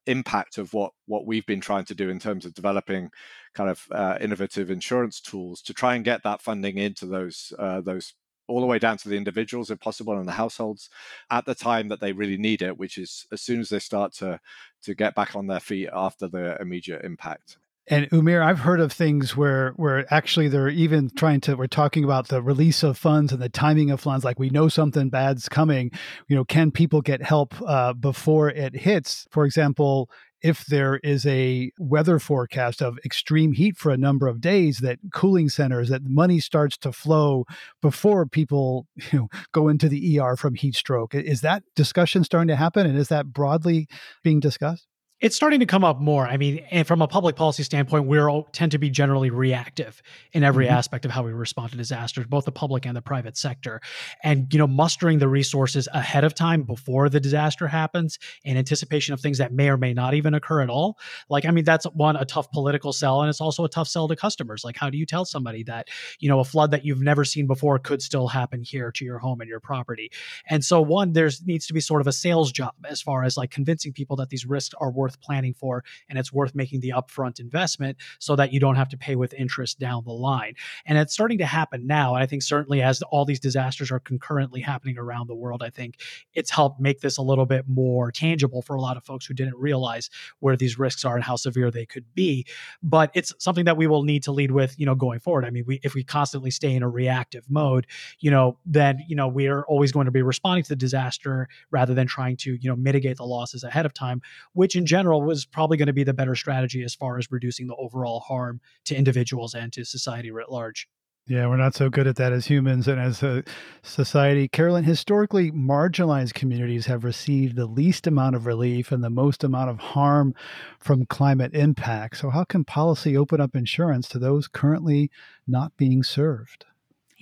impact 0.08 0.58
of 0.58 0.74
what 0.74 0.92
what 1.06 1.26
we've 1.26 1.46
been 1.46 1.62
trying 1.62 1.86
to 1.86 1.96
do 1.96 2.10
in 2.10 2.20
terms 2.20 2.46
of 2.46 2.54
developing 2.54 3.10
kind 3.54 3.70
of 3.70 3.86
uh, 3.92 4.18
innovative 4.20 4.72
insurance 4.72 5.22
tools 5.22 5.62
to 5.62 5.74
try 5.74 5.96
and 5.96 6.06
get 6.06 6.24
that 6.24 6.42
funding 6.42 6.78
into 6.78 7.06
those 7.06 7.54
uh, 7.60 7.82
those 7.82 8.14
all 8.52 8.62
the 8.62 8.68
way 8.68 8.80
down 8.80 8.98
to 8.98 9.10
the 9.10 9.18
individuals 9.18 9.72
if 9.72 9.80
possible 9.80 10.18
and 10.18 10.28
the 10.28 10.34
households 10.34 10.90
at 11.30 11.46
the 11.46 11.56
time 11.56 11.88
that 11.88 12.00
they 12.00 12.12
really 12.12 12.38
need 12.38 12.62
it 12.62 12.78
which 12.78 12.98
is 12.98 13.26
as 13.32 13.42
soon 13.42 13.60
as 13.60 13.70
they 13.70 13.80
start 13.80 14.14
to 14.14 14.40
to 14.84 14.94
get 14.94 15.16
back 15.16 15.36
on 15.36 15.48
their 15.48 15.60
feet 15.60 15.90
after 15.94 16.28
the 16.28 16.60
immediate 16.62 17.04
impact 17.04 17.58
and 17.88 18.10
Umair, 18.12 18.46
I've 18.46 18.60
heard 18.60 18.80
of 18.80 18.94
things 18.94 19.36
where 19.36 19.72
where 19.72 20.06
actually 20.14 20.48
they're 20.48 20.70
even 20.70 21.10
trying 21.10 21.42
to 21.42 21.56
we're 21.56 21.68
talking 21.68 22.04
about 22.04 22.28
the 22.28 22.42
release 22.42 22.84
of 22.84 22.98
funds 22.98 23.34
and 23.34 23.42
the 23.42 23.50
timing 23.50 23.90
of 23.90 24.00
funds. 24.00 24.24
Like 24.24 24.40
we 24.40 24.50
know 24.50 24.68
something 24.70 25.10
bad's 25.10 25.50
coming. 25.50 25.92
You 26.28 26.36
know, 26.36 26.46
can 26.46 26.72
people 26.72 27.02
get 27.02 27.24
help 27.24 27.54
uh, 27.62 27.94
before 27.94 28.50
it 28.50 28.76
hits? 28.76 29.28
For 29.32 29.46
example, 29.46 30.10
if 30.42 30.66
there 30.66 30.98
is 30.98 31.26
a 31.26 31.72
weather 31.78 32.20
forecast 32.20 32.82
of 32.82 32.98
extreme 33.06 33.54
heat 33.54 33.78
for 33.78 33.92
a 33.92 33.98
number 33.98 34.28
of 34.28 34.42
days, 34.42 34.80
that 34.80 35.00
cooling 35.14 35.50
centers, 35.50 35.90
that 35.90 36.04
money 36.04 36.40
starts 36.40 36.78
to 36.80 36.92
flow 36.92 37.46
before 37.82 38.26
people 38.26 38.88
you 39.12 39.20
know, 39.20 39.30
go 39.52 39.68
into 39.68 39.88
the 39.88 40.20
ER 40.20 40.36
from 40.36 40.56
heat 40.56 40.76
stroke. 40.76 41.14
Is 41.14 41.42
that 41.42 41.64
discussion 41.76 42.24
starting 42.24 42.50
to 42.50 42.56
happen? 42.56 42.86
And 42.86 42.98
is 42.98 43.10
that 43.10 43.28
broadly 43.28 43.88
being 44.24 44.40
discussed? 44.40 44.88
It's 45.22 45.36
starting 45.36 45.60
to 45.60 45.68
come 45.68 45.84
up 45.84 46.00
more. 46.00 46.28
I 46.28 46.38
mean, 46.38 46.66
and 46.72 46.88
from 46.88 47.02
a 47.02 47.08
public 47.08 47.36
policy 47.36 47.62
standpoint, 47.62 48.08
we 48.08 48.18
tend 48.52 48.72
to 48.72 48.80
be 48.80 48.90
generally 48.90 49.30
reactive 49.30 50.02
in 50.34 50.44
every 50.44 50.66
mm-hmm. 50.66 50.74
aspect 50.74 51.06
of 51.06 51.12
how 51.12 51.24
we 51.24 51.32
respond 51.32 51.72
to 51.72 51.78
disasters, 51.78 52.26
both 52.26 52.46
the 52.46 52.52
public 52.52 52.88
and 52.88 52.98
the 52.98 53.02
private 53.02 53.38
sector. 53.38 53.82
And 54.24 54.52
you 54.52 54.58
know, 54.58 54.68
mustering 54.68 55.20
the 55.20 55.28
resources 55.28 55.88
ahead 55.94 56.24
of 56.24 56.34
time 56.34 56.64
before 56.64 57.08
the 57.08 57.20
disaster 57.20 57.68
happens 57.68 58.18
in 58.44 58.58
anticipation 58.58 59.14
of 59.14 59.22
things 59.22 59.38
that 59.38 59.54
may 59.54 59.70
or 59.70 59.78
may 59.78 59.94
not 59.94 60.16
even 60.16 60.34
occur 60.34 60.62
at 60.62 60.70
all. 60.70 60.98
Like, 61.30 61.46
I 61.46 61.52
mean, 61.52 61.66
that's 61.66 61.86
one 61.86 62.16
a 62.16 62.26
tough 62.26 62.52
political 62.52 62.92
sell, 62.92 63.22
and 63.22 63.30
it's 63.30 63.42
also 63.42 63.64
a 63.64 63.70
tough 63.70 63.88
sell 63.88 64.08
to 64.08 64.16
customers. 64.16 64.64
Like, 64.64 64.78
how 64.78 64.90
do 64.90 64.98
you 64.98 65.06
tell 65.06 65.26
somebody 65.26 65.64
that 65.64 65.88
you 66.20 66.30
know 66.30 66.40
a 66.40 66.44
flood 66.44 66.72
that 66.72 66.84
you've 66.84 67.02
never 67.02 67.24
seen 67.24 67.46
before 67.46 67.78
could 67.78 68.02
still 68.02 68.28
happen 68.28 68.64
here 68.64 68.92
to 68.94 69.06
your 69.06 69.20
home 69.20 69.40
and 69.40 69.50
your 69.50 69.60
property? 69.60 70.12
And 70.48 70.66
so, 70.66 70.82
one, 70.82 71.14
there's 71.14 71.46
needs 71.46 71.68
to 71.68 71.74
be 71.74 71.80
sort 71.80 72.02
of 72.02 72.08
a 72.08 72.12
sales 72.12 72.52
job 72.52 72.74
as 72.86 73.04
far 73.04 73.24
as 73.24 73.38
like 73.38 73.52
convincing 73.52 73.94
people 73.94 74.16
that 74.18 74.30
these 74.30 74.48
risks 74.48 74.74
are 74.80 74.92
worth 74.92 75.11
worth 75.12 75.22
planning 75.22 75.54
for 75.54 75.84
and 76.10 76.18
it's 76.18 76.32
worth 76.32 76.56
making 76.56 76.80
the 76.80 76.94
upfront 76.96 77.40
investment 77.40 77.98
so 78.20 78.36
that 78.36 78.54
you 78.54 78.60
don't 78.60 78.76
have 78.76 78.90
to 78.90 78.98
pay 78.98 79.16
with 79.16 79.34
interest 79.34 79.80
down 79.80 80.04
the 80.06 80.12
line. 80.12 80.54
And 80.86 80.98
it's 80.98 81.14
starting 81.14 81.40
to 81.40 81.46
happen 81.46 81.88
now. 81.88 82.16
And 82.16 82.24
I 82.24 82.26
think 82.26 82.44
certainly 82.44 82.82
as 82.82 83.02
all 83.04 83.26
these 83.26 83.40
disasters 83.40 83.92
are 83.92 84.00
concurrently 84.00 84.62
happening 84.62 84.98
around 84.98 85.28
the 85.28 85.36
world, 85.36 85.64
I 85.64 85.70
think 85.70 86.00
it's 86.34 86.50
helped 86.50 86.80
make 86.80 87.02
this 87.02 87.18
a 87.18 87.22
little 87.22 87.46
bit 87.46 87.66
more 87.68 88.12
tangible 88.12 88.62
for 88.62 88.76
a 88.76 88.82
lot 88.82 88.98
of 88.98 89.04
folks 89.04 89.26
who 89.26 89.34
didn't 89.34 89.56
realize 89.56 90.10
where 90.40 90.56
these 90.56 90.80
risks 90.80 91.04
are 91.06 91.16
and 91.16 91.24
how 91.24 91.36
severe 91.36 91.72
they 91.72 91.86
could 91.86 92.06
be. 92.14 92.46
But 92.82 93.12
it's 93.14 93.34
something 93.40 93.66
that 93.66 93.78
we 93.78 93.88
will 93.88 94.04
need 94.04 94.24
to 94.24 94.32
lead 94.32 94.52
with, 94.52 94.80
you 94.80 94.86
know, 94.86 94.96
going 94.96 95.20
forward. 95.20 95.46
I 95.46 95.50
mean, 95.50 95.66
we, 95.68 95.80
if 95.84 95.94
we 95.94 96.04
constantly 96.04 96.52
stay 96.52 96.74
in 96.74 96.84
a 96.84 96.90
reactive 96.90 97.50
mode, 97.50 97.88
you 98.20 98.32
know, 98.32 98.58
then, 98.66 99.04
you 99.08 99.16
know, 99.16 99.28
we 99.28 99.48
are 99.48 99.66
always 99.66 99.92
going 99.92 100.06
to 100.06 100.12
be 100.12 100.22
responding 100.22 100.64
to 100.64 100.70
the 100.70 100.76
disaster 100.76 101.48
rather 101.70 101.94
than 101.94 102.08
trying 102.08 102.38
to, 102.38 102.56
you 102.56 102.70
know, 102.70 102.76
mitigate 102.76 103.18
the 103.18 103.26
losses 103.26 103.64
ahead 103.64 103.86
of 103.86 103.94
time, 103.94 104.22
which 104.54 104.76
in 104.76 104.86
general 104.86 105.01
general 105.02 105.24
was 105.24 105.46
probably 105.46 105.78
going 105.78 105.88
to 105.88 105.94
be 105.94 106.04
the 106.04 106.14
better 106.14 106.36
strategy 106.36 106.84
as 106.84 106.94
far 106.94 107.18
as 107.18 107.32
reducing 107.32 107.66
the 107.66 107.76
overall 107.76 108.20
harm 108.20 108.62
to 108.86 108.96
individuals 108.96 109.56
and 109.56 109.74
to 109.74 109.84
society 109.84 110.30
writ 110.30 110.52
large. 110.52 110.88
Yeah, 111.28 111.48
we're 111.48 111.58
not 111.58 111.76
so 111.76 111.90
good 111.90 112.08
at 112.08 112.18
that 112.18 112.34
as 112.34 112.46
humans 112.46 112.88
and 112.88 113.00
as 113.00 113.24
a 113.24 113.44
society. 113.82 114.48
Carolyn, 114.48 114.84
historically, 114.84 115.52
marginalized 115.52 116.34
communities 116.34 116.86
have 116.86 117.04
received 117.04 117.56
the 117.56 117.66
least 117.66 118.06
amount 118.06 118.36
of 118.36 118.46
relief 118.46 118.92
and 118.92 119.04
the 119.04 119.10
most 119.10 119.44
amount 119.44 119.70
of 119.70 119.80
harm 119.80 120.36
from 120.80 121.06
climate 121.06 121.54
impact. 121.56 122.18
So, 122.18 122.30
how 122.32 122.44
can 122.44 122.64
policy 122.64 123.16
open 123.16 123.40
up 123.40 123.56
insurance 123.56 124.08
to 124.10 124.20
those 124.20 124.48
currently 124.48 125.10
not 125.48 125.78
being 125.78 126.04
served? 126.04 126.66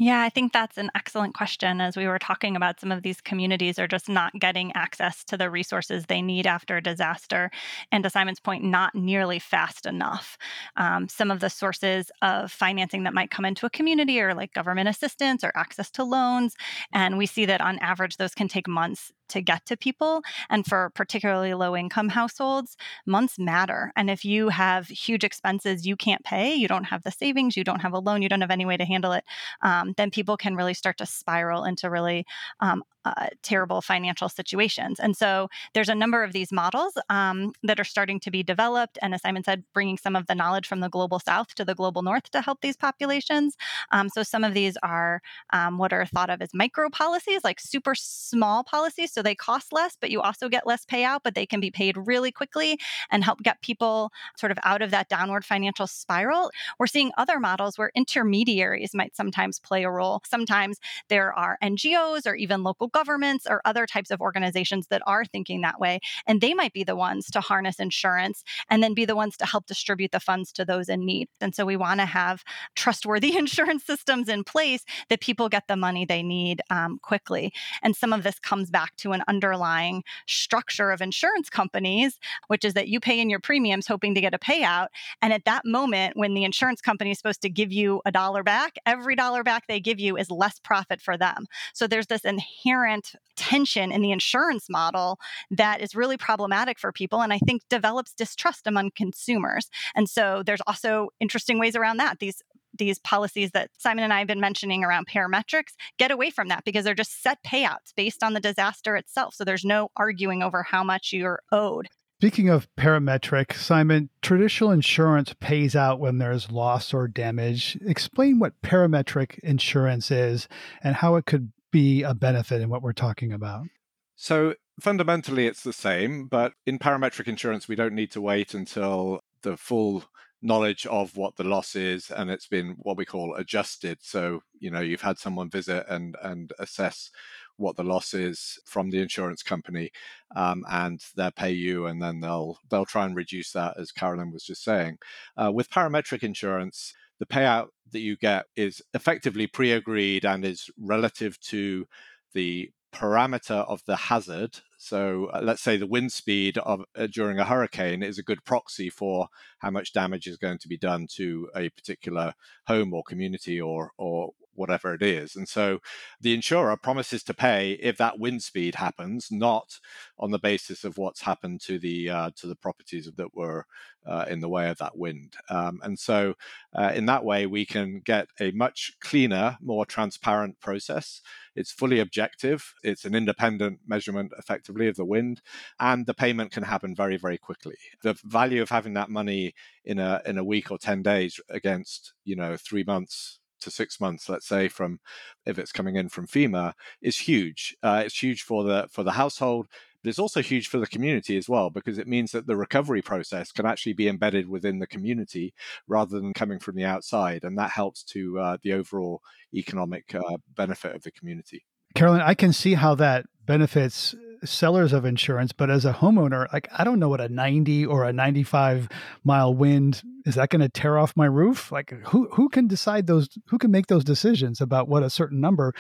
Yeah, 0.02 0.22
I 0.22 0.30
think 0.30 0.54
that's 0.54 0.78
an 0.78 0.90
excellent 0.96 1.34
question. 1.34 1.82
As 1.82 1.98
we 1.98 2.08
were 2.08 2.20
talking 2.20 2.56
about, 2.56 2.80
some 2.80 2.90
of 2.90 3.04
these 3.04 3.20
communities 3.20 3.78
are 3.78 3.88
just 3.88 4.08
not 4.08 4.32
getting 4.40 4.72
access 4.74 5.26
to 5.26 5.36
the 5.36 5.50
resources 5.50 6.06
they 6.06 6.22
need 6.22 6.48
after 6.48 6.78
a 6.78 6.82
disaster. 6.82 7.52
And 7.92 8.02
to 8.06 8.10
Simon's 8.10 8.40
point, 8.40 8.64
not 8.64 8.96
nearly 8.96 9.40
fast 9.40 9.86
enough. 9.86 10.38
Um, 10.78 11.10
some 11.10 11.30
of 11.30 11.42
the 11.42 11.50
sources 11.50 12.14
of 12.22 12.50
financing 12.50 13.04
that 13.04 13.14
might 13.14 13.30
come 13.30 13.44
into 13.44 13.66
a 13.66 13.70
community 13.70 14.22
are 14.22 14.34
like 14.34 14.54
government 14.54 14.88
assistance 14.88 15.44
or 15.44 15.52
access 15.54 15.92
to 15.92 16.06
loans. 16.06 16.56
And 16.94 17.18
we 17.18 17.26
see 17.26 17.46
that 17.48 17.60
on 17.60 17.78
average, 17.80 18.16
those 18.16 18.34
can 18.34 18.48
take 18.48 18.70
months 18.70 19.12
to 19.30 19.42
get 19.42 19.66
to 19.68 19.78
people. 19.78 20.22
And 20.50 20.66
for 20.66 20.92
particularly 20.96 21.54
low 21.54 21.76
income 21.76 22.10
households, 22.10 22.78
months 23.06 23.40
matter. 23.40 23.92
And 23.96 24.10
if 24.10 24.26
you 24.26 24.50
have 24.50 24.88
huge 24.88 25.24
expenses 25.24 25.86
you 25.86 25.96
can't 25.96 26.24
pay, 26.24 26.54
you 26.56 26.68
don't 26.68 26.86
have 26.86 27.04
the 27.04 27.12
savings, 27.12 27.56
you 27.56 27.64
don't 27.64 27.82
have 27.82 27.94
a 27.94 28.00
loan, 28.00 28.22
you 28.22 28.30
don't 28.30 28.42
have 28.42 28.52
any 28.52 28.66
way 28.66 28.78
to 28.78 28.86
handle 28.86 29.12
it, 29.12 29.24
um, 29.62 29.94
then 29.98 30.12
people 30.12 30.38
can 30.38 30.56
really 30.56 30.74
start 30.74 30.98
to 30.98 31.06
spiral 31.06 31.64
into 31.64 31.90
really 31.90 32.26
um, 32.60 32.84
uh, 33.06 33.28
terrible 33.42 33.82
financial 33.82 34.30
situations. 34.30 35.00
And 35.00 35.16
so 35.16 35.48
there's 35.74 35.90
a 35.90 35.96
number 35.96 36.24
of 36.24 36.34
these 36.34 36.52
models 36.52 36.94
um, 37.10 37.54
that 37.64 37.80
are 37.80 37.86
starting 37.86 38.20
to 38.22 38.32
be 38.32 38.44
developed. 38.44 39.00
And 39.02 39.14
as 39.14 39.22
Simon 39.22 39.44
said, 39.44 39.64
bringing 39.74 39.98
some 39.98 40.16
of 40.16 40.28
the 40.28 40.36
knowledge 40.36 40.68
from 40.68 40.82
the 40.82 40.90
global 40.90 41.20
south 41.20 41.56
to 41.56 41.66
the 41.66 41.76
global 41.76 42.02
north 42.02 42.30
to 42.32 42.42
help 42.42 42.62
these 42.62 42.76
populations. 42.76 43.56
Um, 43.92 44.10
so 44.10 44.24
some 44.24 44.44
of 44.44 44.54
these 44.54 44.78
are 44.84 45.22
um, 45.52 45.78
what 45.78 45.94
are 45.94 46.06
thought 46.06 46.30
of 46.30 46.42
as 46.42 46.50
micro 46.54 46.90
policies, 46.90 47.44
like 47.44 47.60
super 47.60 47.96
small 47.96 48.64
policies. 48.64 49.14
So 49.14 49.19
they 49.22 49.36
cost 49.36 49.74
less, 49.74 49.98
but 50.00 50.10
you 50.10 50.22
also 50.22 50.50
get 50.50 50.68
less 50.68 50.86
payout, 50.86 51.20
but 51.24 51.36
they 51.36 51.46
can 51.46 51.60
be 51.60 51.72
paid 51.72 51.96
really 51.98 52.32
quickly 52.32 52.80
and 53.12 53.24
help 53.24 53.42
get 53.42 53.62
people 53.62 54.12
sort 54.38 54.52
of 54.52 54.60
out 54.64 54.82
of 54.82 54.92
that 54.92 55.10
downward 55.10 55.46
financial 55.46 55.88
spiral. 55.88 56.52
We're 56.80 56.88
seeing 56.88 57.12
other 57.18 57.40
models 57.40 57.78
where 57.78 57.92
intermediaries 57.96 58.94
might 58.94 59.16
sometimes 59.16 59.60
play 59.60 59.84
a 59.84 59.92
role. 59.92 60.22
Sometimes 60.26 60.78
there 61.10 61.34
are 61.34 61.58
NGOs 61.64 62.26
or 62.26 62.36
even 62.36 62.64
local 62.64 62.88
governments 62.88 63.46
or 63.50 63.62
other 63.66 63.86
types 63.86 64.12
of 64.12 64.22
organizations 64.22 64.88
that 64.88 65.02
are 65.06 65.26
thinking 65.26 65.62
that 65.62 65.80
way. 65.80 66.00
And 66.28 66.42
they 66.42 66.54
might 66.54 66.74
be 66.74 66.84
the 66.84 66.96
ones 66.96 67.28
to 67.32 67.42
harness 67.42 67.80
insurance 67.80 68.44
and 68.70 68.82
then 68.84 68.94
be 68.94 69.06
the 69.06 69.16
ones 69.16 69.38
to 69.38 69.46
help 69.46 69.66
distribute 69.66 70.12
the 70.12 70.20
funds 70.20 70.52
to 70.54 70.66
those 70.66 70.90
in 70.90 71.06
need. 71.06 71.28
And 71.42 71.56
so 71.56 71.66
we 71.66 71.78
want 71.78 72.00
to 72.00 72.06
have 72.06 72.44
trustworthy 72.76 73.38
insurance 73.38 73.86
systems 73.86 74.30
in 74.30 74.44
place 74.44 74.84
that 75.10 75.22
people 75.22 75.50
get 75.50 75.68
the 75.68 75.76
money 75.76 76.06
they 76.06 76.24
need 76.24 76.62
um, 76.70 77.00
quickly. 77.02 77.52
And 77.82 77.96
some 77.96 78.14
of 78.14 78.24
this 78.24 78.40
comes 78.40 78.70
back 78.70 78.96
to 78.98 79.09
an 79.14 79.24
underlying 79.28 80.04
structure 80.28 80.92
of 80.92 81.02
insurance 81.02 81.50
companies, 81.50 82.20
which 82.48 82.66
is 82.66 82.74
that 82.74 82.88
you 82.88 83.00
pay 83.00 83.20
in 83.20 83.30
your 83.30 83.40
premiums 83.40 83.88
hoping 83.88 84.16
to 84.16 84.22
get 84.22 84.34
a 84.34 84.40
payout. 84.40 84.88
And 85.22 85.34
at 85.34 85.46
that 85.46 85.66
moment, 85.66 86.18
when 86.18 86.34
the 86.34 86.44
insurance 86.44 86.82
company 86.82 87.12
is 87.12 87.18
supposed 87.18 87.42
to 87.42 87.50
give 87.50 87.72
you 87.72 88.02
a 88.06 88.12
dollar 88.12 88.44
back, 88.44 88.76
every 88.86 89.16
dollar 89.16 89.44
back 89.44 89.68
they 89.68 89.80
give 89.80 90.00
you 90.00 90.18
is 90.18 90.32
less 90.32 90.60
profit 90.60 91.02
for 91.02 91.18
them. 91.18 91.46
So 91.74 91.88
there's 91.88 92.08
this 92.08 92.26
inherent 92.26 93.14
tension 93.36 93.92
in 93.92 94.02
the 94.02 94.12
insurance 94.12 94.70
model 94.70 95.18
that 95.50 95.82
is 95.82 95.96
really 95.96 96.18
problematic 96.18 96.78
for 96.78 96.92
people 96.92 97.22
and 97.22 97.32
I 97.32 97.40
think 97.40 97.62
develops 97.70 98.14
distrust 98.14 98.68
among 98.68 98.92
consumers. 98.96 99.70
And 99.96 100.10
so 100.10 100.44
there's 100.46 100.62
also 100.68 101.10
interesting 101.20 101.60
ways 101.60 101.76
around 101.76 101.98
that. 101.98 102.20
These 102.20 102.44
these 102.80 102.98
policies 103.00 103.52
that 103.52 103.70
Simon 103.78 104.04
and 104.04 104.12
I 104.12 104.20
have 104.20 104.28
been 104.28 104.40
mentioning 104.40 104.84
around 104.84 105.08
parametrics 105.08 105.74
get 106.00 106.10
away 106.10 106.32
from 106.32 106.48
that 106.48 106.64
because 106.66 106.84
they're 106.84 106.96
just 106.96 107.22
set 107.22 107.38
payouts 107.46 107.94
based 107.96 108.24
on 108.24 108.34
the 108.34 108.40
disaster 108.40 108.96
itself. 108.96 109.36
So 109.36 109.44
there's 109.44 109.64
no 109.64 109.92
arguing 109.96 110.42
over 110.42 110.64
how 110.64 110.84
much 110.84 111.14
you're 111.14 111.42
owed. 111.52 111.88
Speaking 112.20 112.50
of 112.50 112.68
parametric, 112.76 113.54
Simon, 113.54 114.10
traditional 114.22 114.72
insurance 114.72 115.34
pays 115.40 115.76
out 115.76 116.00
when 116.00 116.18
there's 116.18 116.52
loss 116.52 116.94
or 116.94 117.08
damage. 117.08 117.78
Explain 117.86 118.40
what 118.40 118.60
parametric 118.62 119.40
insurance 119.40 120.10
is 120.10 120.48
and 120.84 120.96
how 120.96 121.16
it 121.16 121.26
could 121.26 121.54
be 121.72 122.02
a 122.02 122.14
benefit 122.14 122.62
in 122.62 122.70
what 122.70 122.82
we're 122.82 122.94
talking 122.94 123.32
about? 123.32 123.68
So, 124.16 124.56
Fundamentally, 124.80 125.46
it's 125.46 125.64
the 125.64 125.74
same, 125.74 126.28
but 126.28 126.54
in 126.66 126.80
parametric 126.80 127.28
insurance, 127.28 127.68
we 127.68 127.76
don't 127.76 127.94
need 127.94 128.12
to 128.12 128.22
wait 128.22 128.54
until 128.54 129.20
the 129.42 129.58
full 129.58 130.06
knowledge 130.42 130.86
of 130.86 131.18
what 131.18 131.36
the 131.36 131.44
loss 131.44 131.76
is 131.76 132.12
and 132.12 132.30
it's 132.30 132.48
been 132.48 132.76
what 132.80 132.98
we 132.98 133.06
call 133.06 133.36
adjusted 133.36 133.98
so 134.02 134.40
you 134.60 134.72
know 134.72 134.80
you've 134.80 135.02
had 135.02 135.18
someone 135.18 135.50
visit 135.50 135.86
and 135.90 136.16
and 136.24 136.54
assess 136.60 137.12
what 137.58 137.76
the 137.76 137.84
loss 137.84 138.14
is 138.14 138.58
from 138.66 138.90
the 138.90 139.02
insurance 139.02 139.44
company 139.44 139.92
um, 140.38 140.64
and 140.70 141.02
they'll 141.18 141.32
pay 141.32 141.52
you 141.52 141.88
and 141.88 142.02
then 142.02 142.22
they'll 142.22 142.58
they'll 142.72 142.86
try 142.86 143.06
and 143.06 143.18
reduce 143.18 143.52
that 143.52 143.78
as 143.78 143.92
carolyn 143.92 144.32
was 144.32 144.44
just 144.46 144.64
saying 144.64 144.98
uh, 145.36 145.52
with 145.52 145.70
parametric 145.70 146.24
insurance 146.24 146.94
the 147.20 147.26
payout 147.26 147.68
that 147.92 148.00
you 148.00 148.16
get 148.18 148.46
is 148.56 148.82
effectively 148.94 149.46
pre-agreed 149.46 150.26
and 150.26 150.46
is 150.46 150.70
relative 150.78 151.40
to 151.42 151.86
the 152.34 152.72
parameter 152.94 153.68
of 153.68 153.84
the 153.86 153.96
hazard. 153.96 154.60
So 154.82 155.26
uh, 155.34 155.42
let's 155.44 155.62
say 155.62 155.76
the 155.76 155.86
wind 155.86 156.14
speed 156.14 156.58
of 156.58 156.86
uh, 156.96 157.08
during 157.08 157.38
a 157.38 157.44
hurricane 157.44 158.02
is 158.02 158.18
a 158.18 158.24
good 158.24 158.46
proxy 158.46 158.90
for 158.90 159.28
how 159.58 159.72
much 159.72 159.92
damage 159.92 160.26
is 160.26 160.38
going 160.38 160.58
to 160.60 160.70
be 160.70 160.78
done 160.78 161.06
to 161.16 161.50
a 161.54 161.68
particular 161.70 162.34
home 162.66 162.94
or 162.94 163.04
community 163.04 163.60
or 163.60 163.92
or 163.98 164.32
whatever 164.60 164.94
it 164.94 165.02
is. 165.02 165.36
And 165.36 165.48
so 165.48 165.80
the 166.22 166.34
insurer 166.34 166.78
promises 166.78 167.24
to 167.24 167.34
pay 167.34 167.72
if 167.82 167.98
that 167.98 168.20
wind 168.20 168.44
speed 168.44 168.76
happens, 168.76 169.30
not 169.32 169.80
on 170.20 170.32
the 170.32 170.40
basis 170.40 170.84
of 170.84 170.98
what's 170.98 171.22
happened 171.22 171.62
to 171.62 171.80
the 171.80 172.10
uh, 172.10 172.32
to 172.36 172.48
the 172.48 172.56
properties 172.56 173.10
that 173.16 173.36
were 173.36 173.66
uh, 174.06 174.26
in 174.30 174.40
the 174.40 174.50
way 174.50 174.70
of 174.70 174.78
that 174.78 174.98
wind. 174.98 175.36
Um, 175.50 175.80
and 175.84 175.98
so 176.00 176.34
uh, 176.74 176.92
in 176.96 177.06
that 177.06 177.24
way, 177.24 177.46
we 177.46 177.66
can 177.66 178.02
get 178.04 178.28
a 178.40 178.52
much 178.52 178.94
cleaner, 179.02 179.58
more 179.62 179.86
transparent 179.86 180.60
process. 180.60 181.22
It's 181.56 181.72
fully 181.72 182.00
objective. 182.00 182.74
It's 182.84 183.06
an 183.06 183.16
independent 183.16 183.80
measurement, 183.88 184.32
effectively, 184.38 184.88
of 184.88 184.96
the 184.96 185.06
wind, 185.06 185.42
and 185.80 186.06
the 186.06 186.14
payment 186.14 186.52
can 186.52 186.64
happen 186.64 186.96
very, 186.96 187.18
very 187.18 187.38
quickly. 187.38 187.76
The 188.02 188.18
value 188.24 188.62
of 188.62 188.70
having 188.70 188.94
that 188.94 189.10
money 189.10 189.54
in 189.84 190.00
a 190.00 190.22
in 190.26 190.38
a 190.38 190.44
week 190.44 190.72
or 190.72 190.78
ten 190.78 191.02
days 191.02 191.40
against 191.50 192.14
you 192.24 192.36
know 192.36 192.56
three 192.58 192.84
months 192.84 193.39
to 193.62 193.72
six 193.72 194.00
months, 194.00 194.30
let's 194.30 194.48
say, 194.48 194.68
from 194.68 195.00
if 195.46 195.60
it's 195.60 195.72
coming 195.72 195.96
in 195.96 196.10
from 196.10 196.28
FEMA, 196.28 196.74
is 197.02 197.18
huge. 197.18 197.76
Uh, 197.84 198.04
it's 198.06 198.22
huge 198.22 198.44
for 198.44 198.64
the 198.64 198.88
for 198.92 199.04
the 199.04 199.12
household, 199.12 199.68
but 200.04 200.10
it's 200.10 200.20
also 200.20 200.42
huge 200.42 200.68
for 200.68 200.80
the 200.80 200.88
community 200.88 201.38
as 201.38 201.50
well 201.50 201.70
because 201.70 201.98
it 201.98 202.08
means 202.08 202.32
that 202.32 202.48
the 202.48 202.56
recovery 202.56 203.02
process 203.02 203.52
can 203.52 203.66
actually 203.66 203.94
be 203.94 204.08
embedded 204.08 204.48
within 204.48 204.80
the 204.80 204.88
community 204.88 205.54
rather 205.88 206.20
than 206.20 206.34
coming 206.34 206.60
from 206.60 206.76
the 206.76 206.86
outside, 206.86 207.44
and 207.44 207.58
that 207.58 207.72
helps 207.72 208.04
to 208.04 208.40
uh, 208.40 208.58
the 208.64 208.74
overall 208.74 209.22
economic 209.54 210.14
uh, 210.16 210.38
benefit 210.56 210.96
of 210.96 211.04
the 211.04 211.12
community. 211.12 211.64
Carolyn, 211.96 212.22
I 212.22 212.34
can 212.34 212.54
see 212.54 212.76
how 212.76 212.96
that 212.96 213.26
benefits 213.46 214.16
sellers 214.44 214.94
of 214.94 215.06
insurance, 215.06 215.52
but 215.52 215.70
as 215.70 215.86
a 215.86 215.94
homeowner, 215.94 216.52
like 216.54 216.68
I 216.78 216.84
don't 216.84 217.00
know 217.00 217.10
what 217.10 217.22
a 217.22 217.30
90 217.30 217.86
or 217.86 218.06
a 218.06 218.14
95 218.14 218.90
mile 219.24 219.54
wind 219.54 220.02
is 220.26 220.36
that 220.36 220.50
going 220.50 220.62
to 220.62 220.70
tear 220.70 220.98
off 220.98 221.16
my 221.16 221.26
roof? 221.26 221.72
Like 221.72 221.92
who 222.08 222.30
who 222.32 222.50
can 222.50 222.68
decide 222.68 223.08
those 223.08 223.30
who 223.48 223.58
can 223.58 223.72
make 223.72 223.88
those 223.88 224.04
decisions 224.04 224.62
about 224.62 224.88
what 224.88 225.04
a 225.04 225.10
certain 225.10 225.42
number 225.42 225.74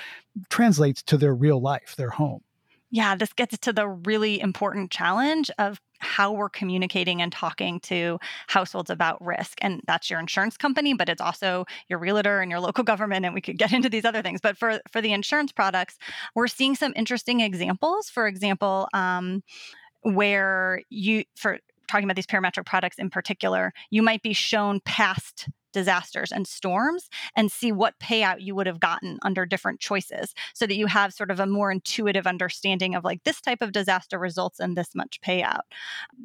translates 0.50 1.04
to 1.04 1.18
their 1.18 1.34
real 1.34 1.62
life, 1.62 1.96
their 1.96 2.10
home? 2.10 2.42
Yeah, 2.92 3.16
this 3.16 3.34
gets 3.34 3.58
to 3.60 3.74
the 3.74 3.88
really 3.88 4.40
important 4.40 4.90
challenge 4.90 5.52
of 5.60 5.80
how 6.00 6.32
we're 6.32 6.50
communicating 6.50 7.22
and 7.22 7.32
talking 7.32 7.80
to 7.82 8.20
households 8.48 8.90
about 8.90 9.24
risk. 9.24 9.60
And 9.62 9.82
that's 9.88 10.10
your 10.10 10.20
insurance 10.20 10.58
company, 10.58 10.94
but 10.94 11.10
it's 11.10 11.22
also 11.22 11.66
your 11.88 12.00
realtor 12.00 12.42
and 12.42 12.50
your 12.50 12.60
local 12.60 12.84
government. 12.92 13.26
And 13.26 13.34
we 13.34 13.42
could 13.42 13.58
get 13.58 13.74
into 13.74 13.90
these 13.90 14.06
other 14.06 14.22
things. 14.22 14.42
But 14.42 14.58
for, 14.58 14.80
for 14.92 15.02
the 15.02 15.14
insurance 15.14 15.52
products, 15.52 15.98
we're 16.36 16.48
seeing 16.48 16.76
some 16.76 16.94
interesting 16.96 17.42
examples. 17.42 18.10
For 18.10 18.28
example, 18.28 18.88
um, 18.94 19.44
where 20.02 20.82
you, 20.90 21.26
for 21.36 21.60
talking 21.90 22.06
about 22.06 22.16
these 22.16 22.28
parametric 22.28 22.66
products 22.66 22.98
in 23.00 23.10
particular, 23.10 23.74
you 23.90 24.02
might 24.02 24.22
be 24.22 24.34
shown 24.34 24.80
past 24.82 25.50
disasters 25.74 26.32
and 26.32 26.48
storms 26.48 27.10
and 27.36 27.52
see 27.52 27.72
what 27.72 28.00
payout 28.00 28.42
you 28.42 28.56
would 28.56 28.68
have 28.68 28.80
gotten 28.80 29.20
under 29.22 29.46
different 29.46 29.80
choices 29.80 30.34
so 30.54 30.66
that 30.66 30.76
you 30.76 30.88
have 30.88 31.14
sort 31.14 31.32
of 31.32 31.40
a 31.40 31.46
more 31.46 31.72
intuitive 31.72 32.28
understanding 32.28 32.96
of 32.96 33.04
like 33.04 33.24
this 33.24 33.42
type 33.42 33.62
of 33.62 33.72
disaster 33.72 34.20
results 34.20 34.60
in 34.60 34.76
this 34.76 34.96
much 34.96 35.20
payout. 35.22 35.62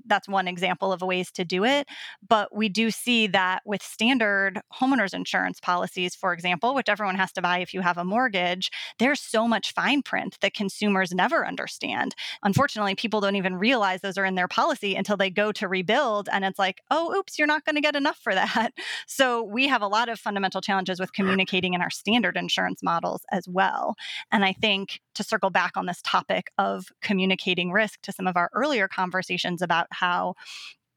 That's 0.07 0.29
one 0.29 0.49
example 0.49 0.93
of 0.93 1.03
ways 1.03 1.31
to 1.33 1.45
do 1.45 1.65
it. 1.65 1.89
But 2.27 2.55
we 2.55 2.69
do 2.69 2.91
see 2.91 3.27
that 3.29 3.63
with 3.65 3.83
standard 3.83 4.61
homeowners 4.81 5.15
insurance 5.15 5.61
policies, 5.61 6.15
for 6.15 6.33
example, 6.33 6.75
which 6.75 6.89
everyone 6.89 7.17
has 7.17 7.33
to 7.33 7.43
buy 7.43 7.59
if 7.59 7.75
you 7.75 7.81
have 7.81 7.99
a 7.99 8.05
mortgage, 8.05 8.71
there's 8.99 9.21
so 9.21 9.47
much 9.47 9.73
fine 9.73 10.03
print 10.03 10.39
that 10.41 10.55
consumers 10.55 11.13
never 11.13 11.47
understand. 11.47 12.15
Unfortunately, 12.43 12.95
people 12.95 13.21
don't 13.21 13.37
even 13.37 13.57
realize 13.57 14.01
those 14.01 14.19
are 14.19 14.25
in 14.25 14.35
their 14.35 14.49
policy 14.49 14.95
until 14.95 15.17
they 15.17 15.31
go 15.31 15.53
to 15.53 15.69
rebuild 15.69 16.29
and 16.31 16.45
it's 16.45 16.59
like, 16.59 16.83
oh, 16.91 17.15
oops, 17.15 17.39
you're 17.39 17.47
not 17.47 17.65
going 17.65 17.75
to 17.75 17.81
get 17.81 17.97
enough 17.97 18.19
for 18.19 18.35
that. 18.35 18.73
So 19.07 19.34
we 19.43 19.69
have 19.69 19.83
a 19.83 19.89
lot 19.89 20.09
of 20.09 20.19
fundamental 20.19 20.61
challenges 20.61 21.01
with 21.01 21.13
communicating 21.13 21.75
in 21.75 21.81
our 21.83 21.91
standard 21.91 22.37
insurance 22.37 22.83
models 22.83 23.23
as 23.33 23.49
well. 23.49 23.95
And 24.33 24.45
I 24.45 24.53
think 24.53 25.01
to 25.15 25.25
circle 25.25 25.51
back 25.51 25.77
on 25.77 25.87
this 25.87 26.03
topic 26.03 26.51
of 26.59 26.87
communicating 27.03 27.73
risk 27.73 28.01
to 28.03 28.13
some 28.13 28.27
of 28.27 28.37
our 28.37 28.51
earlier 28.55 28.89
conversations 28.89 29.63
about 29.63 29.87
how 29.91 30.35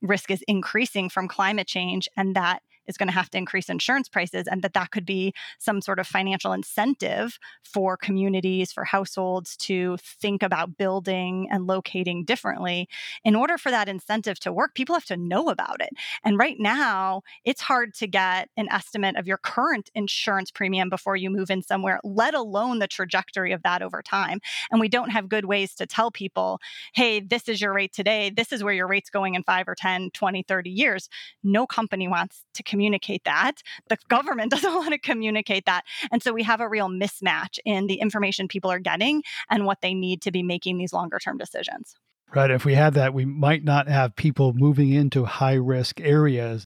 risk 0.02 0.30
is 0.30 0.44
increasing 0.48 1.10
from 1.10 1.28
climate 1.28 1.68
change 1.68 2.08
and 2.16 2.36
that 2.36 2.62
is 2.88 2.98
going 2.98 3.08
to 3.08 3.14
have 3.14 3.30
to 3.32 3.38
increase 3.38 3.70
insurance 3.70 4.10
prices 4.10 4.48
and 4.48 4.62
that 4.62 4.74
that 4.74 4.92
could 4.92 5.06
be 5.06 5.34
some 5.60 5.82
sort 5.82 6.00
of 6.00 6.08
financial 6.08 6.54
incentive 6.54 7.38
for 7.64 7.98
communities 7.98 8.72
for 8.72 8.84
households 8.84 9.56
to 9.58 9.98
think 10.02 10.44
about 10.44 10.78
building 10.78 11.48
and 11.52 11.68
locating 11.68 12.24
differently. 12.24 12.88
In 13.24 13.36
order 13.36 13.58
for 13.58 13.72
that 13.72 13.90
incentive 13.90 14.40
to 14.42 14.54
work 14.54 14.76
people 14.76 14.96
have 14.96 15.06
to 15.06 15.18
know 15.18 15.50
about 15.50 15.82
it. 15.82 15.90
And 16.24 16.38
right 16.38 16.58
now 16.60 17.22
it's 17.46 17.62
hard 17.62 17.94
to 17.96 18.08
get 18.08 18.50
an 18.58 18.68
estimate 18.72 19.16
of 19.16 19.28
your 19.28 19.38
current 19.38 19.90
insurance 19.96 20.52
premium 20.52 20.90
before 20.90 21.16
you 21.16 21.30
move 21.30 21.50
in 21.50 21.62
somewhere 21.62 22.00
let 22.04 22.34
alone 22.34 22.80
the 22.80 22.88
trajectory 22.88 23.52
of 23.52 23.64
that 23.64 23.82
over 23.82 24.02
time. 24.02 24.40
And 24.72 24.80
we 24.80 24.90
don't 24.90 25.10
have 25.10 25.30
good 25.30 25.46
ways 25.46 25.76
to 25.76 25.86
tell 25.86 26.12
people 26.12 26.60
hey 26.94 27.20
this 27.20 27.48
is 27.48 27.62
your 27.62 27.74
rate 27.74 27.94
today. 27.94 28.30
This 28.30 28.52
is 28.52 28.64
where 28.64 28.74
your 28.74 28.88
rate's 28.88 29.10
going 29.10 29.36
in 29.36 29.44
5 29.44 29.68
or 29.68 29.76
10 29.76 30.12
20 30.12 30.44
30 30.44 30.70
years. 30.70 31.10
No 31.44 31.68
company 31.68 32.08
wants 32.08 32.44
to 32.54 32.64
communicate 32.78 33.24
that. 33.26 33.64
The 33.90 33.98
government 34.08 34.52
doesn't 34.56 34.74
want 34.74 34.92
to 34.92 35.00
communicate 35.00 35.66
that. 35.66 35.84
And 36.12 36.22
so 36.22 36.32
we 36.32 36.44
have 36.44 36.62
a 36.62 36.70
real 36.70 36.90
mismatch 36.90 37.58
in 37.66 37.88
the 37.88 37.96
information 37.96 38.48
people 38.48 38.72
are 38.72 38.80
getting 38.80 39.24
and 39.50 39.66
what 39.66 39.80
they 39.82 39.96
need 39.96 40.22
to 40.24 40.32
be 40.32 40.44
making 40.44 40.78
these 40.78 40.94
longer 40.94 41.18
term 41.18 41.38
decisions. 41.38 41.96
Right. 42.36 42.52
If 42.52 42.66
we 42.66 42.76
had 42.76 42.94
that, 42.96 43.14
we 43.14 43.24
might 43.24 43.64
not 43.64 43.88
have 43.88 44.14
people 44.18 44.52
moving 44.54 44.92
into 44.92 45.24
high 45.24 45.54
risk 45.54 46.02
areas. 46.02 46.66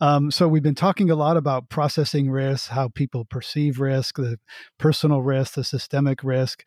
Um, 0.00 0.30
so 0.30 0.48
we've 0.48 0.62
been 0.62 0.74
talking 0.74 1.10
a 1.10 1.14
lot 1.14 1.36
about 1.36 1.68
processing 1.68 2.30
risk, 2.30 2.70
how 2.70 2.88
people 2.88 3.26
perceive 3.26 3.80
risk, 3.80 4.16
the 4.16 4.38
personal 4.78 5.20
risk, 5.20 5.54
the 5.54 5.64
systemic 5.64 6.24
risk 6.24 6.66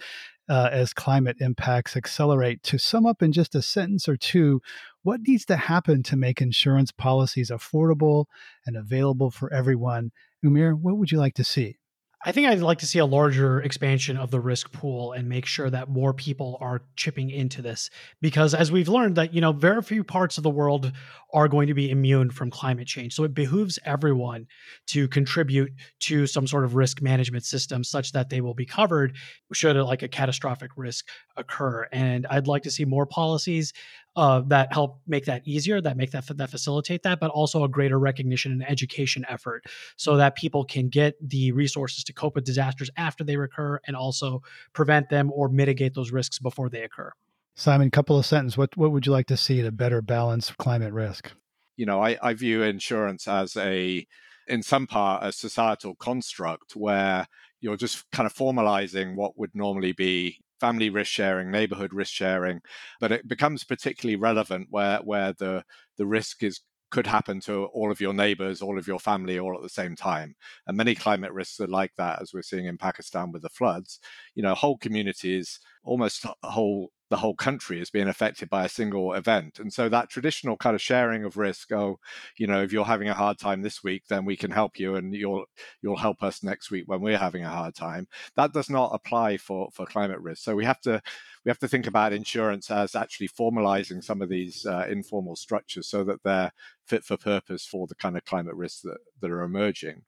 uh, 0.49 0.69
as 0.71 0.93
climate 0.93 1.38
impacts 1.39 1.97
accelerate. 1.97 2.63
To 2.63 2.77
sum 2.77 3.05
up 3.05 3.21
in 3.21 3.31
just 3.31 3.55
a 3.55 3.61
sentence 3.61 4.07
or 4.07 4.17
two, 4.17 4.61
what 5.08 5.22
needs 5.26 5.45
to 5.45 5.55
happen 5.55 6.03
to 6.03 6.18
make 6.18 6.41
insurance 6.41 6.91
policies 6.91 7.49
affordable 7.49 8.26
and 8.66 8.76
available 8.76 9.32
for 9.32 9.53
everyone? 9.53 10.12
Umair, 10.43 10.78
what 10.78 10.97
would 10.97 11.14
you 11.14 11.18
like 11.18 11.36
to 11.36 11.45
see? 11.45 11.78
I 12.26 12.34
think 12.34 12.47
I'd 12.47 12.60
like 12.60 12.80
to 12.80 12.88
see 12.88 12.99
a 12.99 13.05
larger 13.05 13.62
expansion 13.62 14.18
of 14.18 14.32
the 14.32 14.41
risk 14.41 14.74
pool 14.74 15.14
and 15.14 15.30
make 15.30 15.45
sure 15.45 15.70
that 15.70 15.88
more 15.88 16.14
people 16.14 16.58
are 16.60 16.82
chipping 16.97 17.30
into 17.30 17.62
this 17.62 17.89
because 18.22 18.53
as 18.53 18.70
we've 18.70 18.89
learned 18.89 19.16
that 19.16 19.34
you 19.34 19.39
know 19.39 19.53
very 19.53 19.82
few 19.82 20.03
parts 20.03 20.38
of 20.38 20.43
the 20.43 20.49
world 20.49 20.91
are 21.32 21.47
going 21.47 21.68
to 21.68 21.74
be 21.74 21.89
immune 21.89 22.32
from 22.32 22.49
climate 22.49 22.88
change. 22.88 23.14
So 23.14 23.24
it 23.24 23.34
behooves 23.34 23.80
everyone 23.86 24.47
to 24.88 25.08
contribute 25.08 25.72
to 26.01 26.28
some 26.28 26.47
sort 26.47 26.66
of 26.66 26.76
risk 26.76 27.01
management 27.01 27.45
system 27.45 27.84
such 27.84 28.12
that 28.12 28.30
they 28.30 28.41
will 28.41 28.55
be 28.55 28.66
covered 28.66 29.16
should 29.53 29.78
like 29.78 30.01
a 30.01 30.10
catastrophic 30.10 30.72
risk 30.76 31.08
occur. 31.38 31.88
And 31.93 32.26
I'd 32.28 32.47
like 32.47 32.64
to 32.64 32.72
see 32.72 32.84
more 32.84 33.05
policies 33.05 33.72
uh, 34.18 34.41
that 34.47 34.74
help 34.74 34.99
make 35.05 35.26
that 35.26 35.43
easier, 35.45 35.80
that 35.80 35.95
make 35.95 36.09
that 36.11 36.26
that 36.26 36.49
facilitate 36.49 37.03
that, 37.03 37.20
but 37.20 37.30
also 37.30 37.63
a 37.63 37.70
greater 37.70 37.99
recognition 37.99 38.51
and 38.51 38.68
education 38.68 39.24
effort 39.30 39.63
so 39.95 40.18
that 40.18 40.36
people 40.36 40.65
can 40.65 40.89
get 40.89 41.15
the 41.22 41.51
resources 41.51 42.03
to 42.03 42.11
cope 42.11 42.34
with 42.34 42.43
disasters 42.43 42.89
after 42.97 43.24
they 43.24 43.38
recur 43.38 43.80
and 43.86 43.95
also 43.95 44.41
prevent 44.74 45.09
them 45.09 45.32
or 45.32 45.49
mitigate 45.49 45.93
those 45.93 46.11
risks 46.11 46.39
before 46.39 46.68
they 46.68 46.82
occur. 46.82 47.11
Simon, 47.55 47.91
couple 47.91 48.18
of 48.18 48.26
sentences. 48.26 48.57
What 48.57 48.76
what 48.76 48.91
would 48.91 49.05
you 49.05 49.11
like 49.11 49.28
to 49.28 49.38
see 49.38 49.61
to 49.61 49.72
better 49.72 50.01
balance 50.01 50.51
climate 50.57 50.93
risk? 50.93 51.32
You 51.76 51.86
know, 51.86 52.01
I, 52.01 52.18
I 52.22 52.34
view 52.34 52.63
insurance 52.63 53.28
as 53.28 53.55
a 53.55 54.05
in 54.47 54.63
some 54.63 54.88
part 54.88 55.24
a 55.24 55.32
societal 55.32 55.93
construct 55.95 56.76
where 56.76 57.28
you're 57.61 57.78
just 57.78 58.09
kind 58.11 58.26
of 58.26 58.34
formalizing 58.34 59.15
what 59.15 59.38
would 59.38 59.51
normally 59.53 59.91
be 59.91 60.39
family 60.60 60.89
risk 60.89 61.12
sharing, 61.12 61.51
neighborhood 61.51 61.93
risk 61.93 62.14
sharing, 62.14 62.62
but 62.99 63.12
it 63.12 63.28
becomes 63.28 63.64
particularly 63.64 64.16
relevant 64.16 64.68
where 64.70 64.99
where 64.99 65.34
the 65.34 65.64
the 65.97 66.05
risk 66.05 66.43
is 66.43 66.62
could 66.89 67.08
happen 67.08 67.39
to 67.41 67.66
all 67.66 67.91
of 67.91 67.99
your 67.99 68.14
neighbors, 68.14 68.62
all 68.62 68.78
of 68.80 68.88
your 68.88 68.99
family, 68.99 69.39
all 69.39 69.55
at 69.55 69.62
the 69.62 69.70
same 69.70 69.95
time. 69.95 70.36
And 70.68 70.78
many 70.78 70.95
climate 70.95 71.34
risks 71.34 71.60
are 71.60 71.68
like 71.68 71.91
that, 71.97 72.22
as 72.22 72.34
we're 72.34 72.41
seeing 72.41 72.66
in 72.66 72.78
Pakistan 72.78 73.32
with 73.32 73.41
the 73.41 73.49
floods. 73.49 73.99
You 74.36 74.43
know, 74.43 74.55
whole 74.55 74.78
communities, 74.78 75.60
almost 75.84 76.26
whole 76.43 76.91
the 77.10 77.18
whole 77.18 77.36
country 77.36 77.80
is 77.80 77.89
being 77.89 78.08
affected 78.08 78.49
by 78.49 78.66
a 78.66 78.70
single 78.70 79.14
event. 79.14 79.60
And 79.60 79.72
so 79.72 79.88
that 79.89 80.10
traditional 80.10 80.58
kind 80.58 80.76
of 80.76 80.82
sharing 80.82 81.24
of 81.24 81.38
risk, 81.38 81.72
oh, 81.72 81.99
you 82.38 82.47
know, 82.47 82.62
if 82.62 82.72
you're 82.72 82.86
having 82.86 83.08
a 83.08 83.14
hard 83.14 83.38
time 83.38 83.62
this 83.62 83.84
week, 83.84 84.03
then 84.08 84.26
we 84.26 84.36
can 84.36 84.51
help 84.51 84.80
you 84.80 84.95
and 84.95 85.14
you'll 85.14 85.45
you'll 85.82 85.97
help 85.97 86.22
us 86.22 86.43
next 86.43 86.70
week 86.72 86.84
when 86.88 87.01
we're 87.01 87.18
having 87.18 87.43
a 87.43 87.49
hard 87.49 87.76
time. 87.76 88.08
That 88.36 88.53
does 88.53 88.70
not 88.70 88.91
apply 88.93 89.38
for 89.38 89.70
for 89.72 89.86
climate 89.86 90.20
risk. 90.20 90.43
So 90.43 90.55
we 90.55 90.66
have 90.66 90.82
to 90.82 91.01
we 91.45 91.49
have 91.49 91.60
to 91.60 91.68
think 91.68 91.88
about 91.88 92.14
insurance 92.14 92.70
as 92.70 92.95
actually 92.95 93.30
formalizing 93.30 94.03
some 94.03 94.22
of 94.22 94.30
these 94.30 94.66
uh, 94.66 94.86
informal 94.89 95.36
structures 95.36 95.88
so 95.88 96.03
that 96.03 96.24
they're 96.24 96.51
fit 96.86 97.03
for 97.03 97.18
purpose 97.18 97.66
for 97.66 97.88
the 97.88 97.95
kind 97.95 98.18
of 98.18 98.26
climate 98.26 98.55
risks 98.55 98.82
that, 98.82 98.97
that 99.22 99.32
are 99.32 99.43
emerging. 99.43 100.03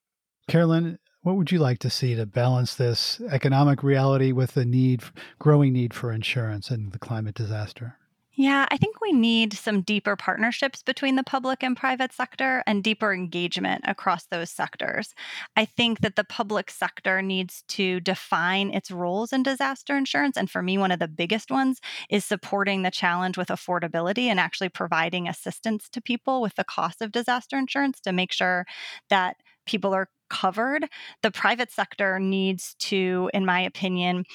Carolyn, 0.49 0.99
what 1.21 1.35
would 1.35 1.51
you 1.51 1.59
like 1.59 1.79
to 1.79 1.89
see 1.89 2.15
to 2.15 2.25
balance 2.25 2.75
this 2.75 3.21
economic 3.29 3.83
reality 3.83 4.31
with 4.31 4.53
the 4.53 4.65
need, 4.65 5.03
growing 5.37 5.73
need 5.73 5.93
for 5.93 6.11
insurance 6.11 6.69
and 6.69 6.91
the 6.91 6.99
climate 6.99 7.35
disaster? 7.35 7.97
Yeah, 8.39 8.67
I 8.71 8.77
think 8.77 9.01
we 9.01 9.11
need 9.11 9.51
some 9.51 9.81
deeper 9.81 10.15
partnerships 10.15 10.81
between 10.81 11.17
the 11.17 11.25
public 11.25 11.61
and 11.61 11.75
private 11.75 12.13
sector 12.13 12.63
and 12.65 12.81
deeper 12.81 13.11
engagement 13.11 13.83
across 13.85 14.27
those 14.27 14.49
sectors. 14.49 15.13
I 15.57 15.65
think 15.65 15.99
that 15.99 16.15
the 16.15 16.23
public 16.23 16.71
sector 16.71 17.21
needs 17.21 17.65
to 17.67 17.99
define 17.99 18.71
its 18.71 18.91
roles 18.91 19.33
in 19.33 19.43
disaster 19.43 19.97
insurance. 19.97 20.37
And 20.37 20.49
for 20.49 20.61
me, 20.61 20.77
one 20.77 20.91
of 20.91 20.99
the 20.99 21.07
biggest 21.09 21.51
ones 21.51 21.81
is 22.09 22.23
supporting 22.23 22.83
the 22.83 22.91
challenge 22.91 23.37
with 23.37 23.49
affordability 23.49 24.27
and 24.27 24.39
actually 24.39 24.69
providing 24.69 25.27
assistance 25.27 25.89
to 25.89 26.01
people 26.01 26.41
with 26.41 26.55
the 26.55 26.63
cost 26.63 27.01
of 27.01 27.11
disaster 27.11 27.57
insurance 27.57 27.99
to 27.99 28.13
make 28.13 28.31
sure 28.31 28.65
that 29.09 29.35
people 29.69 29.93
are 29.93 30.09
covered. 30.31 30.87
The 31.21 31.31
private 31.31 31.71
sector 31.71 32.19
needs 32.19 32.75
to, 32.79 33.29
in 33.33 33.45
my 33.45 33.61
opinion, 33.61 34.25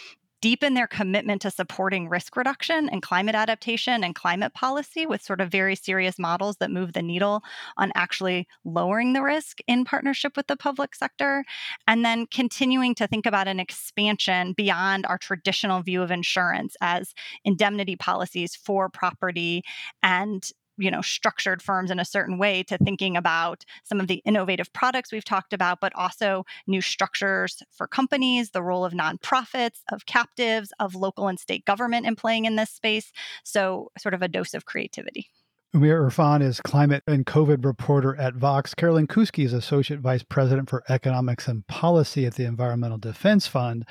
deepen 0.40 0.74
their 0.74 0.86
commitment 0.86 1.40
to 1.40 1.50
supporting 1.50 2.06
risk 2.06 2.36
reduction 2.36 2.88
and 2.90 3.00
climate 3.02 3.34
adaptation 3.34 4.04
and 4.04 4.14
climate 4.14 4.52
policy 4.52 5.06
with 5.06 5.22
sort 5.22 5.40
of 5.40 5.50
very 5.50 5.74
serious 5.74 6.18
models 6.18 6.58
that 6.58 6.70
move 6.70 6.92
the 6.92 7.00
needle 7.00 7.42
on 7.78 7.90
actually 7.94 8.46
lowering 8.62 9.14
the 9.14 9.22
risk 9.22 9.58
in 9.66 9.84
partnership 9.86 10.36
with 10.36 10.46
the 10.46 10.56
public 10.56 10.94
sector. 10.94 11.44
And 11.88 12.04
then 12.04 12.26
continuing 12.26 12.94
to 12.96 13.06
think 13.06 13.24
about 13.24 13.48
an 13.48 13.58
expansion 13.58 14.52
beyond 14.52 15.06
our 15.06 15.16
traditional 15.16 15.80
view 15.82 16.02
of 16.02 16.10
insurance 16.10 16.76
as 16.82 17.14
indemnity 17.44 17.96
policies 17.96 18.54
for 18.54 18.90
property 18.90 19.62
and 20.02 20.46
you 20.78 20.90
know 20.90 21.02
structured 21.02 21.62
firms 21.62 21.90
in 21.90 22.00
a 22.00 22.04
certain 22.04 22.38
way 22.38 22.62
to 22.62 22.78
thinking 22.78 23.16
about 23.16 23.64
some 23.84 24.00
of 24.00 24.06
the 24.06 24.22
innovative 24.24 24.72
products 24.72 25.12
we've 25.12 25.24
talked 25.24 25.52
about 25.52 25.80
but 25.80 25.94
also 25.94 26.44
new 26.66 26.80
structures 26.80 27.62
for 27.70 27.86
companies 27.86 28.50
the 28.50 28.62
role 28.62 28.84
of 28.84 28.92
nonprofits 28.92 29.80
of 29.92 30.06
captives 30.06 30.72
of 30.80 30.94
local 30.94 31.28
and 31.28 31.38
state 31.38 31.64
government 31.64 32.06
in 32.06 32.16
playing 32.16 32.44
in 32.44 32.56
this 32.56 32.70
space. 32.70 33.12
So 33.44 33.90
sort 33.98 34.14
of 34.14 34.22
a 34.22 34.28
dose 34.28 34.54
of 34.54 34.64
creativity 34.64 35.28
Umair 35.74 36.08
Irfan 36.08 36.40
is 36.40 36.60
climate 36.60 37.02
and 37.08 37.26
COVID 37.26 37.64
reporter 37.64 38.14
at 38.14 38.34
Vox. 38.34 38.74
Carolyn 38.74 39.08
Kousky 39.08 39.44
is 39.44 39.52
Associate 39.52 39.98
Vice 39.98 40.22
President 40.22 40.70
for 40.70 40.84
Economics 40.88 41.48
and 41.48 41.66
Policy 41.66 42.26
at 42.26 42.34
the 42.34 42.44
Environmental 42.44 42.96
Defense 42.96 43.48
Fund, 43.48 43.84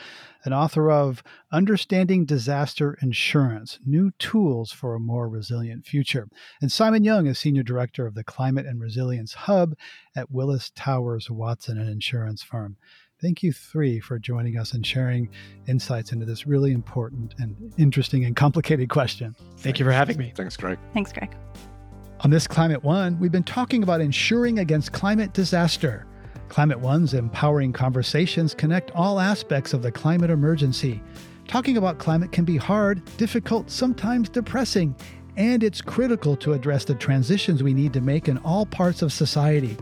and 0.46 0.54
author 0.54 0.90
of 0.90 1.22
Understanding 1.52 2.24
Disaster 2.24 2.98
Insurance 3.02 3.80
New 3.86 4.12
Tools 4.12 4.72
for 4.72 4.96
a 4.96 5.00
More 5.00 5.28
Resilient 5.28 5.86
Future. 5.86 6.30
And 6.62 6.72
Simon 6.72 7.04
Young 7.04 7.28
is 7.28 7.38
Senior 7.38 7.64
Director 7.64 8.08
of 8.08 8.16
the 8.16 8.24
Climate 8.24 8.66
and 8.66 8.80
Resilience 8.80 9.34
Hub 9.34 9.76
at 10.16 10.32
Willis 10.32 10.72
Towers 10.74 11.30
Watson, 11.30 11.78
an 11.78 11.90
insurance 11.90 12.42
firm. 12.42 12.78
Thank 13.22 13.44
you 13.44 13.52
three 13.52 14.00
for 14.00 14.20
joining 14.20 14.58
us 14.58 14.72
and 14.72 14.88
sharing 14.88 15.30
insights 15.68 16.14
into 16.14 16.26
this 16.26 16.48
really 16.48 16.72
important 16.72 17.36
and 17.40 17.74
interesting 17.78 18.24
and 18.24 18.38
complicated 18.38 18.88
question. 18.88 19.36
Thank 19.58 19.80
you 19.80 19.86
for 19.86 19.92
having 19.92 20.18
me. 20.18 20.32
Thanks, 20.34 20.56
Greg. 20.56 20.80
Thanks, 20.94 21.12
Greg. 21.12 21.36
On 22.24 22.30
this 22.30 22.48
Climate 22.48 22.82
One, 22.86 23.20
we've 23.20 23.34
been 23.34 23.44
talking 23.44 23.84
about 23.84 24.00
insuring 24.00 24.60
against 24.60 24.94
climate 24.94 25.34
disaster. 25.34 26.06
Climate 26.48 26.80
One's 26.80 27.14
empowering 27.14 27.74
conversations 27.74 28.54
connect 28.54 28.92
all 28.92 29.20
aspects 29.20 29.74
of 29.74 29.82
the 29.82 29.92
climate 29.92 30.30
emergency. 30.30 31.04
Talking 31.50 31.76
about 31.76 32.00
climate 32.00 32.32
can 32.32 32.46
be 32.46 32.56
hard, 32.56 33.04
difficult, 33.18 33.70
sometimes 33.70 34.30
depressing, 34.30 34.96
and 35.36 35.66
it's 35.66 35.82
critical 35.82 36.38
to 36.38 36.54
address 36.54 36.86
the 36.86 36.96
transitions 36.96 37.62
we 37.62 37.74
need 37.74 37.92
to 37.92 38.00
make 38.00 38.30
in 38.30 38.38
all 38.38 38.66
parts 38.66 39.02
of 39.02 39.12
society. 39.12 39.76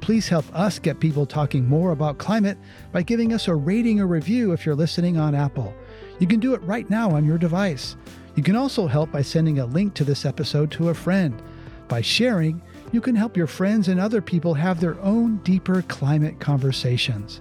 Please 0.00 0.26
help 0.26 0.44
us 0.58 0.80
get 0.80 0.98
people 0.98 1.24
talking 1.24 1.64
more 1.64 1.92
about 1.92 2.18
climate 2.18 2.58
by 2.90 3.02
giving 3.02 3.32
us 3.32 3.46
a 3.46 3.54
rating 3.54 4.00
or 4.00 4.08
review 4.08 4.50
if 4.50 4.66
you're 4.66 4.74
listening 4.74 5.18
on 5.18 5.36
Apple. 5.36 5.72
You 6.18 6.26
can 6.26 6.40
do 6.40 6.52
it 6.52 6.62
right 6.64 6.90
now 6.90 7.12
on 7.12 7.24
your 7.24 7.38
device. 7.38 7.94
You 8.34 8.42
can 8.42 8.56
also 8.56 8.88
help 8.88 9.12
by 9.12 9.22
sending 9.22 9.60
a 9.60 9.66
link 9.66 9.94
to 9.94 10.02
this 10.02 10.24
episode 10.24 10.72
to 10.72 10.88
a 10.88 10.94
friend. 10.94 11.40
By 11.88 12.00
sharing, 12.00 12.62
you 12.92 13.00
can 13.00 13.14
help 13.14 13.36
your 13.36 13.46
friends 13.46 13.88
and 13.88 14.00
other 14.00 14.20
people 14.20 14.54
have 14.54 14.80
their 14.80 14.98
own 15.00 15.36
deeper 15.38 15.82
climate 15.82 16.40
conversations. 16.40 17.40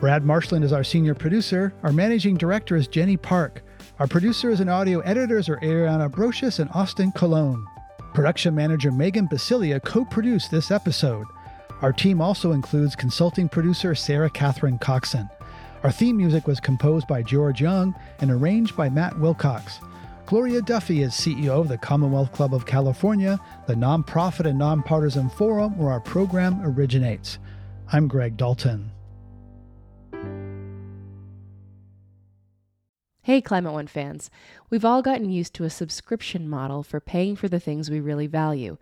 Brad 0.00 0.24
Marshland 0.24 0.64
is 0.64 0.72
our 0.72 0.84
senior 0.84 1.14
producer. 1.14 1.74
Our 1.82 1.92
managing 1.92 2.36
director 2.36 2.76
is 2.76 2.86
Jenny 2.86 3.16
Park. 3.16 3.62
Our 3.98 4.06
producers 4.06 4.60
and 4.60 4.70
audio 4.70 5.00
editors 5.00 5.48
are 5.48 5.56
Ariana 5.56 6.08
Brocious 6.08 6.60
and 6.60 6.70
Austin 6.72 7.10
Colón. 7.12 7.64
Production 8.14 8.54
manager 8.54 8.92
Megan 8.92 9.26
Basilia 9.28 9.82
co 9.84 10.04
produced 10.04 10.50
this 10.50 10.70
episode. 10.70 11.26
Our 11.82 11.92
team 11.92 12.20
also 12.20 12.52
includes 12.52 12.96
consulting 12.96 13.48
producer 13.48 13.94
Sarah 13.94 14.30
Catherine 14.30 14.78
Coxon. 14.78 15.28
Our 15.82 15.92
theme 15.92 16.16
music 16.16 16.46
was 16.46 16.58
composed 16.58 17.06
by 17.06 17.22
George 17.22 17.60
Young 17.60 17.94
and 18.20 18.30
arranged 18.30 18.76
by 18.76 18.88
Matt 18.88 19.18
Wilcox. 19.18 19.80
Gloria 20.28 20.60
Duffy 20.60 21.00
is 21.00 21.14
CEO 21.14 21.58
of 21.58 21.68
the 21.68 21.78
Commonwealth 21.78 22.32
Club 22.32 22.52
of 22.52 22.66
California, 22.66 23.40
the 23.66 23.72
nonprofit 23.72 24.44
and 24.44 24.58
nonpartisan 24.58 25.30
forum 25.30 25.78
where 25.78 25.90
our 25.90 26.00
program 26.00 26.60
originates. 26.62 27.38
I'm 27.90 28.08
Greg 28.08 28.36
Dalton. 28.36 28.90
Hey, 33.22 33.40
Climate 33.40 33.72
One 33.72 33.86
fans. 33.86 34.30
We've 34.68 34.84
all 34.84 35.00
gotten 35.00 35.30
used 35.30 35.54
to 35.54 35.64
a 35.64 35.70
subscription 35.70 36.46
model 36.46 36.82
for 36.82 37.00
paying 37.00 37.34
for 37.34 37.48
the 37.48 37.58
things 37.58 37.88
we 37.88 37.98
really 37.98 38.26
value. 38.26 38.76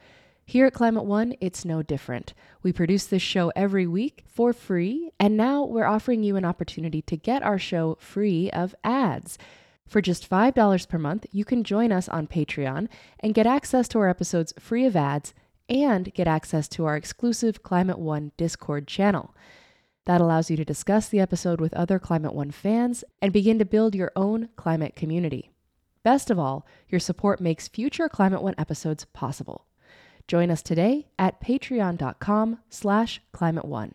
Here 0.45 0.67
at 0.67 0.75
Climate 0.75 1.05
One, 1.05 1.33
it's 1.41 1.65
no 1.65 1.81
different. 1.81 2.35
We 2.65 2.73
produce 2.73 3.07
this 3.07 3.23
show 3.23 3.53
every 3.55 3.87
week 3.87 4.25
for 4.27 4.53
free, 4.53 5.13
and 5.21 5.37
now 5.37 5.63
we're 5.63 5.87
offering 5.87 6.25
you 6.25 6.35
an 6.35 6.45
opportunity 6.45 7.03
to 7.03 7.17
get 7.17 7.45
our 7.45 7.61
show 7.61 7.99
free 8.01 8.51
of 8.51 8.75
ads. 8.83 9.39
For 9.87 10.01
just 10.01 10.29
$5 10.29 10.89
per 10.89 10.99
month, 10.99 11.27
you 11.31 11.45
can 11.45 11.65
join 11.65 11.93
us 11.93 12.09
on 12.09 12.27
Patreon 12.27 12.89
and 13.21 13.35
get 13.35 13.47
access 13.47 13.87
to 13.89 13.99
our 13.99 14.09
episodes 14.09 14.53
free 14.59 14.85
of 14.85 14.97
ads 14.97 15.33
and 15.69 16.13
get 16.13 16.27
access 16.27 16.69
to 16.69 16.85
our 16.85 16.97
exclusive 16.97 17.63
Climate 17.63 17.99
One 17.99 18.33
Discord 18.37 18.87
channel. 18.87 19.35
That 20.05 20.21
allows 20.21 20.51
you 20.51 20.57
to 20.57 20.65
discuss 20.65 21.09
the 21.09 21.21
episode 21.21 21.61
with 21.61 21.75
other 21.75 21.99
Climate 21.99 22.35
One 22.35 22.51
fans 22.51 23.05
and 23.21 23.33
begin 23.33 23.59
to 23.59 23.65
build 23.65 23.95
your 23.95 24.13
own 24.15 24.49
climate 24.57 24.95
community. 24.95 25.51
Best 26.03 26.31
of 26.31 26.39
all, 26.39 26.67
your 26.89 27.01
support 27.01 27.41
makes 27.41 27.67
future 27.67 28.09
Climate 28.09 28.43
One 28.43 28.55
episodes 28.59 29.05
possible. 29.07 29.67
Join 30.29 30.51
us 30.51 30.63
today 30.63 31.09
at 31.19 31.41
patreon.com 31.41 32.59
slash 32.69 33.21
climate 33.33 33.65
one. 33.65 33.95